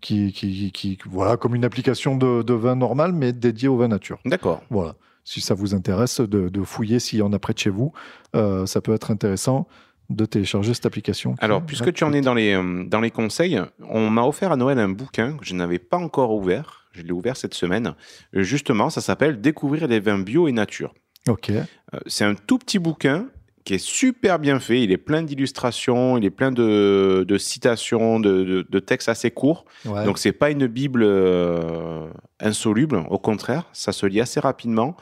[0.00, 3.88] qui, qui, qui, voilà, comme une application de, de vin normal, mais dédiée au vin
[3.88, 4.18] nature.
[4.24, 4.62] D'accord.
[4.70, 4.96] Voilà.
[5.24, 7.92] Si ça vous intéresse de, de fouiller s'il y en a près de chez vous,
[8.36, 9.66] euh, ça peut être intéressant
[10.10, 11.34] de télécharger cette application.
[11.38, 14.56] Alors, puisque tu en es dans les, euh, dans les conseils, on m'a offert à
[14.56, 16.86] Noël un bouquin que je n'avais pas encore ouvert.
[16.92, 17.94] Je l'ai ouvert cette semaine.
[18.36, 20.92] Euh, Justement, ça s'appelle Découvrir les vins bio et nature.
[21.26, 21.48] Ok.
[21.50, 21.62] Euh,
[22.06, 23.28] C'est un tout petit bouquin
[23.64, 24.82] qui est super bien fait.
[24.82, 29.30] Il est plein d'illustrations, il est plein de, de citations, de, de- de textes assez
[29.30, 29.64] courts.
[29.86, 30.04] Ouais.
[30.04, 32.06] Donc, c'est pas une Bible euh,
[32.40, 33.02] insoluble.
[33.08, 34.96] Au contraire, ça se lit assez rapidement.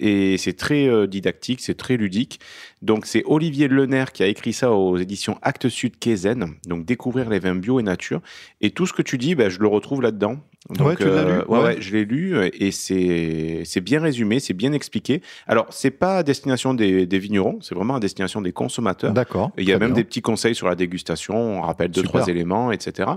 [0.00, 2.40] Et c'est très euh, didactique, c'est très ludique.
[2.82, 6.54] Donc, c'est Olivier Lener qui a écrit ça aux éditions Actes Sud Kézen.
[6.66, 8.20] Donc, découvrir les vins bio et nature.
[8.60, 10.36] Et tout ce que tu dis, ben, je le retrouve là-dedans.
[10.70, 11.76] Donc, Ouais, tu l'as lu ouais, Ouais.
[11.80, 15.20] je l'ai lu euh, et c'est bien résumé, c'est bien expliqué.
[15.46, 19.12] Alors, c'est pas à destination des, des vignerons, c'est vraiment à destination des consommateurs.
[19.12, 19.50] D'accord.
[19.58, 19.96] Il y a même bien.
[19.96, 22.20] des petits conseils sur la dégustation, on rappelle deux, Super.
[22.22, 23.10] trois éléments, etc.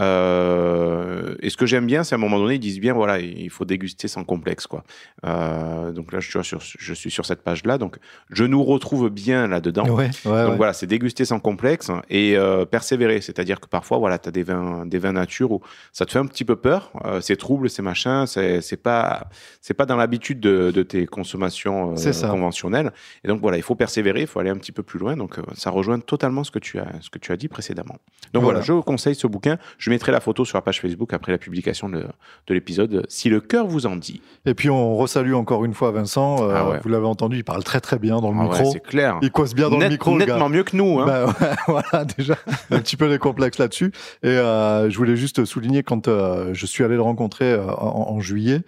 [0.00, 3.20] Euh, et ce que j'aime bien, c'est à un moment donné, ils disent bien, voilà,
[3.20, 4.84] il faut déguster sans complexe, quoi.
[5.24, 7.96] Euh, donc là, je, suis sur, je suis sur cette page-là, donc
[8.30, 9.88] je nous retrouve bien là-dedans.
[9.88, 10.56] Ouais, ouais, Donc ouais.
[10.56, 13.20] voilà, c'est déguster sans complexe et euh, persévérer.
[13.20, 15.60] C'est-à-dire que parfois, voilà, tu as des vins, des vins nature où
[15.92, 19.28] ça te fait un petit peu peur, euh, c'est trouble, c'est machin, c'est pas,
[19.76, 22.92] pas dans l'habitude de, de tes consommations euh, conventionnelles.
[23.24, 25.16] Et donc voilà, il faut persévérer, il faut aller un petit peu plus loin.
[25.16, 27.96] Donc ça rejoint totalement ce que tu as, ce que tu as dit précédemment.
[28.32, 28.60] Donc voilà, Voilà.
[28.66, 29.58] je vous conseille ce bouquin.
[29.78, 32.06] Je mettrai la photo sur la page Facebook après la publication de,
[32.46, 34.20] de l'épisode, si le cœur vous en dit.
[34.46, 36.42] Et puis on resalue encore une fois Vincent.
[36.48, 36.80] euh, Ah ouais.
[36.82, 38.72] Vous l'avez entendu, il parle très très bien dans le Ah ouais, micro.
[38.72, 39.18] c'est clair.
[39.22, 40.34] il cause bien dans Net- le micro, le gars.
[40.34, 41.00] nettement mieux que nous.
[41.00, 41.06] Hein.
[41.06, 41.32] Bah, ouais,
[41.92, 42.34] voilà, déjà,
[42.70, 43.92] un petit peu les complexes là-dessus.
[44.22, 48.20] Et euh, je voulais juste souligner, quand euh, je suis allé le rencontrer en, en
[48.20, 48.62] juillet,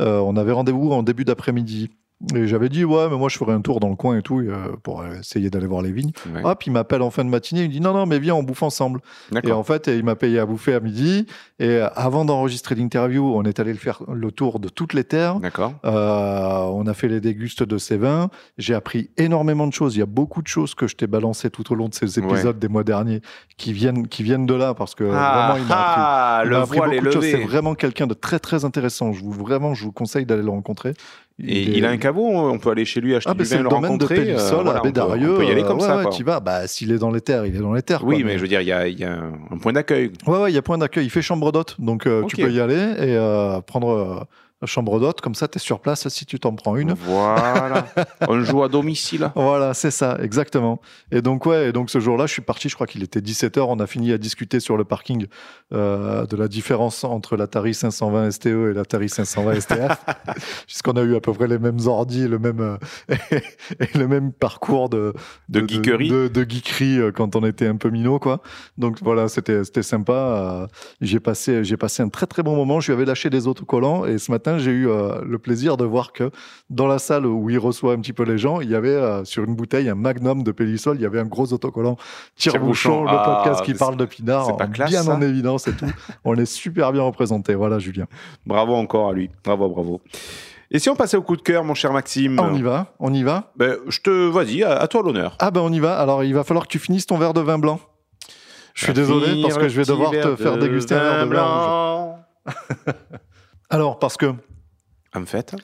[0.00, 1.90] on avait rendez-vous en début d'après-midi.
[2.34, 4.40] Et j'avais dit, ouais, mais moi, je ferai un tour dans le coin et tout,
[4.40, 6.12] euh, pour essayer d'aller voir les vignes.
[6.34, 6.40] Ouais.
[6.44, 8.42] Hop, il m'appelle en fin de matinée, il me dit, non, non, mais viens, on
[8.42, 9.00] bouffe ensemble.
[9.42, 11.26] Et en fait, il m'a payé à bouffer à midi.
[11.58, 15.04] Et euh, avant d'enregistrer l'interview, on est allé le faire le tour de toutes les
[15.04, 15.38] terres.
[15.40, 15.74] D'accord.
[15.84, 18.30] Euh, on a fait les dégustes de ces vins.
[18.58, 19.96] J'ai appris énormément de choses.
[19.96, 22.18] Il y a beaucoup de choses que je t'ai balancées tout au long de ces
[22.18, 23.20] épisodes des mois derniers
[23.56, 26.00] qui viennent, qui viennent de là parce que Ah, vraiment, il m'a appris.
[26.02, 27.24] ah, il le appris beaucoup de choses.
[27.24, 29.12] C'est vraiment quelqu'un de très très intéressant.
[29.12, 30.94] Je vous vraiment, je vous conseille d'aller le rencontrer.
[31.42, 33.56] Et il a un caveau, on peut aller chez lui acheter ah, du ben vin
[33.58, 34.14] le le domaine de rencontrer.
[34.14, 35.34] euh, Pélisol voilà, on peut- Bédarieux.
[35.34, 35.96] On peut y aller comme ouais, ça.
[35.98, 38.04] ouais, tu vas, bah, s'il est dans les terres, il est dans les terres.
[38.04, 39.72] Oui, quoi, mais je veux dire, il y a, il y a un, un point
[39.72, 40.12] d'accueil.
[40.28, 41.06] Ouais, ouais, il y a point d'accueil.
[41.06, 41.74] Il fait chambre d'hôte.
[41.80, 44.20] Donc, euh, tu peux y aller et euh, prendre euh,
[44.66, 45.20] chambre d'hôte.
[45.20, 46.92] Comme ça, tu es sur place si tu t'en prends une.
[46.92, 47.86] Voilà.
[48.28, 49.30] on joue à domicile.
[49.34, 50.80] Voilà, c'est ça, exactement.
[51.10, 53.60] Et donc, ouais, et donc ce jour-là, je suis parti, je crois qu'il était 17h,
[53.60, 55.26] on a fini à discuter sur le parking
[55.72, 60.04] euh, de la différence entre l'Atari 520 STE et l'Atari 520 STF,
[60.66, 62.76] puisqu'on a eu à peu près les mêmes ordi, le même, euh,
[63.80, 65.12] et le même parcours de,
[65.48, 66.08] De geekerie.
[66.08, 68.40] de, de geekerie euh, quand on était un peu minot, quoi.
[68.78, 70.68] Donc voilà, c'était sympa.
[71.00, 72.80] J'ai passé, j'ai passé un très très bon moment.
[72.80, 75.84] Je lui avais lâché des autocollants et ce matin, j'ai eu euh, le plaisir de
[75.84, 76.30] voir que
[76.70, 79.24] dans la salle où il reçoit un petit peu les gens, il y avait euh,
[79.24, 81.96] sur une bouteille un magnum de Pélisol, il y avait un gros autocollant
[82.36, 85.72] Tire-bouchon, le Ah, podcast qui parle de Pinard, pas classe, bien ça en évidence et
[85.72, 85.86] tout.
[86.24, 87.54] On est super bien représenté.
[87.54, 88.06] Voilà, Julien.
[88.46, 89.30] Bravo encore à lui.
[89.44, 90.00] Bravo, bravo.
[90.70, 92.38] Et si on passait au coup de cœur, mon cher Maxime?
[92.40, 93.52] Ah, on y va, on y va?
[93.56, 94.28] ben, Je te.
[94.28, 95.36] Vas-y, à, à toi l'honneur.
[95.38, 95.98] Ah ben on y va.
[95.98, 97.78] Alors il va falloir que tu finisses ton verre de vin blanc.
[98.74, 101.44] Je suis désolé parce que je vais devoir te faire déguster un verre de vin
[101.44, 102.54] rouge.
[103.74, 104.34] Alors parce que
[105.14, 105.54] En fait,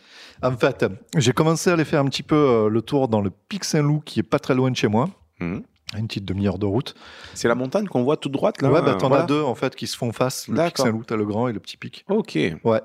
[0.43, 0.85] En fait,
[1.16, 4.01] j'ai commencé à aller faire un petit peu euh, le tour dans le Pic Saint-Loup,
[4.05, 5.09] qui est pas très loin de chez moi,
[5.41, 6.95] à une petite demi-heure de route.
[7.35, 9.24] c'est la montagne qu'on voit toute droite là ouais, bah, t'en voilà.
[9.24, 10.47] as deux en fait qui se font face.
[10.49, 10.78] Le Pic.
[10.78, 12.05] Saint-Loup, t'as le grand et le petit pic.
[12.09, 12.39] Ok.
[12.65, 12.81] Ouais.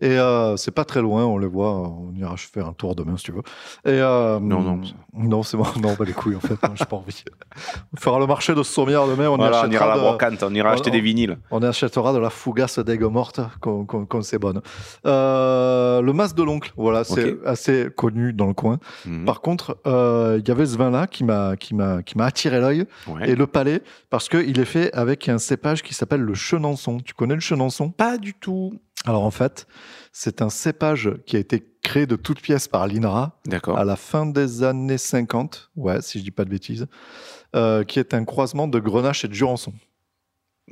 [0.00, 1.72] Et euh, c'est pas très loin, on les voit.
[1.72, 3.42] On ira faire un tour demain si tu veux.
[3.84, 4.80] Et euh, Non, non,
[5.14, 5.64] non, c'est bon.
[5.82, 6.54] Non, pas les couilles en fait.
[6.62, 7.24] hein, j'ai pas envie.
[7.92, 9.28] On fera le marché de Sommières demain.
[9.28, 11.38] On Voilà, on ira à la brocante, on ira acheter on- des vinyles.
[11.50, 14.60] On achètera de la fougasse d'aigues mortes qu'on qu'on- qu'on sait bonne.
[15.06, 18.78] Euh, le mas de l'oncle, voilà, c'est assez connu dans le coin.
[19.06, 19.24] Mhm.
[19.24, 21.54] Par contre, il y avait ce vin-là qui m'a
[22.20, 23.30] attiré l'œil Ouais.
[23.30, 26.98] et le palais parce que il est fait avec un cépage qui s'appelle le chenançon.
[27.00, 27.90] Tu connais le chenançon?
[27.90, 28.72] Pas du tout.
[29.04, 29.66] Alors en fait,
[30.12, 33.40] c'est un cépage qui a été créé de toutes pièces par l'INRA
[33.76, 36.86] à la fin des années 50, ouais, si je dis pas de bêtises,
[37.56, 39.72] euh, qui est un croisement de Grenache et de Jurançon.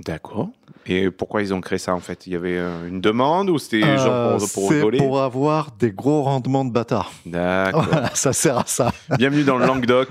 [0.04, 0.48] D'accord.
[0.88, 2.26] Et pourquoi ils ont créé ça en fait?
[2.26, 5.70] Il y avait euh, une demande ou c'était Euh, genre pour, pour c'est pour avoir
[5.78, 7.12] des gros rendements de bâtard.
[7.24, 7.86] D'accord.
[7.90, 8.92] Voilà, ça sert à ça.
[9.18, 10.08] Bienvenue dans le Languedoc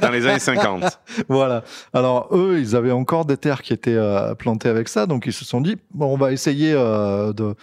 [0.00, 0.98] dans les années 50.
[1.28, 1.62] Voilà.
[1.92, 5.32] Alors eux, ils avaient encore des terres qui étaient euh, plantées avec ça, donc ils
[5.32, 7.54] se sont dit bon, on va essayer euh, de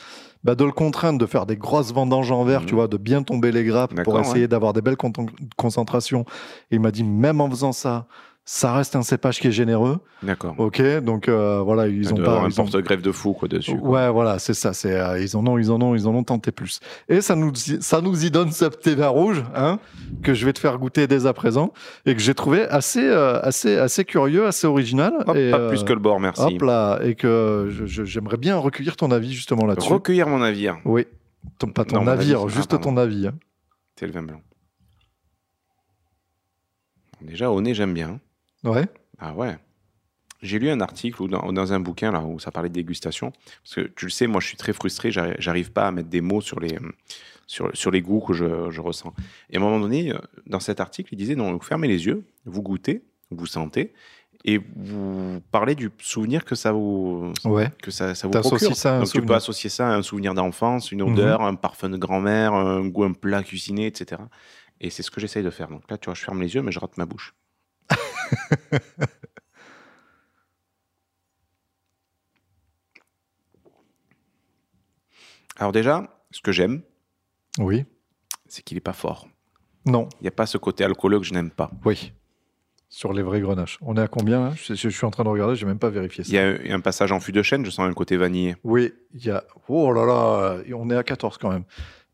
[0.43, 2.65] bah, de le contraindre de faire des grosses vendanges en verre, Mhm.
[2.67, 5.13] tu vois, de bien tomber les grappes pour essayer d'avoir des belles con-
[5.55, 6.25] concentrations.
[6.71, 8.07] Et il m'a dit même en faisant ça,
[8.43, 9.99] ça reste un cépage qui est généreux.
[10.23, 10.55] D'accord.
[10.57, 12.39] Ok, donc euh, voilà, ils ont de pas.
[12.41, 13.77] un ils ont- porte-greffe de fou quoi dessus.
[13.77, 13.89] quoi.
[13.89, 14.73] Ouais, voilà, c'est ça.
[14.73, 16.79] C'est euh, ils en ont, ils en ont, ils en ont tenté plus.
[17.07, 19.79] Et ça nous, y- ça nous y donne ce petit vin rouge, hein,
[20.23, 21.71] que je vais te faire goûter dès à présent
[22.05, 25.13] et que j'ai trouvé assez, euh, assez, assez curieux, assez original.
[25.27, 26.41] Hop, et, pas plus que le bord, merci.
[26.41, 29.93] Hop là, et que j'aimerais bien recueillir ton avis justement là-dessus.
[29.93, 30.77] Recueillir mon navire.
[30.85, 31.05] Oui,
[31.57, 32.47] Ton- pas ton Non, navire, avis.
[32.51, 32.91] Ah, juste pardon.
[32.91, 33.27] ton avis.
[33.27, 33.33] hein.
[33.97, 34.41] C'est le vin blanc.
[37.21, 38.19] Déjà, au nez, j'aime bien.
[38.63, 38.87] Ouais.
[39.19, 39.57] Ah ouais.
[40.41, 43.31] J'ai lu un article ou dans, dans un bouquin là où ça parlait de dégustation.
[43.63, 46.09] Parce que tu le sais, moi je suis très frustré, j'arri- j'arrive pas à mettre
[46.09, 46.79] des mots sur les,
[47.45, 49.13] sur, sur les goûts que je, je ressens.
[49.51, 50.17] Et à un moment donné, euh,
[50.47, 53.93] dans cet article, il disait non, vous fermez les yeux, vous goûtez, vous sentez,
[54.43, 57.69] et vous parlez du souvenir que ça vous, Ouais.
[57.83, 58.75] que ça, ça vous procure.
[58.75, 59.27] ça Donc tu souvenir.
[59.27, 61.13] peux associer ça à un souvenir d'enfance, une Mhm.
[61.13, 64.19] odeur, un parfum de grand-mère, un goût, un plat cuisiné, etc.
[64.79, 65.67] Et c'est ce que j'essaye de faire.
[65.67, 67.35] Donc là, tu vois, je ferme les yeux, mais je rate ma bouche.
[75.57, 76.81] Alors déjà, ce que j'aime,
[77.59, 77.85] Oui.
[78.47, 79.27] c'est qu'il n'est pas fort.
[79.85, 80.07] Non.
[80.19, 81.71] Il n'y a pas ce côté alcooleux que je n'aime pas.
[81.85, 82.13] Oui.
[82.89, 83.77] Sur les vrais grenaches.
[83.81, 84.53] On est à combien là?
[84.55, 86.29] Je, je suis en train de regarder, j'ai même pas vérifié ça.
[86.29, 87.93] Il y a il y a un passage en fût de chêne, je sens un
[87.93, 88.55] côté vanillé.
[88.63, 89.45] Oui, il y a.
[89.69, 91.63] Oh là là, on est à 14 quand même.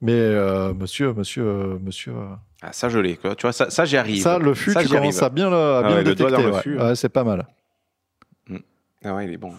[0.02, 2.14] Mais euh, monsieur, monsieur, euh, monsieur.
[2.14, 3.16] euh, Ah, ça, je l'ai.
[3.18, 3.36] quoi.
[3.36, 4.22] Tu vois, ça, ça j'y arrive.
[4.22, 6.44] Ça, le fût, Ça, tu commences à bien le, à Ah bien ouais, le détecter.
[6.44, 6.84] le ouais.
[6.84, 7.48] Ouais, c'est pas mal.
[9.04, 9.54] Ah ouais, il est bon.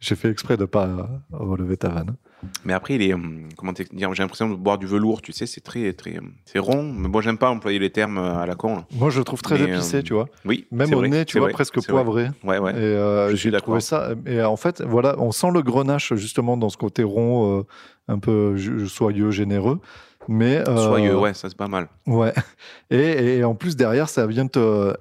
[0.00, 1.02] J'ai fait exprès de pas euh,
[1.32, 2.14] relever ta vanne.
[2.64, 5.46] Mais après, il est, hum, comment dire, j'ai l'impression de boire du velours, tu sais,
[5.46, 6.92] c'est très, très, hum, c'est rond.
[6.92, 8.76] Mais moi, j'aime pas employer les termes euh, à la con.
[8.76, 8.84] là.
[8.92, 10.28] Moi, je le trouve très Mais, épicé, euh, tu vois.
[10.44, 10.66] Oui.
[10.70, 12.02] Même au vrai, nez, tu vois, vrai, presque c'est vrai.
[12.02, 12.30] poivré.
[12.44, 12.72] Ouais, ouais.
[12.72, 14.10] Et euh, j'ai trouvé ça.
[14.26, 17.62] Et en fait, voilà, on sent le grenache justement dans ce côté rond, euh,
[18.08, 18.56] un peu
[18.86, 19.80] soyeux, généreux.
[20.28, 21.88] Mais euh, Soyeux, ouais, ça c'est pas mal.
[22.06, 22.32] Ouais.
[22.90, 24.94] Et, et en plus derrière, ça vient te,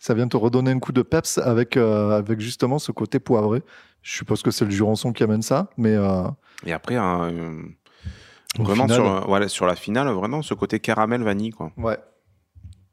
[0.00, 3.62] ça vient te redonner un coup de peps avec, euh, avec justement ce côté poivré.
[4.02, 6.22] Je suppose que c'est le Jurançon qui amène ça, mais euh,
[6.64, 7.62] Et après, un, euh,
[8.58, 11.70] vraiment final- sur, euh, voilà, sur la finale, vraiment ce côté caramel vanille, quoi.
[11.76, 11.98] ouais.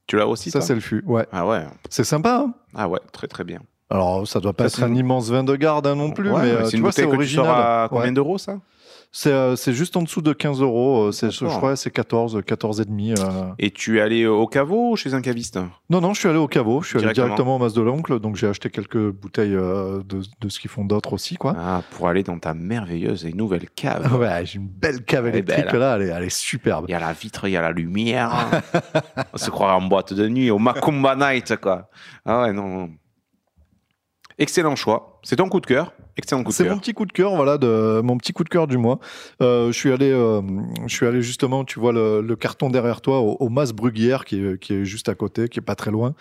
[0.08, 1.04] Tu l'as aussi, Ça c'est le fût.
[1.08, 1.26] Ouais.
[1.32, 2.46] Ah ouais, C'est sympa.
[2.46, 3.60] hein ah ouais, très très bien.
[3.90, 6.42] Alors ça doit pas Ça, être un immense vin de garde hein, non plus, Ouais,
[6.44, 7.48] mais c'est tu vois c'est original.
[7.48, 8.12] à combien Ouais.
[8.12, 8.60] d'euros, ça?
[9.18, 11.06] C'est euh, c'est juste en dessous de 15 euros.
[11.06, 13.14] euh, C'est je crois c'est 14, 14 et demi.
[13.14, 13.16] euh.
[13.60, 15.58] Et tu es allé au caveau ou chez un caviste?
[15.90, 16.82] Non non, je suis allé au caveau.
[16.82, 17.28] Je suis allé Directement.
[17.28, 20.84] directement au Mas de l'oncle, donc j'ai acheté quelques bouteilles de, de ce qu'ils font
[20.84, 21.56] d'autres aussi quoi.
[21.58, 24.14] Ah, pour aller dans ta merveilleuse et nouvelle cave.
[24.20, 25.80] Ouais, j'ai une belle cave Elle est électrique belle.
[25.80, 26.84] là, elle est, elle est superbe.
[26.90, 28.34] Il y a la vitre, il y a la lumière.
[29.34, 31.90] On se croirait en boîte de nuit, au Macumba Night, quoi.
[32.26, 32.68] Ah ouais, non.
[32.68, 32.90] non.
[34.38, 35.22] Excellent choix.
[35.24, 35.94] C'est ton coup de cœur.
[36.18, 38.50] Excellent coup de C'est mon petit coup de cœur, voilà, de mon petit coup de
[38.50, 39.00] cœur du mois.
[39.42, 40.42] Euh, je suis allé, euh,
[40.88, 44.24] je suis allé justement, tu vois le, le carton derrière toi, au, au Mas Bruguière,
[44.24, 46.16] qui est, qui est juste à côté, qui est pas très loin,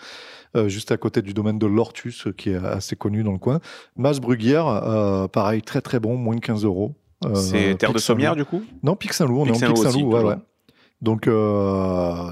[0.57, 3.61] euh, juste à côté du domaine de l'Ortus, qui est assez connu dans le coin.
[3.95, 6.95] Mas Bruguière, pareil, très très bon, moins de 15 euros.
[7.33, 7.97] C'est Terre de.
[7.97, 8.63] Sommière, du coup?
[8.83, 10.35] Non, Pic Saint-Loup, on Pic est en Pic Saint-Loup, ouais, ouais.
[11.01, 11.29] Donc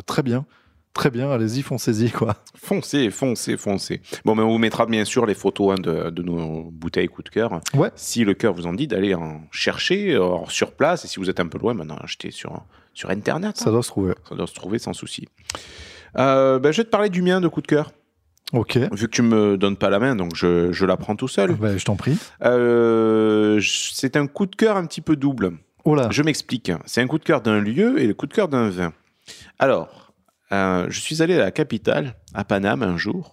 [0.06, 0.45] très bien,
[0.93, 1.29] très bien.
[1.31, 2.35] Allez-y, foncez-y quoi.
[2.55, 4.01] Foncez, foncez, foncez.
[4.25, 7.23] Bon, mais on vous mettra bien sûr les photos hein, de, de nos bouteilles coup
[7.23, 7.59] de cœur.
[7.73, 7.91] Ouais.
[7.95, 10.17] Si le cœur vous en dit, d'aller en chercher
[10.47, 11.05] sur place.
[11.05, 12.63] Et si vous êtes un peu loin, maintenant, achetez sur,
[12.93, 13.57] sur Internet.
[13.57, 13.73] Ça hein.
[13.73, 14.13] doit se trouver.
[14.29, 15.27] Ça doit se trouver sans souci.
[16.17, 17.91] Euh, ben, je vais te parler du mien de coup de cœur.
[18.51, 18.77] Ok.
[18.77, 21.55] Vu que tu me donnes pas la main, donc je, je la prends tout seul.
[21.55, 22.17] Ben, je t'en prie.
[22.43, 25.53] Euh, c'est un coup de cœur un petit peu double.
[25.85, 26.09] Oh là.
[26.11, 26.71] Je m'explique.
[26.85, 28.93] C'est un coup de cœur d'un lieu et le coup de cœur d'un vin.
[29.57, 30.02] Alors,
[30.53, 33.31] euh, je suis allé à la capitale, à Paname, un jour,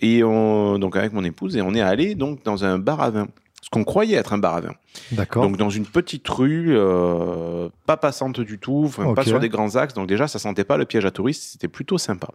[0.00, 3.10] et on, donc avec mon épouse, et on est allé donc dans un bar à
[3.10, 3.28] vin.
[3.62, 4.74] Ce qu'on croyait être un bar à vin.
[5.12, 5.42] D'accord.
[5.42, 9.76] Donc dans une petite rue, euh, pas passante du tout, enfin, pas sur des grands
[9.76, 9.94] axes.
[9.94, 12.28] Donc déjà, ça sentait pas le piège à touristes, c'était plutôt sympa.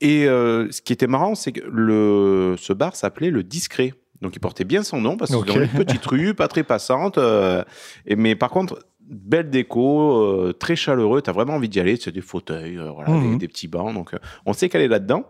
[0.00, 3.94] Et euh, ce qui était marrant, c'est que le, ce bar s'appelait le Discret.
[4.20, 5.46] Donc il portait bien son nom parce que Ok.
[5.48, 7.18] c'est dans une petite rue, pas très passante.
[7.18, 7.62] euh,
[8.04, 11.22] et, mais par contre, belle déco, euh, très chaleureux.
[11.22, 11.96] Tu as vraiment envie d'y aller.
[11.96, 13.32] C'est des fauteuils, euh, voilà, Mhm.
[13.32, 13.92] des, des petits bancs.
[13.94, 15.24] Donc euh, on sait qu'elle est là-dedans.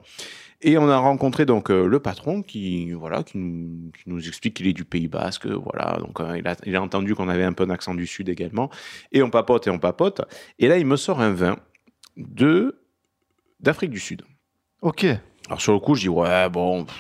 [0.61, 4.55] Et on a rencontré donc euh, le patron qui voilà qui nous, qui nous explique
[4.55, 7.53] qu'il est du Pays Basque, voilà donc il, a, il a entendu qu'on avait un
[7.53, 8.69] peu un accent du sud également
[9.13, 10.21] et on papote et on papote
[10.59, 11.57] et là il me sort un vin
[12.17, 12.81] de
[13.61, 14.23] d'Afrique du Sud.
[14.83, 15.07] Ok.
[15.47, 16.97] Alors sur le coup je dis ouais bon pff,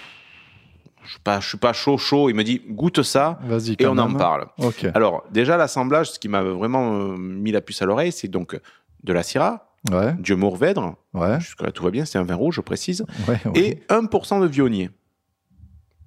[1.04, 3.38] je suis pas je suis pas chaud chaud il me dit goûte ça
[3.78, 4.46] et on en parle.
[4.58, 4.86] Ok.
[4.94, 8.58] Alors déjà l'assemblage ce qui m'a vraiment euh, mis la puce à l'oreille c'est donc
[9.04, 10.14] de la Syrah, Ouais.
[10.36, 11.38] Mourvèdre, Ouais.
[11.40, 13.38] jusque là tout va bien c'est un vin rouge je précise Ouais.
[13.54, 14.90] et 1% de Viognier.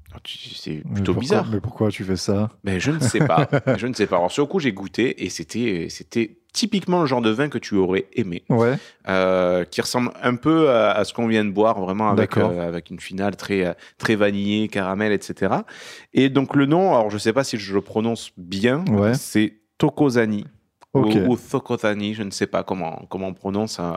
[0.10, 1.48] Alors, tu- C'est Mais plutôt pourquoi- bizarre.
[1.54, 2.50] Mais pourquoi tu fais ça?
[2.66, 3.48] Mais je ne sais pas.
[3.78, 4.18] je ne sais pas.
[4.18, 7.58] Alors sur le coup, j'ai goûté et c'était c'était typiquement le genre de vin que
[7.58, 8.76] tu aurais aimé, Ouais.
[9.08, 12.68] euh, qui ressemble un peu à, à ce qu'on vient de boire, vraiment avec euh,
[12.68, 15.54] avec une finale très euh, très vanillée, caramel, etc.
[16.14, 19.14] Et donc le nom, alors je sais pas si je le prononce bien, Ouais.
[19.14, 20.46] c'est Tokozani.
[20.94, 21.16] Ok.
[21.26, 23.94] Ou, ou Thokozani, je ne sais pas comment, comment on prononce euh,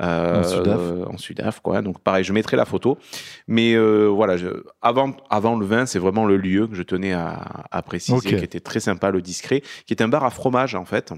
[0.00, 0.80] euh, En Sudaf.
[1.12, 1.82] en Sudaf, quoi.
[1.82, 2.96] Donc pareil, je mettrai la photo.
[3.48, 7.42] Mais voilà, je- avant, avant le vin, c'est vraiment le lieu que je tenais à,
[7.72, 10.84] à préciser, qui était très sympa, le discret, qui est un bar à fromage en
[10.84, 11.12] fait.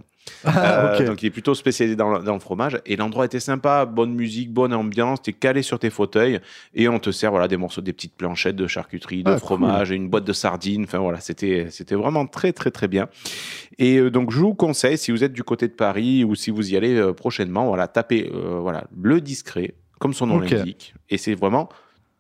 [0.45, 1.07] Ah, Euh, ok.
[1.07, 2.79] Donc il est plutôt spécialisé dans le, dans le fromage.
[2.87, 6.41] Et l'endroit était sympa, bonne musique, bonne ambiance, t'es calé sur tes fauteuils
[6.75, 9.91] et on te sert voilà, des morceaux, des petites planchettes de charcuterie, de Ah, fromage,
[9.93, 10.85] et une boîte de sardines.
[10.85, 13.09] Enfin voilà, c'était c'était vraiment très très très bien.
[13.79, 16.51] Et euh, donc, je vous conseille, si vous êtes du côté de Paris ou si
[16.51, 20.95] vous y allez euh, prochainement, voilà, tapez voilà, le discret, comme son nom l'indique.
[21.09, 21.69] Et c'est vraiment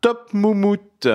[0.01, 1.07] top moumoute.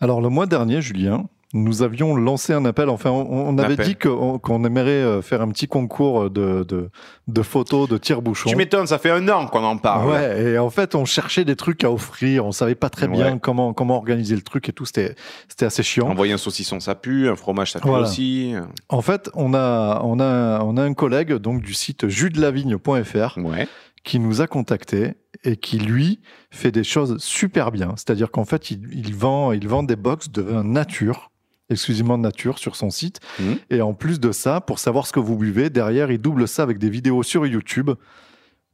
[0.00, 2.88] Alors le mois dernier, Julien, nous avions lancé un appel.
[2.90, 3.86] Enfin, on, on avait Appel.
[3.86, 6.90] dit qu'on aimerait euh, faire un petit concours de, de,
[7.26, 8.50] de photos de tire-bouchons.
[8.50, 10.10] Tu m'étonnes, ça fait un an qu'on en parle.
[10.10, 12.44] Ouais, et en fait, on cherchait des trucs à offrir.
[12.44, 14.84] On savait pas très bien comment, comment organiser le truc et tout.
[14.84, 15.14] C'était
[15.60, 16.08] assez chiant.
[16.10, 18.06] Envoyer un saucisson, ça pue, un fromage, ça pue Voilà.
[18.06, 18.52] aussi.
[18.90, 23.68] En fait, on a, on a, on a un collègue donc du site jusdelavigne.fr Ouais.
[24.04, 25.14] qui nous a contactés
[25.44, 26.20] et qui lui
[26.50, 27.94] fait des choses super bien.
[27.96, 31.30] C'est-à-dire qu'en fait, il, il vend, il vend des box de vin nature,
[31.70, 33.20] exclusivement de nature sur son site.
[33.38, 33.56] Mhm.
[33.70, 36.62] Et en plus de ça, pour savoir ce que vous buvez, derrière, il double ça
[36.62, 37.90] avec des vidéos sur YouTube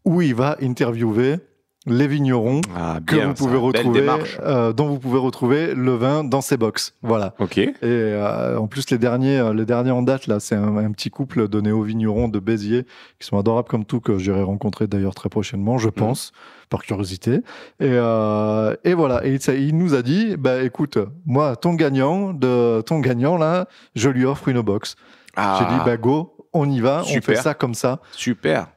[0.04, 1.38] où il va interviewer
[1.86, 4.06] les vignerons Ah, que vous pouvez retrouver,
[4.40, 6.94] euh, dont vous pouvez retrouver le vin dans ces box.
[7.02, 7.34] Voilà.
[7.38, 7.58] Ok.
[7.58, 10.90] Et euh, en plus, les derniers, euh, les derniers en date, là, c'est un, un
[10.92, 12.84] petit couple de néo-vignerons de Béziers
[13.18, 15.78] qui sont adorables comme tout, que j'irai rencontrer d'ailleurs très prochainement, Mhm.
[15.80, 16.32] je pense,
[16.70, 17.34] par curiosité.
[17.80, 19.24] Et, euh, et voilà.
[19.26, 23.66] Et ça- il nous a dit, bah écoute, moi, ton gagnant, de ton gagnant là,
[23.94, 24.96] je lui offre une box.
[25.36, 28.00] Ah, J'ai dit, bah go, on y va, on fait ça comme ça.
[28.12, 28.68] super.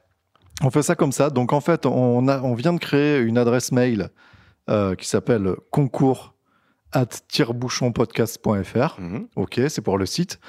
[0.62, 1.30] On fait ça comme ça.
[1.30, 4.10] Donc en fait, on, a, on vient de créer une adresse mail
[4.68, 6.34] euh, qui s'appelle concours
[6.92, 9.00] at tirebouchonpodcast.fr.
[9.00, 9.28] Mhm.
[9.36, 10.40] Ok, c'est pour le site.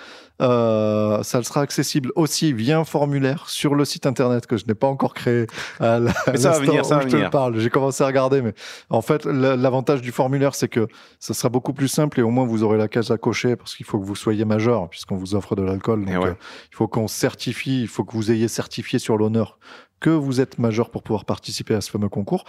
[0.42, 4.74] Euh, ça sera accessible aussi via un formulaire sur le site internet que je n'ai
[4.74, 5.48] pas encore créé.
[5.82, 7.30] À la- Mais ça va l'instant venir, ça où va je te venir.
[7.30, 7.60] parle.
[7.60, 8.54] J'ai commencé à regarder, mais
[8.90, 10.88] en fait, l'avantage du formulaire, c'est que
[11.20, 13.76] ça sera beaucoup plus simple et au moins vous aurez la case à cocher parce
[13.76, 16.04] qu'il faut que vous soyez majeur puisqu'on vous offre de l'alcool.
[16.08, 16.30] Et Donc, ouais.
[16.30, 16.36] euh,
[16.72, 19.60] il faut qu'on certifie, il faut que vous ayez certifié sur l'honneur
[20.00, 22.46] que vous êtes majeur pour pouvoir participer à ce fameux concours.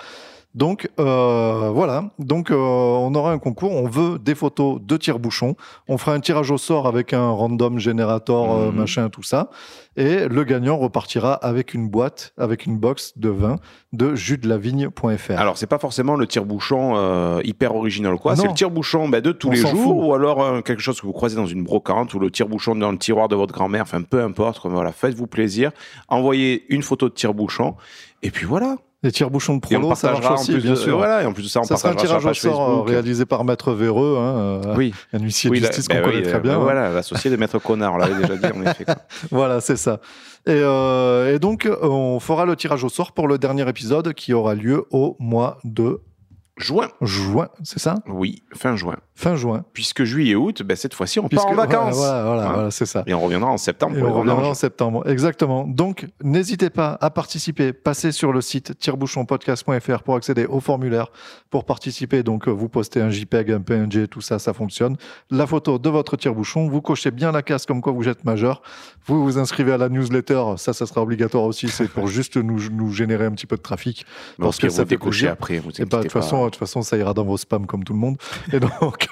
[0.56, 5.54] Donc euh, voilà, donc euh, on aura un concours, on veut des photos de tire-bouchon,
[5.86, 8.76] on fera un tirage au sort avec un random générateur, euh, Mhm.
[8.76, 9.50] machin, tout ça,
[9.96, 13.56] et le gagnant repartira avec une boîte, avec une box de vin
[13.92, 15.38] de jusdelavigne.fr.
[15.38, 18.34] Alors, c'est pas forcément le tire-bouchon euh, hyper original, quoi.
[18.34, 19.94] C'est le tire-bouchon bah, de tous On les jours, fout.
[19.98, 22.98] ou alors quelque chose que vous croisez dans une brocante, ou le tire-bouchon dans le
[22.98, 24.66] tiroir de votre grand-mère, enfin peu importe.
[24.66, 25.70] Voilà, faites-vous plaisir,
[26.08, 27.76] envoyez une photo de tire-bouchon,
[28.22, 28.76] et puis voilà.
[29.02, 30.96] Les tire-bouchons de Et on prolo, ça partagera marche en aussi, plus bien de, sûr.
[30.98, 32.66] Voilà, et en plus de ça, on ça sera un partagera tirage sur au sort
[32.66, 32.88] Facebook.
[32.90, 34.36] réalisé par Maître Véreux, hein,
[34.66, 36.52] euh, Oui, un huissier oui, de justice bah qu'on oui, connaît très euh, bien.
[36.52, 36.64] bah hein.
[36.64, 38.84] Voilà, l'associé de Maître Connard, on l'avait déjà dit, en effet.
[38.84, 38.96] quoi.
[39.30, 40.00] Voilà, c'est ça.
[40.46, 44.34] Et, euh, et donc, on fera le tirage au sort pour le dernier épisode qui
[44.34, 46.00] aura lieu au mois de
[46.60, 47.94] Juin, juin, c'est ça?
[48.06, 48.96] Oui, fin juin.
[49.14, 49.64] Fin juin.
[49.72, 51.96] Puisque juillet et août, ben, cette fois-ci, on Puisque- part en vacances.
[51.96, 52.52] Voilà, voilà, Hein.
[52.52, 53.02] voilà, c'est ça.
[53.06, 55.08] Et on reviendra en septembre Et on reviendra en septembre.
[55.08, 55.66] Exactement.
[55.66, 57.72] Donc, n'hésitez pas à participer.
[57.72, 61.08] Passez sur le site tirebouchonpodcast.fr pour accéder au formulaire
[61.50, 62.22] pour participer.
[62.22, 64.96] Donc, euh, vous postez un JPEG, un PNG, tout ça, ça fonctionne.
[65.30, 66.68] La photo de votre tire-bouchon.
[66.68, 68.62] Vous cochez bien la case comme quoi vous êtes majeur.
[69.06, 70.42] Vous vous inscrivez à la newsletter.
[70.56, 71.68] Ça, ça sera obligatoire aussi.
[71.68, 74.04] C'est pour juste nous, nous générer un petit peu de trafic.
[74.38, 76.60] Mais parce que ça vous fait après, vous Et bah, de toute façon, de toute
[76.60, 78.16] façon, ça ira dans vos spams comme tout le monde.
[78.52, 79.08] Et donc,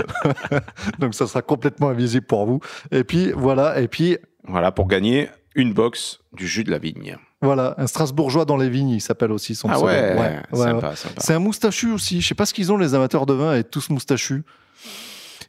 [0.98, 2.60] donc ça sera complètement invisible pour vous.
[2.90, 3.80] Et puis voilà.
[3.80, 7.16] Et puis Voilà, pour gagner une box du jus de la vigne.
[7.42, 10.96] voilà, un Strasbourgeois dans les vignes, il s'appelle aussi son Ah ouais, ouais, sympa, ouais.
[10.96, 11.14] sympa.
[11.20, 12.20] C'est un moustachu aussi.
[12.20, 14.44] Je sais pas ce qu'ils ont les amateurs de vin et tous moustachus.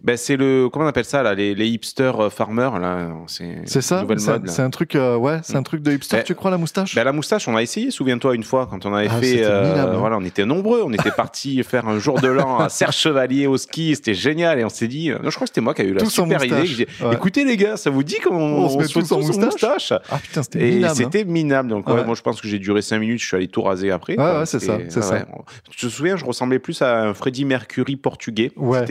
[0.03, 3.09] Ben, c'est le, comment on appelle ça, là, les, les hipsters euh, farmers, là.
[3.27, 4.03] C'est ça.
[4.47, 6.17] C'est un truc, euh, ouais, c'est un truc de hipster.
[6.17, 6.95] Ben, tu crois la moustache?
[6.95, 9.43] Ben, la moustache, on a essayé, souviens-toi, une fois, quand on avait Ah, fait.
[9.43, 9.97] euh, hein.
[9.97, 13.45] voilà, on était nombreux, on était partis faire un jour de l'an à Serre Chevalier
[13.47, 15.09] au ski, c'était génial, et on s'est dit.
[15.09, 16.55] non, je crois que c'était moi qui ai eu la Tous en super idée.
[16.61, 16.77] moustache.
[17.01, 17.13] Ouais.
[17.13, 19.93] Écoutez, les gars, ça vous dit qu'on On se met tous en moustache?
[20.09, 20.85] Ah putain, c'était Et minable.
[20.91, 20.95] hein.
[20.95, 21.69] c'était minable.
[21.69, 22.05] Donc, ouais, Ouais.
[22.05, 23.19] moi, je pense que j'ai duré 5 minutes.
[23.21, 24.17] Je suis allé tout raser après.
[24.19, 25.25] Ouais, c'est ça, c'est ça.
[25.69, 28.51] Je te souviens, je ressemblais plus à un Freddie Mercury portugais.
[28.55, 28.85] Ouais,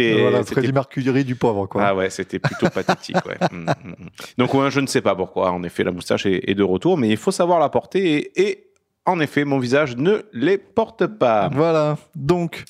[0.45, 1.83] Freddie Mercury du pauvre, quoi.
[1.85, 3.17] Ah ouais, c'était plutôt pathétique.
[3.27, 3.37] Ouais.
[3.51, 3.95] Mm, mm, mm.
[4.39, 5.51] Donc ouais, je ne sais pas pourquoi.
[5.51, 8.17] En effet, la moustache est, est de retour, mais il faut savoir la porter.
[8.17, 8.70] Et, et,
[9.11, 11.49] en effet, mon visage ne les porte pas.
[11.53, 11.97] Voilà.
[12.15, 12.65] Donc,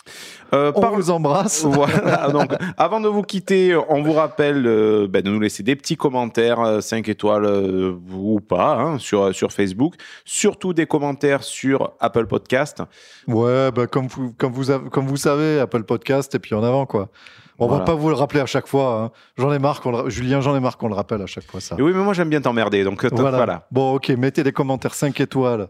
[0.53, 1.65] Euh, on par- vous embrasse.
[1.71, 5.77] Voilà, donc avant de vous quitter, on vous rappelle euh, ben, de nous laisser des
[5.77, 9.95] petits commentaires, 5 étoiles euh, ou pas, hein, sur, sur Facebook.
[10.25, 12.83] Surtout des commentaires sur Apple Podcast.
[13.29, 16.65] Ouais, bah, comme, vous, comme, vous avez- comme vous savez, Apple Podcast et puis en
[16.65, 17.09] avant, quoi.
[17.63, 17.81] On Voilà.
[17.85, 19.03] va pas vous le rappeler à chaque fois.
[19.03, 19.11] hein.
[19.37, 21.61] J'en ai marre, qu'on le- Julien, j'en ai marre qu'on le rappelle à chaque fois,
[21.61, 21.77] ça.
[21.79, 23.37] Et oui, mais moi j'aime bien t'emmerder, donc euh, Voilà.
[23.37, 23.67] voilà.
[23.71, 25.69] Bon, ok, mettez des commentaires 5 étoiles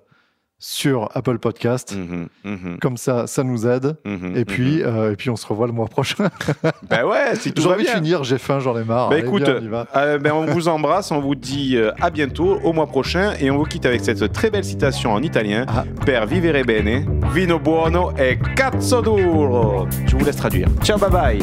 [0.62, 1.97] sur Apple Podcast.
[1.97, 3.97] Mhm, mhm, Comme ça, ça nous aide.
[4.05, 6.28] mhm, Et puis, euh, et puis, on se revoit le mois prochain.
[6.89, 9.09] ben ouais, si tout J'ai envie de finir, j'ai faim, j'en ai marre.
[9.09, 9.87] Bah Allez, écoute, on y va.
[9.97, 13.51] euh, ben on vous embrasse, on vous dit euh, à bientôt, au mois prochain, et
[13.51, 15.65] on vous quitte avec cette très belle citation en italien.
[15.66, 15.85] Ah.
[16.05, 19.89] Per vivere bene, vino buono e cazzo duro.
[20.07, 20.69] Je vous laisse traduire.
[20.82, 21.39] Ciao, bye bye.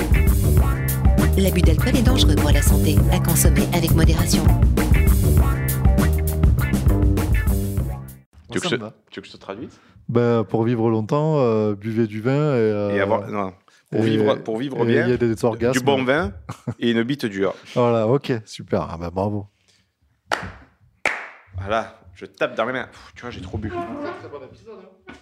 [1.39, 4.43] L'abus d'alcool est dangereux pour la santé, à consommer avec modération.
[8.59, 8.93] Tu veux, que je, me va.
[9.11, 9.79] tu veux que je te traduise?
[10.09, 13.53] Bah, pour vivre longtemps, euh, buvez du vin et, euh, Et avoir, non,
[13.91, 15.79] pour, et- vivre, pour vivre et bien, il y a des orgasmes.
[15.79, 16.31] du bon vin
[16.79, 17.53] et une bite dure.
[17.75, 18.87] Voilà, ok, super.
[18.89, 19.47] Ah bah, bravo.
[21.57, 22.87] Voilà, je tape dans les mains.
[22.87, 23.69] Pff, tu vois, j'ai trop bu.
[23.69, 24.79] Très bon épisode.
[25.09, 25.13] hein.